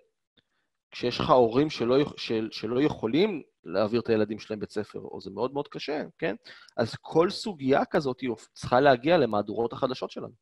כשיש 0.91 1.19
לך 1.19 1.29
הורים 1.29 1.69
שלא, 1.69 1.97
של, 2.17 2.49
שלא 2.51 2.81
יכולים 2.81 3.41
להעביר 3.63 4.01
את 4.01 4.09
הילדים 4.09 4.39
שלהם 4.39 4.59
בית 4.59 4.71
ספר, 4.71 4.99
או 4.99 5.21
זה 5.21 5.31
מאוד 5.31 5.53
מאוד 5.53 5.67
קשה, 5.67 6.03
כן? 6.17 6.35
אז 6.77 6.95
כל 7.01 7.29
סוגיה 7.29 7.85
כזאת 7.85 8.21
צריכה 8.53 8.79
להגיע 8.79 9.17
למהדורות 9.17 9.73
החדשות 9.73 10.11
שלנו. 10.11 10.33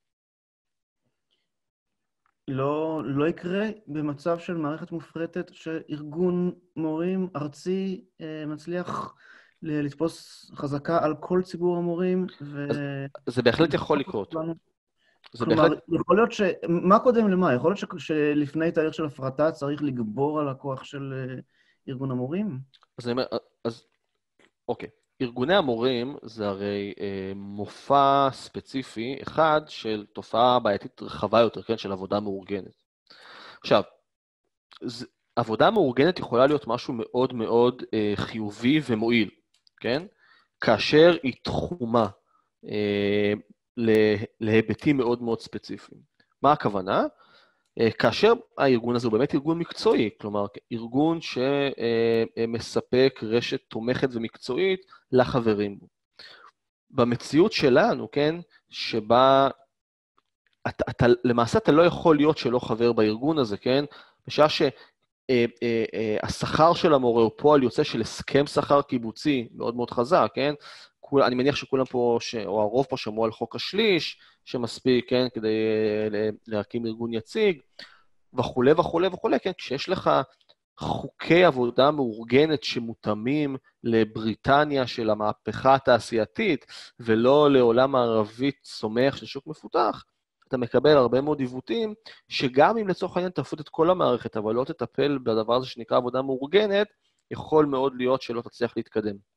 לא, 2.47 3.01
לא 3.05 3.27
יקרה 3.27 3.65
במצב 3.87 4.39
של 4.39 4.57
מערכת 4.57 4.91
מופרטת 4.91 5.53
שארגון 5.53 6.51
מורים 6.75 7.29
ארצי 7.35 8.05
אה, 8.21 8.45
מצליח 8.47 9.15
לתפוס 9.61 10.45
חזקה 10.55 11.03
על 11.03 11.15
כל 11.19 11.41
ציבור 11.43 11.77
המורים. 11.77 12.27
ו... 12.41 12.67
זה 13.27 13.41
בהחלט 13.41 13.73
יכול 13.73 13.99
לקרות. 13.99 14.33
זה 15.33 15.45
כלומר, 15.45 15.63
בהחלט... 15.63 15.79
יכול 16.01 16.15
להיות 16.15 16.31
ש... 16.31 16.41
מה 16.69 16.99
קודם 16.99 17.27
למה? 17.27 17.53
יכול 17.53 17.71
להיות 17.71 17.79
ש... 17.79 18.07
שלפני 18.07 18.71
תהליך 18.71 18.93
של 18.93 19.05
הפרטה 19.05 19.51
צריך 19.51 19.83
לגבור 19.83 20.39
על 20.39 20.49
הכוח 20.49 20.83
של 20.83 21.13
אה, 21.13 21.35
ארגון 21.87 22.11
המורים? 22.11 22.59
אז 22.97 23.05
אני 23.05 23.11
אומר, 23.11 23.25
אז 23.63 23.85
אוקיי. 24.67 24.89
ארגוני 25.23 25.55
המורים 25.55 26.15
זה 26.21 26.47
הרי 26.47 26.93
אה, 26.99 27.31
מופע 27.35 28.29
ספציפי 28.31 29.17
אחד 29.21 29.61
של 29.67 30.05
תופעה 30.13 30.59
בעייתית 30.59 31.01
רחבה 31.01 31.39
יותר, 31.39 31.61
כן, 31.61 31.77
של 31.77 31.91
עבודה 31.91 32.19
מאורגנת. 32.19 32.83
עכשיו, 33.61 33.83
זה, 34.81 35.05
עבודה 35.35 35.71
מאורגנת 35.71 36.19
יכולה 36.19 36.47
להיות 36.47 36.67
משהו 36.67 36.93
מאוד 36.93 37.33
מאוד 37.33 37.83
אה, 37.93 38.13
חיובי 38.15 38.81
ומועיל, 38.89 39.29
כן? 39.79 40.03
כאשר 40.61 41.15
היא 41.23 41.33
תחומה 41.43 42.07
אה, 42.69 43.33
להיבטים 44.41 44.97
מאוד 44.97 45.21
מאוד 45.21 45.41
ספציפיים. 45.41 46.01
מה 46.41 46.51
הכוונה? 46.51 47.05
אה, 47.79 47.91
כאשר 47.91 48.33
הארגון 48.57 48.95
הזה 48.95 49.07
הוא 49.07 49.13
באמת 49.13 49.35
ארגון 49.35 49.59
מקצועי, 49.59 50.09
כלומר, 50.21 50.45
ארגון 50.71 51.19
שמספק 51.21 53.19
רשת 53.23 53.59
תומכת 53.67 54.09
ומקצועית 54.11 54.79
לחברים 55.11 55.79
בו. 55.79 55.87
במציאות 56.91 57.51
שלנו, 57.51 58.11
כן, 58.11 58.35
שבה 58.69 59.49
אתה, 60.67 60.83
אתה, 60.89 61.05
למעשה 61.23 61.57
אתה 61.57 61.71
לא 61.71 61.81
יכול 61.81 62.17
להיות 62.17 62.37
שלא 62.37 62.59
חבר 62.59 62.93
בארגון 62.93 63.37
הזה, 63.37 63.57
כן? 63.57 63.85
בשעה 64.27 64.49
שהשכר 64.49 64.73
אה, 66.63 66.69
אה, 66.69 66.75
של 66.75 66.93
המורה 66.93 67.23
הוא 67.23 67.31
פועל 67.37 67.63
יוצא 67.63 67.83
של 67.83 68.01
הסכם 68.01 68.47
שכר 68.47 68.81
קיבוצי 68.81 69.47
מאוד 69.55 69.75
מאוד 69.75 69.91
חזק, 69.91 70.31
כן? 70.33 70.53
כול, 71.03 71.23
אני 71.23 71.35
מניח 71.35 71.55
שכולם 71.55 71.85
פה, 71.85 72.17
ש, 72.21 72.35
או 72.35 72.61
הרוב 72.61 72.85
פה 72.89 72.97
שמעו 72.97 73.25
על 73.25 73.31
חוק 73.31 73.55
השליש, 73.55 74.17
שמספיק, 74.45 75.09
כן, 75.09 75.27
כדי 75.33 75.55
להקים 76.47 76.85
ארגון 76.85 77.13
יציג, 77.13 77.61
וכולי 78.33 78.71
וכולי 78.71 79.07
וכולי, 79.07 79.39
כן, 79.39 79.51
כשיש 79.57 79.89
לך 79.89 80.11
חוקי 80.77 81.43
עבודה 81.43 81.91
מאורגנת 81.91 82.63
שמותאמים 82.63 83.57
לבריטניה 83.83 84.87
של 84.87 85.09
המהפכה 85.09 85.75
התעשייתית, 85.75 86.65
ולא 86.99 87.51
לעולם 87.51 87.91
מערבי 87.91 88.51
צומח 88.51 89.15
של 89.15 89.25
שוק 89.25 89.47
מפותח, 89.47 90.03
אתה 90.47 90.57
מקבל 90.57 90.97
הרבה 90.97 91.21
מאוד 91.21 91.39
עיוותים, 91.39 91.93
שגם 92.29 92.77
אם 92.77 92.87
לצורך 92.87 93.17
העניין 93.17 93.31
תפות 93.31 93.61
את 93.61 93.69
כל 93.69 93.89
המערכת, 93.89 94.37
אבל 94.37 94.55
לא 94.55 94.63
תטפל 94.63 95.17
בדבר 95.23 95.55
הזה 95.55 95.67
שנקרא 95.67 95.97
עבודה 95.97 96.21
מאורגנת, 96.21 96.87
יכול 97.31 97.65
מאוד 97.65 97.93
להיות 97.95 98.21
שלא 98.21 98.41
תצליח 98.41 98.73
להתקדם. 98.77 99.32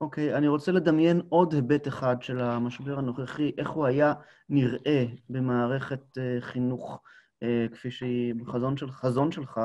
אוקיי, 0.00 0.34
okay, 0.34 0.36
אני 0.36 0.48
רוצה 0.48 0.72
לדמיין 0.72 1.20
עוד 1.28 1.54
היבט 1.54 1.88
אחד 1.88 2.22
של 2.22 2.40
המשבר 2.40 2.98
הנוכחי, 2.98 3.52
איך 3.58 3.70
הוא 3.70 3.86
היה 3.86 4.12
נראה 4.48 5.06
במערכת 5.30 6.18
uh, 6.18 6.40
חינוך 6.40 7.02
uh, 7.44 7.74
כפי 7.74 7.90
שהיא 7.90 8.34
בחזון 8.34 8.76
של, 8.76 8.90
חזון 8.90 9.32
שלך, 9.32 9.60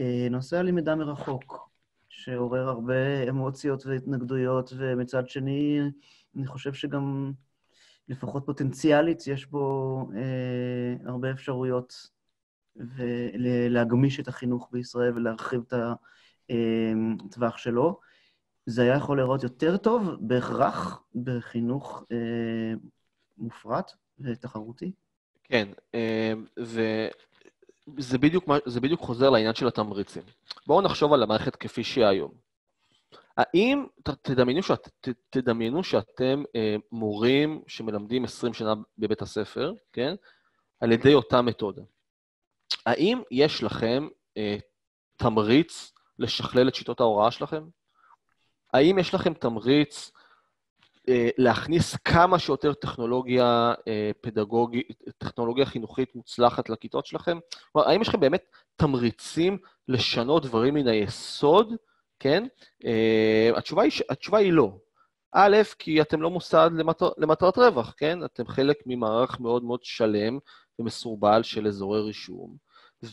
uh, 0.00 0.02
נושא 0.30 0.56
הלמידה 0.56 0.94
מרחוק, 0.94 1.70
שעורר 2.08 2.68
הרבה 2.68 3.28
אמוציות 3.28 3.86
והתנגדויות, 3.86 4.72
ומצד 4.76 5.28
שני, 5.28 5.80
אני 6.36 6.46
חושב 6.46 6.72
שגם, 6.72 7.32
לפחות 8.08 8.46
פוטנציאלית, 8.46 9.26
יש 9.26 9.46
בו 9.46 10.08
uh, 10.12 11.08
הרבה 11.08 11.30
אפשרויות 11.30 12.16
להגמיש 13.68 14.20
את 14.20 14.28
החינוך 14.28 14.68
בישראל 14.72 15.12
ולהרחיב 15.14 15.62
את 15.68 15.74
הטווח 17.24 17.56
שלו. 17.58 18.05
זה 18.66 18.82
היה 18.82 18.96
יכול 18.96 19.20
לראות 19.20 19.42
יותר 19.42 19.76
טוב 19.76 20.02
בהכרח 20.20 21.02
בחינוך 21.24 22.04
אה, 22.12 22.74
מופרט 23.38 23.92
ותחרותי? 24.18 24.92
כן, 25.44 25.68
אה, 25.94 26.32
וזה 26.58 28.18
בדיוק, 28.18 28.44
בדיוק 28.82 29.00
חוזר 29.00 29.30
לעניין 29.30 29.54
של 29.54 29.68
התמריצים. 29.68 30.22
בואו 30.66 30.82
נחשוב 30.82 31.12
על 31.12 31.22
המערכת 31.22 31.56
כפי 31.56 31.84
שהיא 31.84 32.04
היום. 32.04 32.32
האם, 33.36 33.86
תדמיינו, 34.22 34.62
שאת, 34.62 34.88
תדמיינו 35.30 35.84
שאתם 35.84 36.42
אה, 36.56 36.76
מורים 36.92 37.62
שמלמדים 37.66 38.24
20 38.24 38.54
שנה 38.54 38.74
בבית 38.98 39.22
הספר, 39.22 39.72
כן? 39.92 40.14
על 40.80 40.92
ידי 40.92 41.14
אותה 41.14 41.42
מתודה. 41.42 41.82
האם 42.86 43.22
יש 43.30 43.62
לכם 43.62 44.08
אה, 44.36 44.56
תמריץ 45.16 45.92
לשכלל 46.18 46.68
את 46.68 46.74
שיטות 46.74 47.00
ההוראה 47.00 47.30
שלכם? 47.30 47.64
האם 48.72 48.98
יש 48.98 49.14
לכם 49.14 49.34
תמריץ 49.34 50.10
אה, 51.08 51.28
להכניס 51.38 51.96
כמה 51.96 52.38
שיותר 52.38 52.74
טכנולוגיה 52.74 53.74
אה, 53.88 54.10
פדגוגית, 54.20 55.02
טכנולוגיה 55.18 55.66
חינוכית 55.66 56.14
מוצלחת 56.14 56.70
לכיתות 56.70 57.06
שלכם? 57.06 57.38
כלומר, 57.72 57.88
האם 57.88 58.02
יש 58.02 58.08
לכם 58.08 58.20
באמת 58.20 58.44
תמריצים 58.76 59.58
לשנות 59.88 60.42
דברים 60.46 60.74
מן 60.74 60.88
היסוד, 60.88 61.74
כן? 62.20 62.44
אה, 62.84 63.50
התשובה 63.56 63.82
היא, 63.82 63.92
התשובה 64.10 64.38
היא 64.38 64.52
לא. 64.52 64.72
א', 65.32 65.56
כי 65.78 66.00
אתם 66.02 66.22
לא 66.22 66.30
מוסד 66.30 66.70
למטר, 66.74 67.10
למטרת 67.18 67.58
רווח, 67.58 67.94
כן? 67.96 68.24
אתם 68.24 68.46
חלק 68.46 68.76
ממערך 68.86 69.40
מאוד 69.40 69.64
מאוד 69.64 69.80
שלם 69.82 70.38
ומסורבל 70.78 71.42
של 71.42 71.66
אזורי 71.66 72.00
רישום, 72.00 72.56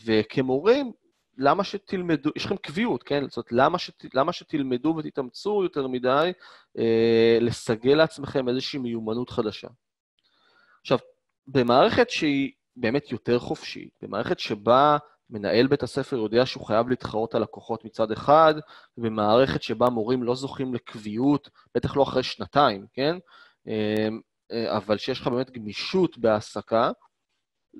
וכמורים, 0.04 0.92
למה 1.38 1.64
שתלמדו, 1.64 2.30
יש 2.36 2.44
לכם 2.44 2.56
קביעות, 2.56 3.02
כן? 3.02 3.28
זאת 3.28 3.36
אומרת, 3.36 3.52
למה, 3.52 3.78
שת, 3.78 4.14
למה 4.14 4.32
שתלמדו 4.32 4.94
ותתאמצו 4.98 5.62
יותר 5.62 5.86
מדי 5.86 6.32
אה, 6.78 7.38
לסגל 7.40 7.94
לעצמכם 7.94 8.48
איזושהי 8.48 8.78
מיומנות 8.78 9.30
חדשה? 9.30 9.68
עכשיו, 10.80 10.98
במערכת 11.46 12.10
שהיא 12.10 12.52
באמת 12.76 13.12
יותר 13.12 13.38
חופשית, 13.38 13.98
במערכת 14.02 14.38
שבה 14.38 14.96
מנהל 15.30 15.66
בית 15.66 15.82
הספר 15.82 16.16
יודע 16.16 16.46
שהוא 16.46 16.66
חייב 16.66 16.88
להתחרות 16.88 17.34
על 17.34 17.42
לקוחות 17.42 17.84
מצד 17.84 18.12
אחד, 18.12 18.54
במערכת 18.96 19.62
שבה 19.62 19.90
מורים 19.90 20.22
לא 20.22 20.34
זוכים 20.34 20.74
לקביעות, 20.74 21.50
בטח 21.74 21.96
לא 21.96 22.02
אחרי 22.02 22.22
שנתיים, 22.22 22.86
כן? 22.92 23.16
אה, 23.68 24.08
אה, 24.52 24.76
אבל 24.76 24.98
שיש 24.98 25.20
לך 25.20 25.28
באמת 25.28 25.50
גמישות 25.50 26.18
בהעסקה, 26.18 26.90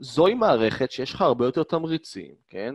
זוהי 0.01 0.35
מערכת 0.35 0.91
שיש 0.91 1.15
לך 1.15 1.23
הרבה 1.23 1.45
יותר 1.45 1.63
תמריצים, 1.63 2.35
כן? 2.49 2.75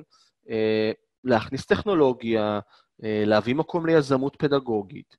אה, 0.49 0.91
להכניס 1.23 1.65
טכנולוגיה, 1.65 2.59
אה, 3.03 3.23
להביא 3.25 3.55
מקום 3.55 3.85
ליזמות 3.85 4.35
פדגוגית. 4.35 5.17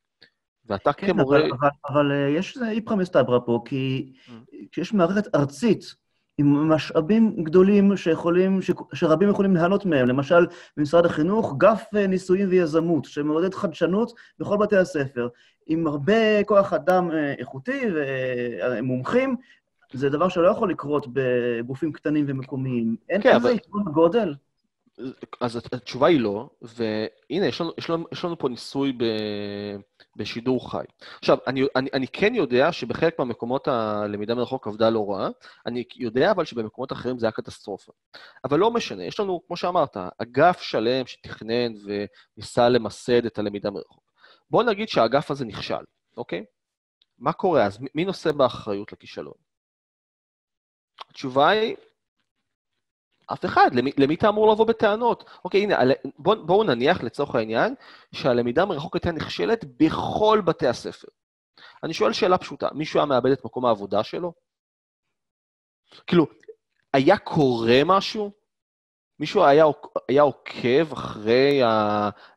ואתה 0.67 0.93
כן, 0.93 1.07
כמורה... 1.07 1.39
אבל, 1.39 1.51
אבל, 1.61 1.69
אבל 1.89 2.13
אה, 2.13 2.29
יש 2.29 2.57
איזה 2.57 2.71
איפכא 2.71 2.95
מסתברא 2.95 3.39
פה, 3.47 3.63
כי 3.65 4.13
mm. 4.27 4.31
כשיש 4.73 4.93
מערכת 4.93 5.35
ארצית 5.35 5.85
עם 6.39 6.69
משאבים 6.69 7.45
גדולים 7.45 7.97
שיכולים, 7.97 8.63
ש, 8.63 8.71
שרבים 8.95 9.29
יכולים 9.29 9.57
ליהנות 9.57 9.87
מהם, 9.87 10.09
למשל 10.09 10.47
במשרד 10.77 11.07
החינוך, 11.07 11.55
גף 11.59 11.85
ניסויים 12.09 12.49
ויזמות, 12.49 13.05
שמעודד 13.05 13.55
חדשנות 13.55 14.13
בכל 14.39 14.57
בתי 14.57 14.77
הספר, 14.77 15.29
עם 15.67 15.87
הרבה 15.87 16.45
כוח 16.45 16.73
אדם 16.73 17.11
איכותי 17.39 17.81
ומומחים, 17.95 19.37
זה 19.93 20.09
דבר 20.09 20.29
שלא 20.29 20.49
יכול 20.49 20.71
לקרות 20.71 21.07
בגופים 21.13 21.93
קטנים 21.93 22.25
ומקומיים. 22.29 22.97
אין 23.09 23.23
כן, 23.23 23.35
כזה 23.35 23.49
אבל... 23.49 23.93
גודל? 23.93 24.35
אז 25.41 25.57
התשובה 25.57 26.07
היא 26.07 26.21
לא, 26.21 26.49
והנה, 26.63 27.47
יש 27.47 27.61
לנו, 27.61 27.73
יש 27.79 27.91
לנו, 27.91 28.07
יש 28.13 28.25
לנו 28.25 28.39
פה 28.39 28.49
ניסוי 28.49 28.93
ב, 28.93 29.05
בשידור 30.17 30.71
חי. 30.71 30.85
עכשיו, 31.19 31.39
אני, 31.47 31.63
אני, 31.77 31.91
אני 31.93 32.09
כן 32.09 32.35
יודע 32.35 32.73
שבחלק 32.73 33.19
מהמקומות 33.19 33.69
הלמידה 33.69 34.35
מרחוק 34.35 34.67
עבדה 34.67 34.91
לא 34.91 35.11
רע, 35.11 35.29
אני 35.67 35.85
יודע 35.97 36.31
אבל 36.31 36.45
שבמקומות 36.45 36.93
אחרים 36.93 37.19
זה 37.19 37.27
היה 37.27 37.33
קטסטרופה. 37.33 37.93
אבל 38.45 38.59
לא 38.59 38.71
משנה, 38.71 39.05
יש 39.05 39.21
לנו, 39.21 39.41
כמו 39.47 39.57
שאמרת, 39.57 39.97
אגף 40.19 40.61
שלם 40.61 41.07
שתכנן 41.07 41.73
וניסה 41.85 42.69
למסד 42.69 43.27
את 43.27 43.39
הלמידה 43.39 43.71
מרחוק. 43.71 44.13
בואו 44.51 44.63
נגיד 44.63 44.89
שהאגף 44.89 45.31
הזה 45.31 45.45
נכשל, 45.45 45.85
אוקיי? 46.17 46.45
מה 47.19 47.33
קורה 47.33 47.65
אז? 47.65 47.79
מי 47.95 48.05
נושא 48.05 48.33
באחריות 48.33 48.93
לכישלון? 48.93 49.35
התשובה 51.11 51.49
היא, 51.49 51.77
אף 53.33 53.45
אחד, 53.45 53.75
למי, 53.75 53.91
למי 53.99 54.15
אתה 54.15 54.29
אמור 54.29 54.53
לבוא 54.53 54.67
בטענות? 54.67 55.31
אוקיי, 55.45 55.63
הנה, 55.63 55.77
בואו 56.19 56.47
בוא 56.47 56.65
נניח 56.65 57.03
לצורך 57.03 57.35
העניין 57.35 57.75
שהלמידה 58.13 58.65
מרחוק 58.65 58.97
הייתה 58.97 59.13
נכשלת 59.13 59.65
בכל 59.77 60.43
בתי 60.45 60.67
הספר. 60.67 61.09
אני 61.85 61.95
שואל 61.95 62.13
שאלה 62.13 62.39
פשוטה, 62.39 62.69
מישהו 62.75 63.01
היה 63.01 63.07
מאבד 63.07 63.31
את 63.31 63.45
מקום 63.45 63.67
העבודה 63.67 64.05
שלו? 64.05 64.33
כאילו, 66.07 66.27
היה 66.93 67.19
קורה 67.19 67.81
משהו? 67.85 68.31
מישהו 69.19 69.45
היה, 69.45 69.65
היה 70.09 70.23
עוקב 70.23 70.93
אחרי 70.93 71.63
ה, 71.63 71.69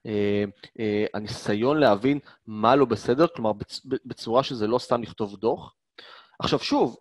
אה, 0.06 0.44
אה, 0.80 1.06
הניסיון 1.14 1.78
להבין 1.80 2.20
מה 2.48 2.76
לא 2.76 2.86
בסדר, 2.86 3.28
כלומר, 3.28 3.52
בצורה 4.06 4.44
שזה 4.44 4.68
לא 4.68 4.80
סתם 4.80 5.02
לכתוב 5.02 5.36
דוח? 5.36 5.76
עכשיו, 6.40 6.60
שוב, 6.60 6.98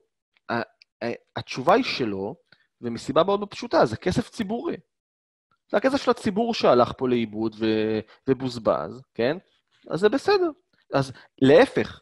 התשובה 1.37 1.75
היא 1.75 1.85
שלא, 1.85 2.35
ומסיבה 2.83 3.25
מאוד 3.25 3.49
פשוטה, 3.51 3.87
זה 3.87 3.97
כסף 3.97 4.29
ציבורי. 4.31 4.77
זה 5.71 5.77
הכסף 5.77 6.03
של 6.03 6.11
הציבור 6.11 6.55
שהלך 6.55 6.93
פה 6.99 7.09
לאיבוד 7.09 7.57
ו- 7.59 8.01
ובוזבז, 8.29 9.03
כן? 9.15 9.37
אז 9.91 10.01
זה 10.01 10.09
בסדר. 10.09 10.51
אז 10.95 11.13
להפך, 11.43 12.01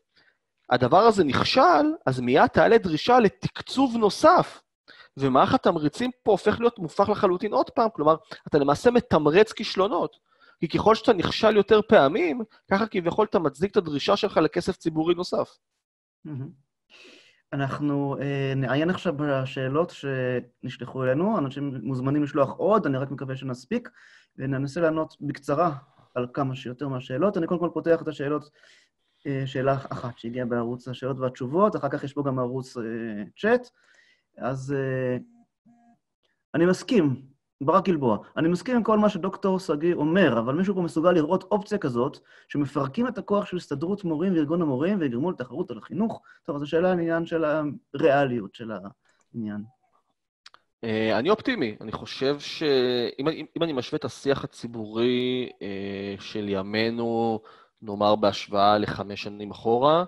הדבר 0.70 1.01
הזה 1.01 1.24
נכשל, 1.24 1.87
אז 2.07 2.20
מיד 2.20 2.47
תעלה 2.47 2.78
דרישה 2.78 3.18
לתקצוב 3.18 3.97
נוסף. 3.97 4.62
ומערך 5.16 5.55
התמריצים 5.55 6.11
פה 6.22 6.31
הופך 6.31 6.61
להיות 6.61 6.78
מופך 6.78 7.09
לחלוטין 7.09 7.53
עוד 7.53 7.70
פעם, 7.70 7.89
כלומר, 7.95 8.16
אתה 8.49 8.59
למעשה 8.59 8.91
מתמרץ 8.91 9.53
כישלונות. 9.53 10.16
כי 10.61 10.68
ככל 10.68 10.95
שאתה 10.95 11.12
נכשל 11.12 11.57
יותר 11.57 11.81
פעמים, 11.89 12.41
ככה 12.70 12.87
כביכול 12.87 13.26
אתה 13.31 13.39
מצדיק 13.39 13.70
את 13.70 13.76
הדרישה 13.76 14.16
שלך 14.16 14.37
לכסף 14.37 14.76
ציבורי 14.76 15.14
נוסף. 15.14 15.59
Mm-hmm. 16.26 16.70
אנחנו 17.53 18.16
אה, 18.20 18.53
נעיין 18.57 18.90
עכשיו 18.90 19.14
בשאלות 19.16 19.90
שנשלחו 19.90 21.05
אלינו, 21.05 21.38
אנשים 21.38 21.74
מוזמנים 21.82 22.22
לשלוח 22.22 22.51
עוד, 22.51 22.86
אני 22.86 22.98
רק 22.98 23.11
מקווה 23.11 23.36
שנספיק, 23.36 23.88
וננסה 24.36 24.80
לענות 24.80 25.16
בקצרה 25.20 25.74
על 26.14 26.26
כמה 26.34 26.55
שיותר 26.55 26.88
מהשאלות. 26.88 27.36
אני 27.36 27.46
קודם 27.46 27.61
כל 27.61 27.70
פותח 27.74 28.03
את 28.03 28.09
השאלות, 28.09 28.51
אה, 29.26 29.42
שאלה 29.46 29.74
אחת 29.74 30.18
שהגיעה 30.18 30.46
בערוץ 30.46 30.88
השאלות 30.88 31.18
והתשובות, 31.18 31.76
אחר 31.76 31.88
כך 31.88 32.05
יש 32.05 32.12
פה 32.12 32.22
גם 32.26 32.38
ערוץ 32.38 32.76
אה, 32.76 32.82
צ'אט. 33.40 33.68
אז 34.38 34.74
אה, 34.78 35.16
אני 36.55 36.66
מסכים 36.66 37.22
ברק 37.61 37.85
גלבוע. 37.85 38.19
אני 38.37 38.49
מסכים 38.49 38.77
עם 38.77 38.83
כל 38.83 38.99
מה 38.99 39.09
שדוקטור 39.09 39.59
שגיא 39.59 39.95
אומר, 39.95 40.39
אבל 40.39 40.55
מישהו 40.55 40.75
פה 40.75 40.81
מסוגל 40.83 41.13
לראות 41.13 41.45
אופציה 41.51 41.79
כזאת, 41.79 42.19
שמפרקים 42.49 43.09
את 43.09 43.19
הכוח 43.19 43.47
של 43.47 43.57
הסתדרות 43.57 44.05
מורים 44.05 44.35
וארגון 44.35 44.63
המורים 44.63 45.01
ויגרמו 45.01 45.31
לתחרות 45.31 45.71
על 45.71 45.79
החינוך? 45.79 46.23
טוב, 46.45 46.57
אז 46.57 46.63
השאלה 46.63 46.93
על 46.93 46.99
עניין 46.99 47.27
של 47.27 47.45
הריאליות 47.95 48.55
של 48.55 48.71
העניין. 48.71 49.63
אה, 50.85 51.19
אני 51.19 51.31
אופטימי. 51.31 51.77
אני 51.81 51.93
חושב 51.93 52.39
שאם 52.39 53.63
אני 53.63 53.73
משווה 53.73 53.97
את 53.97 54.05
השיח 54.05 54.45
הציבורי 54.45 55.51
אה, 55.63 56.15
של 56.21 56.49
ימינו, 56.49 57.41
נאמר 57.83 58.17
בהשוואה 58.17 58.79
לחמש 58.79 59.23
שנים 59.23 59.51
אחורה, 59.51 60.05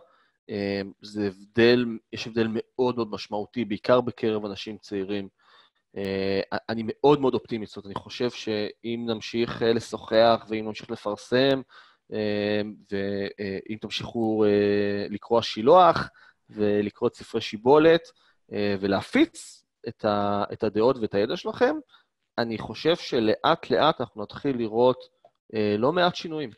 אה, 0.50 0.80
זה 1.02 1.26
הבדל, 1.26 1.86
יש 2.12 2.26
הבדל 2.26 2.48
מאוד 2.50 2.96
מאוד 2.96 3.10
משמעותי, 3.10 3.64
בעיקר 3.64 4.00
בקרב 4.00 4.44
אנשים 4.44 4.78
צעירים. 4.78 5.28
Uh, 5.96 6.56
אני 6.68 6.82
מאוד 6.86 7.20
מאוד 7.20 7.34
אופטימי, 7.34 7.66
זאת 7.66 7.76
אומרת, 7.76 7.86
אני 7.86 7.94
חושב 7.94 8.30
שאם 8.30 9.04
נמשיך 9.06 9.62
uh, 9.62 9.64
לשוחח 9.64 10.46
ואם 10.48 10.64
נמשיך 10.64 10.90
לפרסם, 10.90 11.60
uh, 12.12 12.14
ואם 12.90 13.76
תמשיכו 13.80 14.44
לקרוא 15.10 15.42
שילוח 15.42 16.08
ולקרוא 16.50 17.08
את 17.08 17.14
ספרי 17.14 17.40
שיבולת 17.40 18.02
ולהפיץ 18.80 19.64
את, 19.88 20.62
הדעות 20.62 20.96
ואת 20.96 21.14
הידע 21.14 21.36
שלכם, 21.36 21.74
אני 22.38 22.58
חושב 22.58 22.96
שלאט-לאט 22.96 24.00
אנחנו 24.00 24.22
נתחיל 24.22 24.56
לראות 24.56 24.98
לא 25.78 25.92
מעט 25.92 26.14
שינויים. 26.14 26.50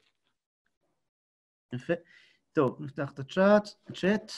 יפה. 1.75 1.93
טוב, 2.53 2.77
נפתח 2.81 3.13
את 3.13 3.19
הצ'אט, 3.19 3.69
הצ'אט. 3.89 4.33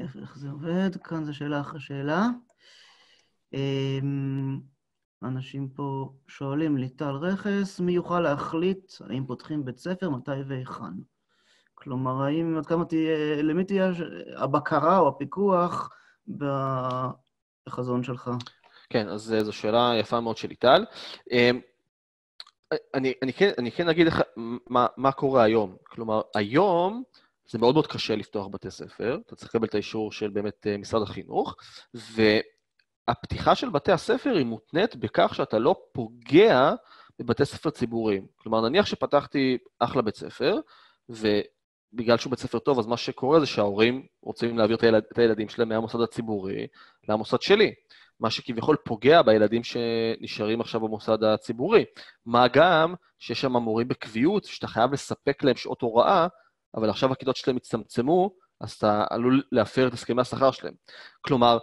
איך 0.00 0.36
זה 0.36 0.50
עובד? 0.50 0.96
כאן 1.04 1.24
זו 1.24 1.34
שאלה 1.34 1.60
אחרי 1.60 1.80
שאלה. 1.80 2.26
אמ, 3.54 4.60
אנשים 5.22 5.68
פה 5.68 6.12
שואלים, 6.26 6.76
ליטל 6.76 7.10
רכס, 7.10 7.80
מי 7.80 7.92
יוכל 7.92 8.20
להחליט 8.20 8.92
האם 9.10 9.26
פותחים 9.26 9.64
בית 9.64 9.78
ספר, 9.78 10.10
מתי 10.10 10.30
והיכן? 10.46 10.94
כלומר, 11.74 12.22
האם, 12.22 12.56
עד 12.58 12.66
כמה 12.66 12.84
תהיה, 12.84 13.42
למי 13.42 13.64
תהיה 13.64 13.92
הבקרה 14.36 14.98
או 14.98 15.08
הפיקוח 15.08 15.90
בחזון 17.68 18.02
שלך? 18.02 18.30
כן, 18.90 19.08
אז 19.08 19.34
זו 19.40 19.52
שאלה 19.52 19.92
יפה 20.00 20.20
מאוד 20.20 20.36
של 20.36 20.48
ליטל. 20.48 20.84
אמ, 21.30 21.60
אני, 22.94 23.12
אני, 23.22 23.32
כן, 23.32 23.50
אני 23.58 23.72
כן 23.72 23.88
אגיד 23.88 24.06
לך 24.06 24.20
מה, 24.66 24.86
מה 24.96 25.12
קורה 25.12 25.42
היום. 25.42 25.76
כלומר, 25.84 26.20
היום 26.34 27.02
זה 27.48 27.58
מאוד 27.58 27.74
מאוד 27.74 27.86
קשה 27.86 28.16
לפתוח 28.16 28.46
בתי 28.46 28.70
ספר, 28.70 29.18
אתה 29.26 29.36
צריך 29.36 29.54
לקבל 29.54 29.66
את 29.66 29.74
האישור 29.74 30.12
של 30.12 30.30
באמת 30.30 30.66
אה, 30.66 30.78
משרד 30.78 31.02
החינוך, 31.02 31.56
ו... 31.94 32.22
הפתיחה 33.08 33.54
של 33.54 33.68
בתי 33.70 33.92
הספר 33.92 34.36
היא 34.36 34.46
מותנית 34.46 34.96
בכך 34.96 35.34
שאתה 35.34 35.58
לא 35.58 35.76
פוגע 35.92 36.72
בבתי 37.18 37.44
ספר 37.44 37.70
ציבוריים. 37.70 38.26
כלומר, 38.36 38.68
נניח 38.68 38.86
שפתחתי 38.86 39.58
אחלה 39.78 40.02
בית 40.02 40.16
ספר, 40.16 40.56
ובגלל 41.08 42.18
שהוא 42.18 42.30
בית 42.30 42.38
ספר 42.38 42.58
טוב, 42.58 42.78
אז 42.78 42.86
מה 42.86 42.96
שקורה 42.96 43.40
זה 43.40 43.46
שההורים 43.46 44.06
רוצים 44.22 44.58
להעביר 44.58 44.76
את, 44.76 44.82
הילד, 44.82 45.02
את 45.12 45.18
הילדים 45.18 45.48
שלהם 45.48 45.68
מהמוסד 45.68 46.00
הציבורי 46.00 46.66
למוסד 47.08 47.40
שלי. 47.40 47.74
מה 48.20 48.30
שכביכול 48.30 48.76
פוגע 48.84 49.22
בילדים 49.22 49.62
שנשארים 49.64 50.60
עכשיו 50.60 50.80
במוסד 50.80 51.24
הציבורי. 51.24 51.84
מה 52.26 52.48
גם 52.48 52.94
שיש 53.18 53.40
שם 53.40 53.56
מורים 53.56 53.88
בקביעות, 53.88 54.44
שאתה 54.44 54.66
חייב 54.66 54.92
לספק 54.92 55.42
להם 55.42 55.56
שעות 55.56 55.82
הוראה, 55.82 56.26
אבל 56.74 56.90
עכשיו 56.90 57.12
הכיתות 57.12 57.36
שלהם 57.36 57.56
הצטמצמו, 57.56 58.30
אז 58.60 58.72
אתה 58.72 59.04
עלול 59.10 59.42
להפר 59.52 59.88
את 59.88 59.92
הסכמי 59.92 60.20
השכר 60.20 60.50
שלהם. 60.50 60.74
כלומר, 61.20 61.58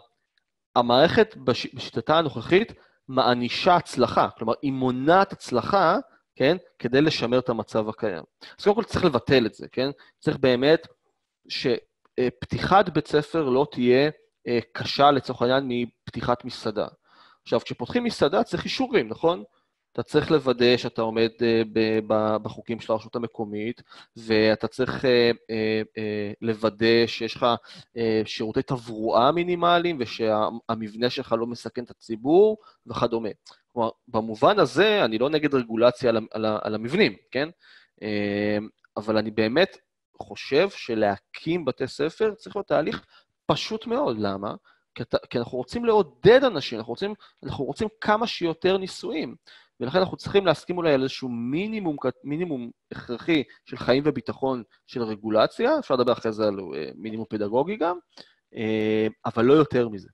המערכת 0.76 1.36
בש... 1.38 1.76
בשיטתה 1.76 2.18
הנוכחית 2.18 2.74
מענישה 3.08 3.76
הצלחה, 3.76 4.30
כלומר, 4.38 4.54
היא 4.62 4.72
מונעת 4.72 5.34
הצלחה, 5.34 5.98
כן, 6.36 6.58
כדי 6.80 7.02
לשמר 7.02 7.40
את 7.40 7.50
המצב 7.50 7.90
הקיים. 7.90 8.24
אז 8.60 8.64
קודם 8.64 8.76
כל 8.76 8.84
צריך 8.84 9.06
לבטל 9.06 9.46
את 9.46 9.54
זה, 9.54 9.68
כן? 9.72 9.90
צריך 10.20 10.38
באמת 10.38 10.88
שפתיחת 11.48 12.90
בית 12.90 13.08
ספר 13.08 13.50
לא 13.50 13.68
תהיה 13.72 14.10
אה, 14.48 14.60
קשה, 14.74 15.12
לצורך 15.12 15.42
העניין, 15.42 15.64
מפתיחת 15.68 16.46
מסעדה. 16.46 16.88
עכשיו, 17.44 17.60
כשפותחים 17.60 18.04
מסעדה 18.04 18.44
צריך 18.44 18.64
אישורים, 18.66 19.08
נכון? 19.08 19.44
אתה 19.94 20.04
צריך 20.04 20.32
לוודא 20.32 20.78
שאתה 20.78 21.02
עומד 21.02 21.30
uh, 21.40 22.04
בחוקים 22.44 22.80
של 22.80 22.94
הרשות 22.94 23.16
המקומית, 23.16 23.82
ואתה 24.18 24.68
צריך 24.68 25.06
uh, 25.06 25.08
uh, 25.08 26.02
לוודא 26.42 27.08
שיש 27.08 27.36
לך 27.36 27.46
שירותי 28.26 28.62
תברואה 28.62 29.32
מינימליים, 29.32 29.98
ושהמבנה 30.00 31.10
שלך 31.10 31.36
לא 31.40 31.48
מסכן 31.48 31.84
את 31.84 31.90
הציבור, 31.90 32.58
וכדומה. 32.88 33.30
כלומר, 33.74 33.90
במובן 34.08 34.60
הזה, 34.60 35.06
אני 35.06 35.18
לא 35.18 35.30
נגד 35.30 35.56
רגולציה 35.56 36.12
על, 36.32 36.76
המבנים, 36.76 37.16
כן? 37.32 37.50
אבל 38.98 39.18
אני 39.18 39.32
באמת 39.32 39.78
חושב 40.22 40.70
שלהקים 40.70 41.66
בתי 41.66 41.88
ספר 41.88 42.34
צריך 42.36 42.56
להיות 42.56 42.68
תהליך 42.68 43.06
פשוט 43.46 43.88
מאוד. 43.88 44.18
למה? 44.20 44.56
כי 45.30 45.38
אנחנו 45.38 45.58
רוצים 45.58 45.86
לעודד 45.86 46.44
אנשים, 46.44 46.80
אנחנו 46.80 46.92
רוצים, 46.92 47.14
אנחנו 47.44 47.66
רוצים 47.66 47.88
כמה 48.02 48.28
שיותר 48.28 48.78
ניסויים. 48.78 49.36
ולכן 49.80 50.00
אנחנו 50.00 50.18
צריכים 50.18 50.46
להסכים 50.46 50.78
אולי 50.78 50.94
על 50.94 51.02
איזשהו 51.02 51.30
מינימום, 51.30 51.98
מינימום 52.24 52.72
הכרחי 52.92 53.44
של 53.66 53.78
חיים 53.78 54.04
וביטחון 54.06 54.64
של 54.88 55.04
רגולציה, 55.04 55.80
אפשר 55.80 55.94
לדבר 55.94 56.14
אחרי 56.14 56.32
זה 56.32 56.48
על 56.48 56.60
אה, 56.76 56.90
מינימום 56.96 57.26
פדגוגי 57.30 57.76
גם, 57.78 57.98
אה, 58.56 59.08
אבל 59.26 59.46
לא 59.46 59.54
יותר 59.54 59.90
מזה. 59.90 60.10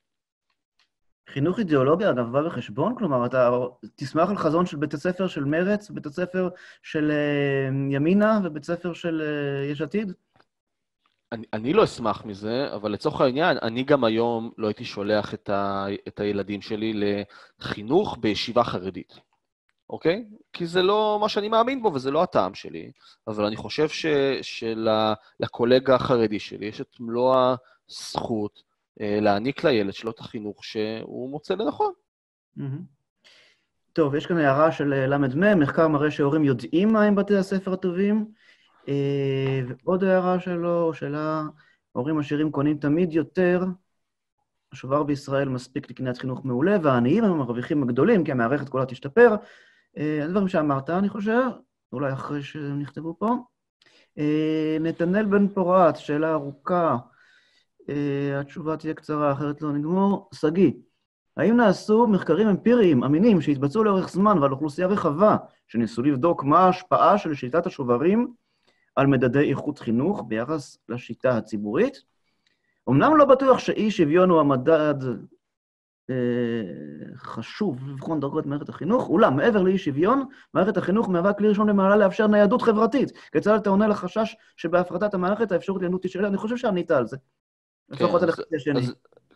חינוך 1.30 1.60
אידיאולוגיה, 1.60 2.10
אגב, 2.10 2.32
בא 2.32 2.42
בחשבון? 2.42 2.96
כלומר, 2.98 3.26
אתה 3.26 3.52
תשמח 3.96 4.30
על 4.30 4.38
חזון 4.38 4.66
של 4.66 4.78
בית 4.78 4.94
הספר 4.94 5.28
של 5.28 5.44
מרץ, 5.44 5.90
בית 5.90 6.06
הספר 6.06 6.50
של 6.84 7.12
אה, 7.12 7.96
ימינה 7.96 8.40
ובית 8.44 8.64
הספר 8.64 8.94
של 8.94 9.22
יש 9.72 9.82
עתיד? 9.82 10.12
אני, 11.32 11.46
אני 11.54 11.74
לא 11.74 11.84
אשמח 11.84 12.26
מזה, 12.26 12.68
אבל 12.76 12.92
לצורך 12.92 13.22
העניין, 13.22 13.58
אני 13.62 13.84
גם 13.84 14.04
היום 14.04 14.52
לא 14.58 14.68
הייתי 14.68 14.86
שולח 14.86 15.34
את, 15.34 15.50
ה, 15.50 15.86
את 16.08 16.20
הילדים 16.20 16.62
שלי 16.62 16.94
לחינוך 17.60 18.18
בישיבה 18.22 18.64
חרדית. 18.64 19.20
אוקיי? 19.90 20.26
כי 20.54 20.66
זה 20.66 20.82
לא 20.82 21.18
מה 21.22 21.30
שאני 21.30 21.50
מאמין 21.50 21.82
בו 21.82 21.94
וזה 21.94 22.12
לא 22.12 22.24
הטעם 22.24 22.54
שלי, 22.54 22.92
אבל 23.28 23.46
אני 23.46 23.56
חושב 23.56 23.90
ש, 23.90 24.06
שלקולגה 24.42 25.96
החרדי 25.96 26.40
שלי 26.40 26.66
יש 26.66 26.82
את 26.82 27.00
מלוא 27.00 27.36
הזכות 27.90 28.64
אה, 29.02 29.20
להעניק 29.22 29.64
לילד 29.64 29.94
שלו 29.94 30.12
את 30.12 30.20
החינוך 30.20 30.66
שהוא 30.66 31.30
מוצא 31.30 31.56
לנכון. 31.56 31.94
טוב, 33.94 34.16
יש 34.16 34.26
כאן 34.26 34.38
הערה 34.38 34.72
של 34.72 34.94
אה, 34.94 35.08
ל"מ, 35.08 35.60
מחקר 35.60 35.88
מראה 35.88 36.12
שהורים 36.12 36.44
יודעים 36.44 36.94
מהם 36.94 37.16
בתי 37.16 37.38
הספר 37.38 37.74
הטובים, 37.74 38.26
אה, 38.88 39.62
ועוד 39.68 40.04
הערה 40.04 40.40
שלו, 40.40 40.94
שאלה, 40.94 41.44
הורים 41.92 42.20
עשירים 42.20 42.52
קונים 42.52 42.78
תמיד 42.78 43.14
יותר, 43.14 43.64
השובר 44.72 45.04
בישראל 45.04 45.50
מספיק 45.50 45.90
לקניית 45.90 46.18
חינוך 46.18 46.46
מעולה, 46.46 46.78
והעניים 46.84 47.24
הם 47.24 47.32
המרוויחים 47.32 47.84
הגדולים, 47.84 48.24
כי 48.24 48.32
המערכת 48.32 48.70
כולה 48.70 48.86
תשתפר. 48.86 49.36
אה, 49.98 50.24
הדברים 50.24 50.48
שאמרת, 50.48 50.90
אני 50.90 51.10
חושב, 51.10 51.42
אולי 51.94 52.14
אחרי 52.14 52.44
שהם 52.44 52.80
נכתבו 52.80 53.16
פה. 53.20 53.36
אה, 54.18 54.78
נתנאל 54.80 55.26
בן 55.26 55.48
פורת, 55.48 55.98
שאלה 55.98 56.32
ארוכה, 56.34 56.98
אה, 57.90 58.40
התשובה 58.40 58.78
תהיה 58.78 58.94
קצרה, 58.94 59.32
אחרת 59.32 59.62
לא 59.62 59.72
נגמור. 59.72 60.30
שגיא, 60.34 60.72
האם 61.38 61.58
נעשו 61.58 62.08
מחקרים 62.08 62.48
אמפיריים 62.48 63.04
אמינים 63.04 63.42
שהתבצעו 63.42 63.84
לאורך 63.84 64.10
זמן 64.10 64.38
ועל 64.38 64.52
אוכלוסייה 64.52 64.88
רחבה, 64.88 65.38
שניסו 65.68 66.04
לבדוק 66.04 66.44
מה 66.44 66.60
ההשפעה 66.60 67.18
של 67.18 67.34
שיטת 67.34 67.66
השוברים 67.66 68.34
על 68.96 69.08
מדדי 69.08 69.50
איכות 69.50 69.80
חינוך 69.80 70.24
ביחס 70.28 70.78
לשיטה 70.90 71.38
הציבורית? 71.38 72.04
אמנם 72.90 73.18
לא 73.18 73.26
בטוח 73.26 73.60
שאי 73.60 73.92
שוויון 73.92 74.30
הוא 74.30 74.40
המדד 74.40 74.96
חשוב 77.18 77.90
לבחון 77.90 78.20
דרגות 78.20 78.46
מערכת 78.46 78.70
החינוך, 78.70 79.10
אולם 79.10 79.36
מעבר 79.36 79.62
לאי 79.62 79.78
שוויון, 79.78 80.26
מערכת 80.54 80.78
החינוך 80.78 81.10
מהווה 81.10 81.34
כלי 81.34 81.48
ראשון 81.50 81.70
למעלה 81.70 81.96
לאפשר 81.96 82.28
ניידות 82.28 82.62
חברתית. 82.62 83.12
כיצד 83.32 83.56
אתה 83.56 83.70
עונה 83.70 83.88
לחשש 83.88 84.36
שבהפרטת 84.58 85.14
המערכת 85.14 85.52
האפשרות 85.52 85.82
לניידות 85.82 86.02
תישאר? 86.02 86.28
אני 86.28 86.38
חושב 86.38 86.58
שענית 86.58 86.92
על 86.92 87.08
זה. 87.08 87.18
כן, 87.96 88.06
אז, 88.76 88.94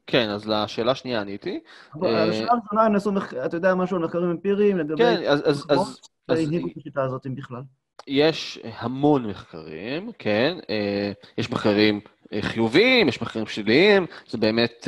כן, 0.08 0.30
אז 0.30 0.48
לשאלה 0.48 0.92
השנייה 0.92 1.22
עניתי. 1.22 1.60
אה, 2.04 2.24
השאלה 2.24 2.52
הראשונה, 2.52 2.84
הם 2.84 2.94
נעשו, 2.94 3.12
אתה 3.46 3.58
יודע 3.58 3.76
משהו 3.76 3.98
על 3.98 4.04
מחקרים 4.04 4.30
אמפיריים 4.30 4.78
לגבי... 4.78 5.04
כן, 5.04 5.24
אז... 5.28 5.66
אז, 5.70 6.02
הנהיגו 6.30 6.68
את 6.68 6.78
השיטה 6.78 7.04
הזאת 7.04 7.28
בכלל. 7.36 7.62
יש 8.08 8.60
המון 8.64 9.26
מחקרים, 9.26 10.12
כן. 10.20 10.58
אה, 10.70 11.12
יש 11.38 11.52
מחקרים 11.52 12.00
חיוביים, 12.42 13.08
יש 13.08 13.22
מחקרים 13.22 13.46
שליליים, 13.46 14.06
זה 14.28 14.38
באמת 14.38 14.88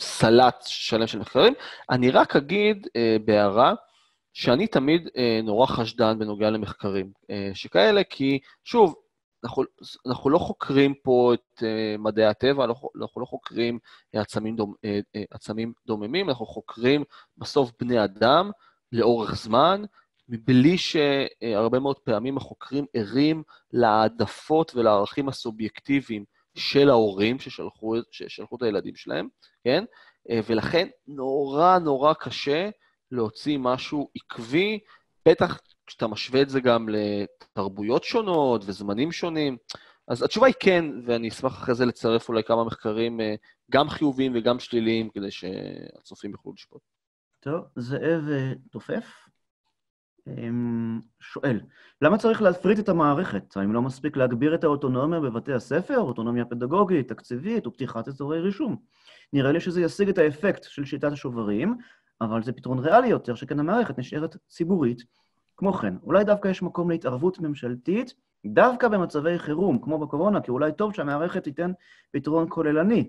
סלט 0.00 0.64
שלם 0.66 1.06
של 1.06 1.18
מחקרים. 1.18 1.54
אני 1.90 2.10
רק 2.10 2.36
אגיד 2.36 2.86
אה, 2.96 3.16
בהערה, 3.24 3.74
שאני 4.32 4.66
תמיד 4.66 5.08
אה, 5.16 5.40
נורא 5.44 5.66
חשדן 5.66 6.18
בנוגע 6.18 6.50
למחקרים 6.50 7.10
אה, 7.30 7.50
שכאלה, 7.54 8.04
כי 8.04 8.38
שוב, 8.64 8.94
אנחנו, 9.44 9.62
אנחנו 10.06 10.30
לא 10.30 10.38
חוקרים 10.38 10.94
פה 11.02 11.34
את 11.34 11.62
אה, 11.62 11.96
מדעי 11.98 12.26
הטבע, 12.26 12.64
אנחנו, 12.64 12.88
אנחנו 13.00 13.20
לא 13.20 13.26
חוקרים 13.26 13.78
עצמים, 14.12 14.56
דומ, 14.56 14.74
אה, 14.84 15.00
אה, 15.16 15.22
עצמים 15.30 15.72
דוממים, 15.86 16.28
אנחנו 16.28 16.46
חוקרים 16.46 17.04
בסוף 17.38 17.70
בני 17.80 18.04
אדם 18.04 18.50
לאורך 18.92 19.34
זמן, 19.34 19.84
מבלי 20.28 20.76
שהרבה 20.78 21.78
מאוד 21.78 21.98
פעמים 21.98 22.36
החוקרים 22.36 22.86
ערים 22.94 23.42
להעדפות 23.72 24.72
ולערכים 24.74 25.28
הסובייקטיביים 25.28 26.24
של 26.54 26.90
ההורים 26.90 27.38
ששלחו, 27.38 27.94
ששלחו 28.10 28.56
את 28.56 28.62
הילדים 28.62 28.96
שלהם, 28.96 29.28
כן? 29.64 29.84
אה, 30.30 30.40
ולכן 30.46 30.88
נורא 31.08 31.78
נורא 31.78 32.12
קשה 32.14 32.70
להוציא 33.10 33.58
משהו 33.58 34.10
עקבי, 34.14 34.78
בטח 35.28 35.60
כשאתה 35.86 36.06
משווה 36.06 36.42
את 36.42 36.48
זה 36.48 36.60
גם 36.60 36.88
לתרבויות 36.88 38.04
שונות 38.04 38.62
וזמנים 38.66 39.12
שונים. 39.12 39.56
אז 40.08 40.22
התשובה 40.22 40.46
היא 40.46 40.54
כן, 40.60 40.84
ואני 41.06 41.28
אשמח 41.28 41.52
אחרי 41.52 41.74
זה 41.74 41.86
לצרף 41.86 42.28
אולי 42.28 42.44
כמה 42.44 42.64
מחקרים, 42.64 43.20
אה, 43.20 43.34
גם 43.70 43.88
חיוביים 43.88 44.32
וגם 44.34 44.58
שליליים, 44.58 45.10
כדי 45.10 45.30
שהצופים 45.30 46.30
יוכלו 46.30 46.52
לשפוט. 46.52 46.82
טוב, 47.40 47.64
זאב 47.76 48.28
אה, 48.30 48.52
תופף. 48.70 49.04
אמ, 50.38 51.00
שואל, 51.20 51.60
למה 52.02 52.18
צריך 52.18 52.42
להפריט 52.42 52.78
את 52.78 52.88
המערכת? 52.88 53.56
האם 53.56 53.72
לא 53.72 53.82
מספיק 53.82 54.16
להגביר 54.16 54.54
את 54.54 54.64
האוטונומיה 54.64 55.20
בבתי 55.20 55.52
הספר, 55.52 55.98
אוטונומיה 55.98 56.44
פדגוגית, 56.44 57.08
תקציבית 57.08 57.66
ופתיחת 57.66 58.08
אזורי 58.08 58.40
רישום? 58.40 58.76
נראה 59.32 59.52
לי 59.52 59.60
שזה 59.60 59.80
ישיג 59.80 60.08
את 60.08 60.18
האפקט 60.18 60.62
של 60.62 60.84
שיטת 60.84 61.12
השוברים, 61.12 61.76
אבל 62.20 62.42
זה 62.42 62.52
פתרון 62.52 62.78
ריאלי 62.78 63.08
יותר, 63.08 63.34
שכן 63.34 63.58
המערכת 63.58 63.98
נשארת 63.98 64.36
ציבורית. 64.48 65.02
כמו 65.56 65.72
כן, 65.72 65.94
אולי 66.02 66.24
דווקא 66.24 66.48
יש 66.48 66.62
מקום 66.62 66.90
להתערבות 66.90 67.40
ממשלתית, 67.40 68.14
דווקא 68.46 68.88
במצבי 68.88 69.38
חירום, 69.38 69.78
כמו 69.82 69.98
בקורונה, 69.98 70.40
כי 70.40 70.50
אולי 70.50 70.72
טוב 70.72 70.94
שהמערכת 70.94 71.44
תיתן 71.44 71.72
פתרון 72.12 72.46
כוללני, 72.48 73.08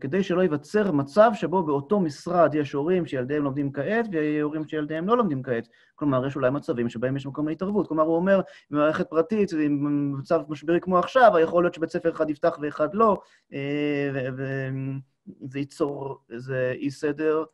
כדי 0.00 0.22
שלא 0.22 0.40
ייווצר 0.40 0.92
מצב 0.92 1.30
שבו 1.34 1.62
באותו 1.62 2.00
משרד 2.00 2.54
יש 2.54 2.72
הורים 2.72 3.06
שילדיהם 3.06 3.44
לומדים 3.44 3.72
כעת 3.72 4.06
והורים 4.12 4.68
שילדיהם 4.68 5.08
לא 5.08 5.16
לומדים 5.16 5.42
כעת. 5.42 5.68
כלומר, 5.94 6.26
יש 6.26 6.36
אולי 6.36 6.50
מצבים 6.50 6.88
שבהם 6.88 7.16
יש 7.16 7.26
מקום 7.26 7.48
להתערבות. 7.48 7.88
כלומר, 7.88 8.02
הוא 8.02 8.16
אומר, 8.16 8.40
במערכת 8.70 9.10
פרטית, 9.10 9.52
עם 9.52 10.12
מצב 10.18 10.40
משברי 10.48 10.80
כמו 10.80 10.98
עכשיו, 10.98 11.32
יכול 11.42 11.64
להיות 11.64 11.74
שבית 11.74 11.90
ספר 11.90 12.10
אחד 12.10 12.30
יפתח 12.30 12.58
ואחד 12.62 12.94
לא, 12.94 13.20
אה, 13.52 14.10
וזה 14.36 15.58
ייצור 15.58 16.20
איזה 16.30 16.72
אי-סדר. 16.76 17.44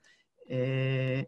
אה, 0.51 1.21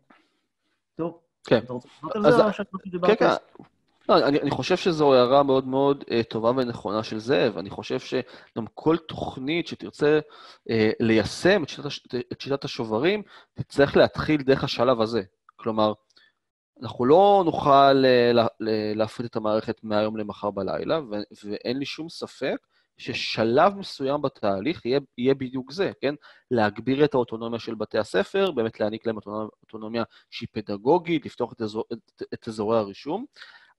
טוב. 0.95 1.21
כן. 1.47 1.59
אתה 1.59 1.73
רוצה 1.73 1.89
לדבר 2.05 2.27
על 2.27 2.33
זה 2.33 2.45
או 2.45 2.53
שאתה 2.53 2.79
כן, 3.07 3.15
כן. 3.19 3.65
לא, 4.09 4.29
אני, 4.29 4.41
אני 4.41 4.51
חושב 4.51 4.77
שזו 4.77 5.15
הערה 5.15 5.43
מאוד 5.43 5.67
מאוד 5.67 6.05
uh, 6.09 6.23
טובה 6.29 6.51
ונכונה 6.51 7.03
של 7.03 7.19
זאב. 7.19 7.59
אני 7.59 7.71
חושב 7.71 8.01
שגם 8.01 8.67
כל 8.75 8.97
תוכנית 8.97 9.67
שתרצה 9.67 10.21
uh, 10.69 10.73
ליישם 11.01 11.63
את 11.63 11.69
שיטת, 11.69 12.15
את 12.33 12.41
שיטת 12.41 12.65
השוברים, 12.65 13.23
תצטרך 13.55 13.97
להתחיל 13.97 14.43
דרך 14.43 14.65
השלב 14.65 15.01
הזה. 15.01 15.23
כלומר, 15.57 15.93
אנחנו 16.83 17.05
לא 17.05 17.43
נוכל 17.45 18.05
uh, 18.05 18.65
להפריט 18.95 19.31
את 19.31 19.37
המערכת 19.37 19.81
מהיום 19.83 20.17
למחר 20.17 20.51
בלילה, 20.51 21.01
ו- 21.01 21.49
ואין 21.49 21.79
לי 21.79 21.85
שום 21.85 22.09
ספק 22.09 22.57
ששלב 22.97 23.77
מסוים 23.77 24.23
בתהליך 24.23 24.87
יהיה, 24.87 25.01
יהיה 25.19 25.35
בדיוק 25.35 25.73
זה, 25.73 25.93
כן? 26.01 26.15
להגביר 26.51 27.05
את 27.05 27.15
האוטונומיה 27.15 27.59
של 27.59 27.75
בתי 27.75 27.99
הספר, 27.99 28.51
באמת 28.51 28.81
להעניק 28.81 29.07
להם 29.07 29.17
אוטונומיה, 29.17 29.49
אוטונומיה 29.63 30.05
שהיא 30.31 30.49
פדגוגית, 30.53 31.27
לפתוח 31.27 31.53
את, 31.53 31.63
אזור, 31.63 31.85
את, 31.93 32.23
את 32.35 32.49
אזורי 32.49 32.79
הרישום. 32.79 33.25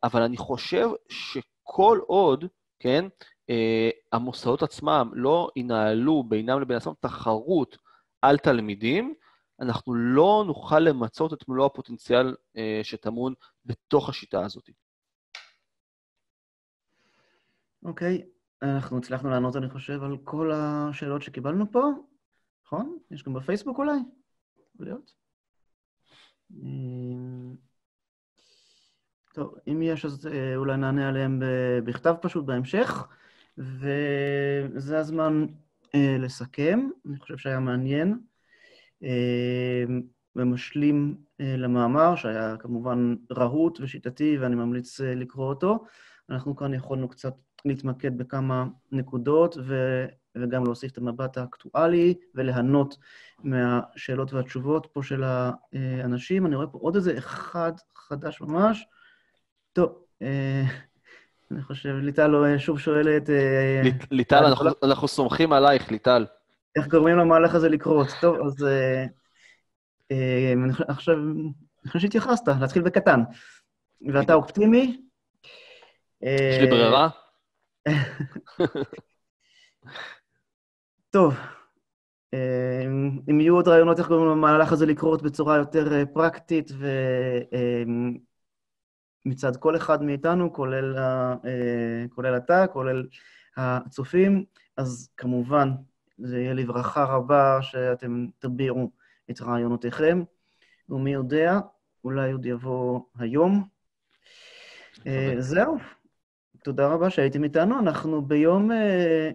אבל 0.05 0.21
אני 0.21 0.37
חושב 0.37 0.89
שכל 1.09 1.99
עוד, 2.07 2.45
כן, 2.79 3.05
אה, 3.49 3.89
המוסדות 4.11 4.63
עצמם 4.63 5.11
לא 5.13 5.49
ינהלו 5.55 6.23
בינם 6.23 6.61
לבין 6.61 6.77
עצמם 6.77 6.93
תחרות 6.99 7.77
על 8.21 8.37
תלמידים, 8.37 9.13
אנחנו 9.59 9.93
לא 9.93 10.43
נוכל 10.47 10.79
למצות 10.79 11.33
את 11.33 11.47
מלוא 11.47 11.65
הפוטנציאל 11.65 12.35
אה, 12.57 12.79
שטמון 12.83 13.33
בתוך 13.65 14.09
השיטה 14.09 14.45
הזאת. 14.45 14.69
אוקיי, 17.83 18.25
אנחנו 18.61 18.97
הצלחנו 18.97 19.29
לענות, 19.29 19.55
אני 19.55 19.69
חושב, 19.69 20.03
על 20.03 20.17
כל 20.23 20.51
השאלות 20.53 21.21
שקיבלנו 21.21 21.71
פה, 21.71 21.83
נכון? 22.65 22.97
יש 23.11 23.23
גם 23.23 23.33
בפייסבוק 23.33 23.77
אולי? 23.77 23.97
יכול 24.75 24.85
להיות? 24.85 25.11
טוב, 29.35 29.55
אם 29.67 29.81
יש, 29.81 30.05
אז 30.05 30.27
אה, 30.27 30.55
אולי 30.55 30.77
נענה 30.77 31.09
עליהם 31.09 31.41
בכתב 31.83 32.15
פשוט 32.21 32.45
בהמשך, 32.45 33.07
וזה 33.57 34.99
הזמן 34.99 35.45
אה, 35.95 36.15
לסכם. 36.19 36.89
אני 37.05 37.17
חושב 37.17 37.37
שהיה 37.37 37.59
מעניין 37.59 38.19
אה, 39.03 39.83
ומשלים 40.35 41.15
למאמר, 41.39 42.15
שהיה 42.15 42.57
כמובן 42.57 43.15
רהוט 43.31 43.79
ושיטתי, 43.81 44.37
ואני 44.37 44.55
ממליץ 44.55 44.99
לקרוא 44.99 45.49
אותו. 45.49 45.85
אנחנו 46.29 46.55
כאן 46.55 46.73
יכולנו 46.73 47.09
קצת 47.09 47.33
להתמקד 47.65 48.17
בכמה 48.17 48.65
נקודות 48.91 49.57
ו, 49.65 49.75
וגם 50.37 50.63
להוסיף 50.63 50.91
את 50.91 50.97
המבט 50.97 51.37
האקטואלי 51.37 52.13
וליהנות 52.35 52.97
מהשאלות 53.43 54.33
והתשובות 54.33 54.87
פה 54.93 55.03
של 55.03 55.23
האנשים. 55.23 56.45
אני 56.45 56.55
רואה 56.55 56.67
פה 56.67 56.77
עוד 56.77 56.95
איזה 56.95 57.17
אחד 57.17 57.73
חדש 57.95 58.41
ממש. 58.41 58.85
טוב, 59.75 59.93
אה, 60.21 60.63
אני 61.51 61.61
חושב, 61.61 61.89
ליטל 61.89 62.27
לא, 62.27 62.57
שוב 62.57 62.79
שואלת... 62.79 63.29
אה, 63.29 63.81
ליטל, 64.11 64.43
אנחנו 64.83 65.07
סומכים 65.07 65.53
עלייך, 65.53 65.91
ליטל. 65.91 66.25
איך 66.75 66.87
גורמים 66.87 67.17
למהלך 67.17 67.55
הזה 67.55 67.69
לקרות? 67.69 68.07
טוב, 68.21 68.37
אז 68.45 68.63
אה, 68.63 69.05
אני 70.53 70.73
חושב, 70.93 71.17
שהתייחסת, 71.97 72.47
להתחיל 72.61 72.81
בקטן. 72.81 73.19
ואתה 74.13 74.33
אופטימי? 74.33 75.01
יש 76.21 76.59
לי 76.61 76.67
ברירה? 76.67 77.09
טוב, 81.13 81.35
אם 83.29 83.39
יהיו 83.39 83.55
עוד 83.55 83.67
רעיונות 83.67 83.99
איך 83.99 84.07
גורמים 84.07 84.29
למהלך 84.29 84.71
הזה 84.71 84.85
לקרות 84.85 85.21
בצורה 85.21 85.57
יותר 85.57 86.05
פרקטית 86.13 86.71
מצד 89.25 89.55
כל 89.57 89.75
אחד 89.75 90.03
מאיתנו, 90.03 90.53
כולל, 90.53 90.97
אה, 90.97 92.05
כולל 92.09 92.37
אתה, 92.37 92.67
כולל 92.67 93.07
הצופים, 93.57 94.45
אז 94.77 95.09
כמובן, 95.17 95.69
זה 96.17 96.39
יהיה 96.39 96.53
לי 96.53 96.65
ברכה 96.65 97.03
רבה 97.03 97.61
שאתם 97.61 98.27
תביעו 98.39 98.91
את 99.31 99.41
רעיונותיכם, 99.41 100.23
ומי 100.89 101.13
יודע, 101.13 101.59
אולי 102.03 102.31
עוד 102.31 102.45
יבוא 102.45 102.99
היום. 103.19 103.67
אה, 105.07 105.35
זהו, 105.39 105.77
תודה 106.63 106.87
רבה 106.87 107.09
שהייתם 107.09 107.43
איתנו. 107.43 107.79
אנחנו 107.79 108.21
ביום 108.21 108.71
אה, 108.71 109.31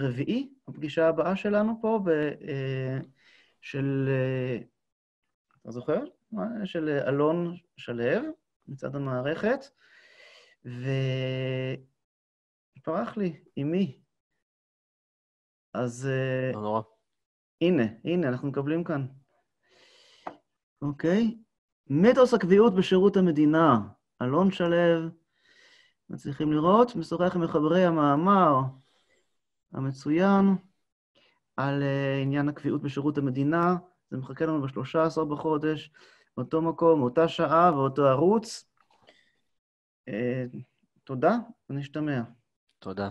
רביעי, 0.00 0.48
הפגישה 0.68 1.08
הבאה 1.08 1.36
שלנו 1.36 1.78
פה, 1.80 2.00
ב, 2.04 2.10
של, 3.60 4.08
אתה 5.62 5.70
זוכר? 5.70 6.04
של 6.64 6.88
אלון 7.06 7.56
שלו. 7.76 8.04
מצד 8.68 8.96
המערכת, 8.96 9.60
ופרח 12.76 13.16
לי, 13.16 13.40
עם 13.56 13.70
מי? 13.70 14.00
אז... 15.74 16.06
אה, 16.06 16.52
לא 16.54 16.60
נורא. 16.60 16.82
הנה, 17.60 17.82
הנה, 18.04 18.28
אנחנו 18.28 18.48
מקבלים 18.48 18.84
כאן. 18.84 19.06
אוקיי. 20.82 21.38
מיתוס 21.90 22.34
הקביעות 22.34 22.74
בשירות 22.74 23.16
המדינה. 23.16 23.78
אלון 24.22 24.50
שלו, 24.50 25.08
מצליחים 26.10 26.52
לראות, 26.52 26.96
משוחח 26.96 27.36
עם 27.36 27.44
מחברי 27.44 27.84
המאמר 27.84 28.60
המצוין 29.72 30.54
על 31.56 31.82
uh, 31.82 32.22
עניין 32.22 32.48
הקביעות 32.48 32.82
בשירות 32.82 33.18
המדינה. 33.18 33.76
זה 34.10 34.16
מחכה 34.16 34.46
לנו 34.46 34.62
ב-13 34.62 35.24
בחודש. 35.24 35.90
אותו 36.38 36.62
מקום, 36.62 37.02
אותה 37.02 37.28
שעה 37.28 37.70
ואותו 37.74 38.06
ערוץ. 38.06 38.64
אה, 40.08 40.44
תודה, 41.04 41.36
ונשתמע. 41.70 42.20
תודה. 42.78 43.10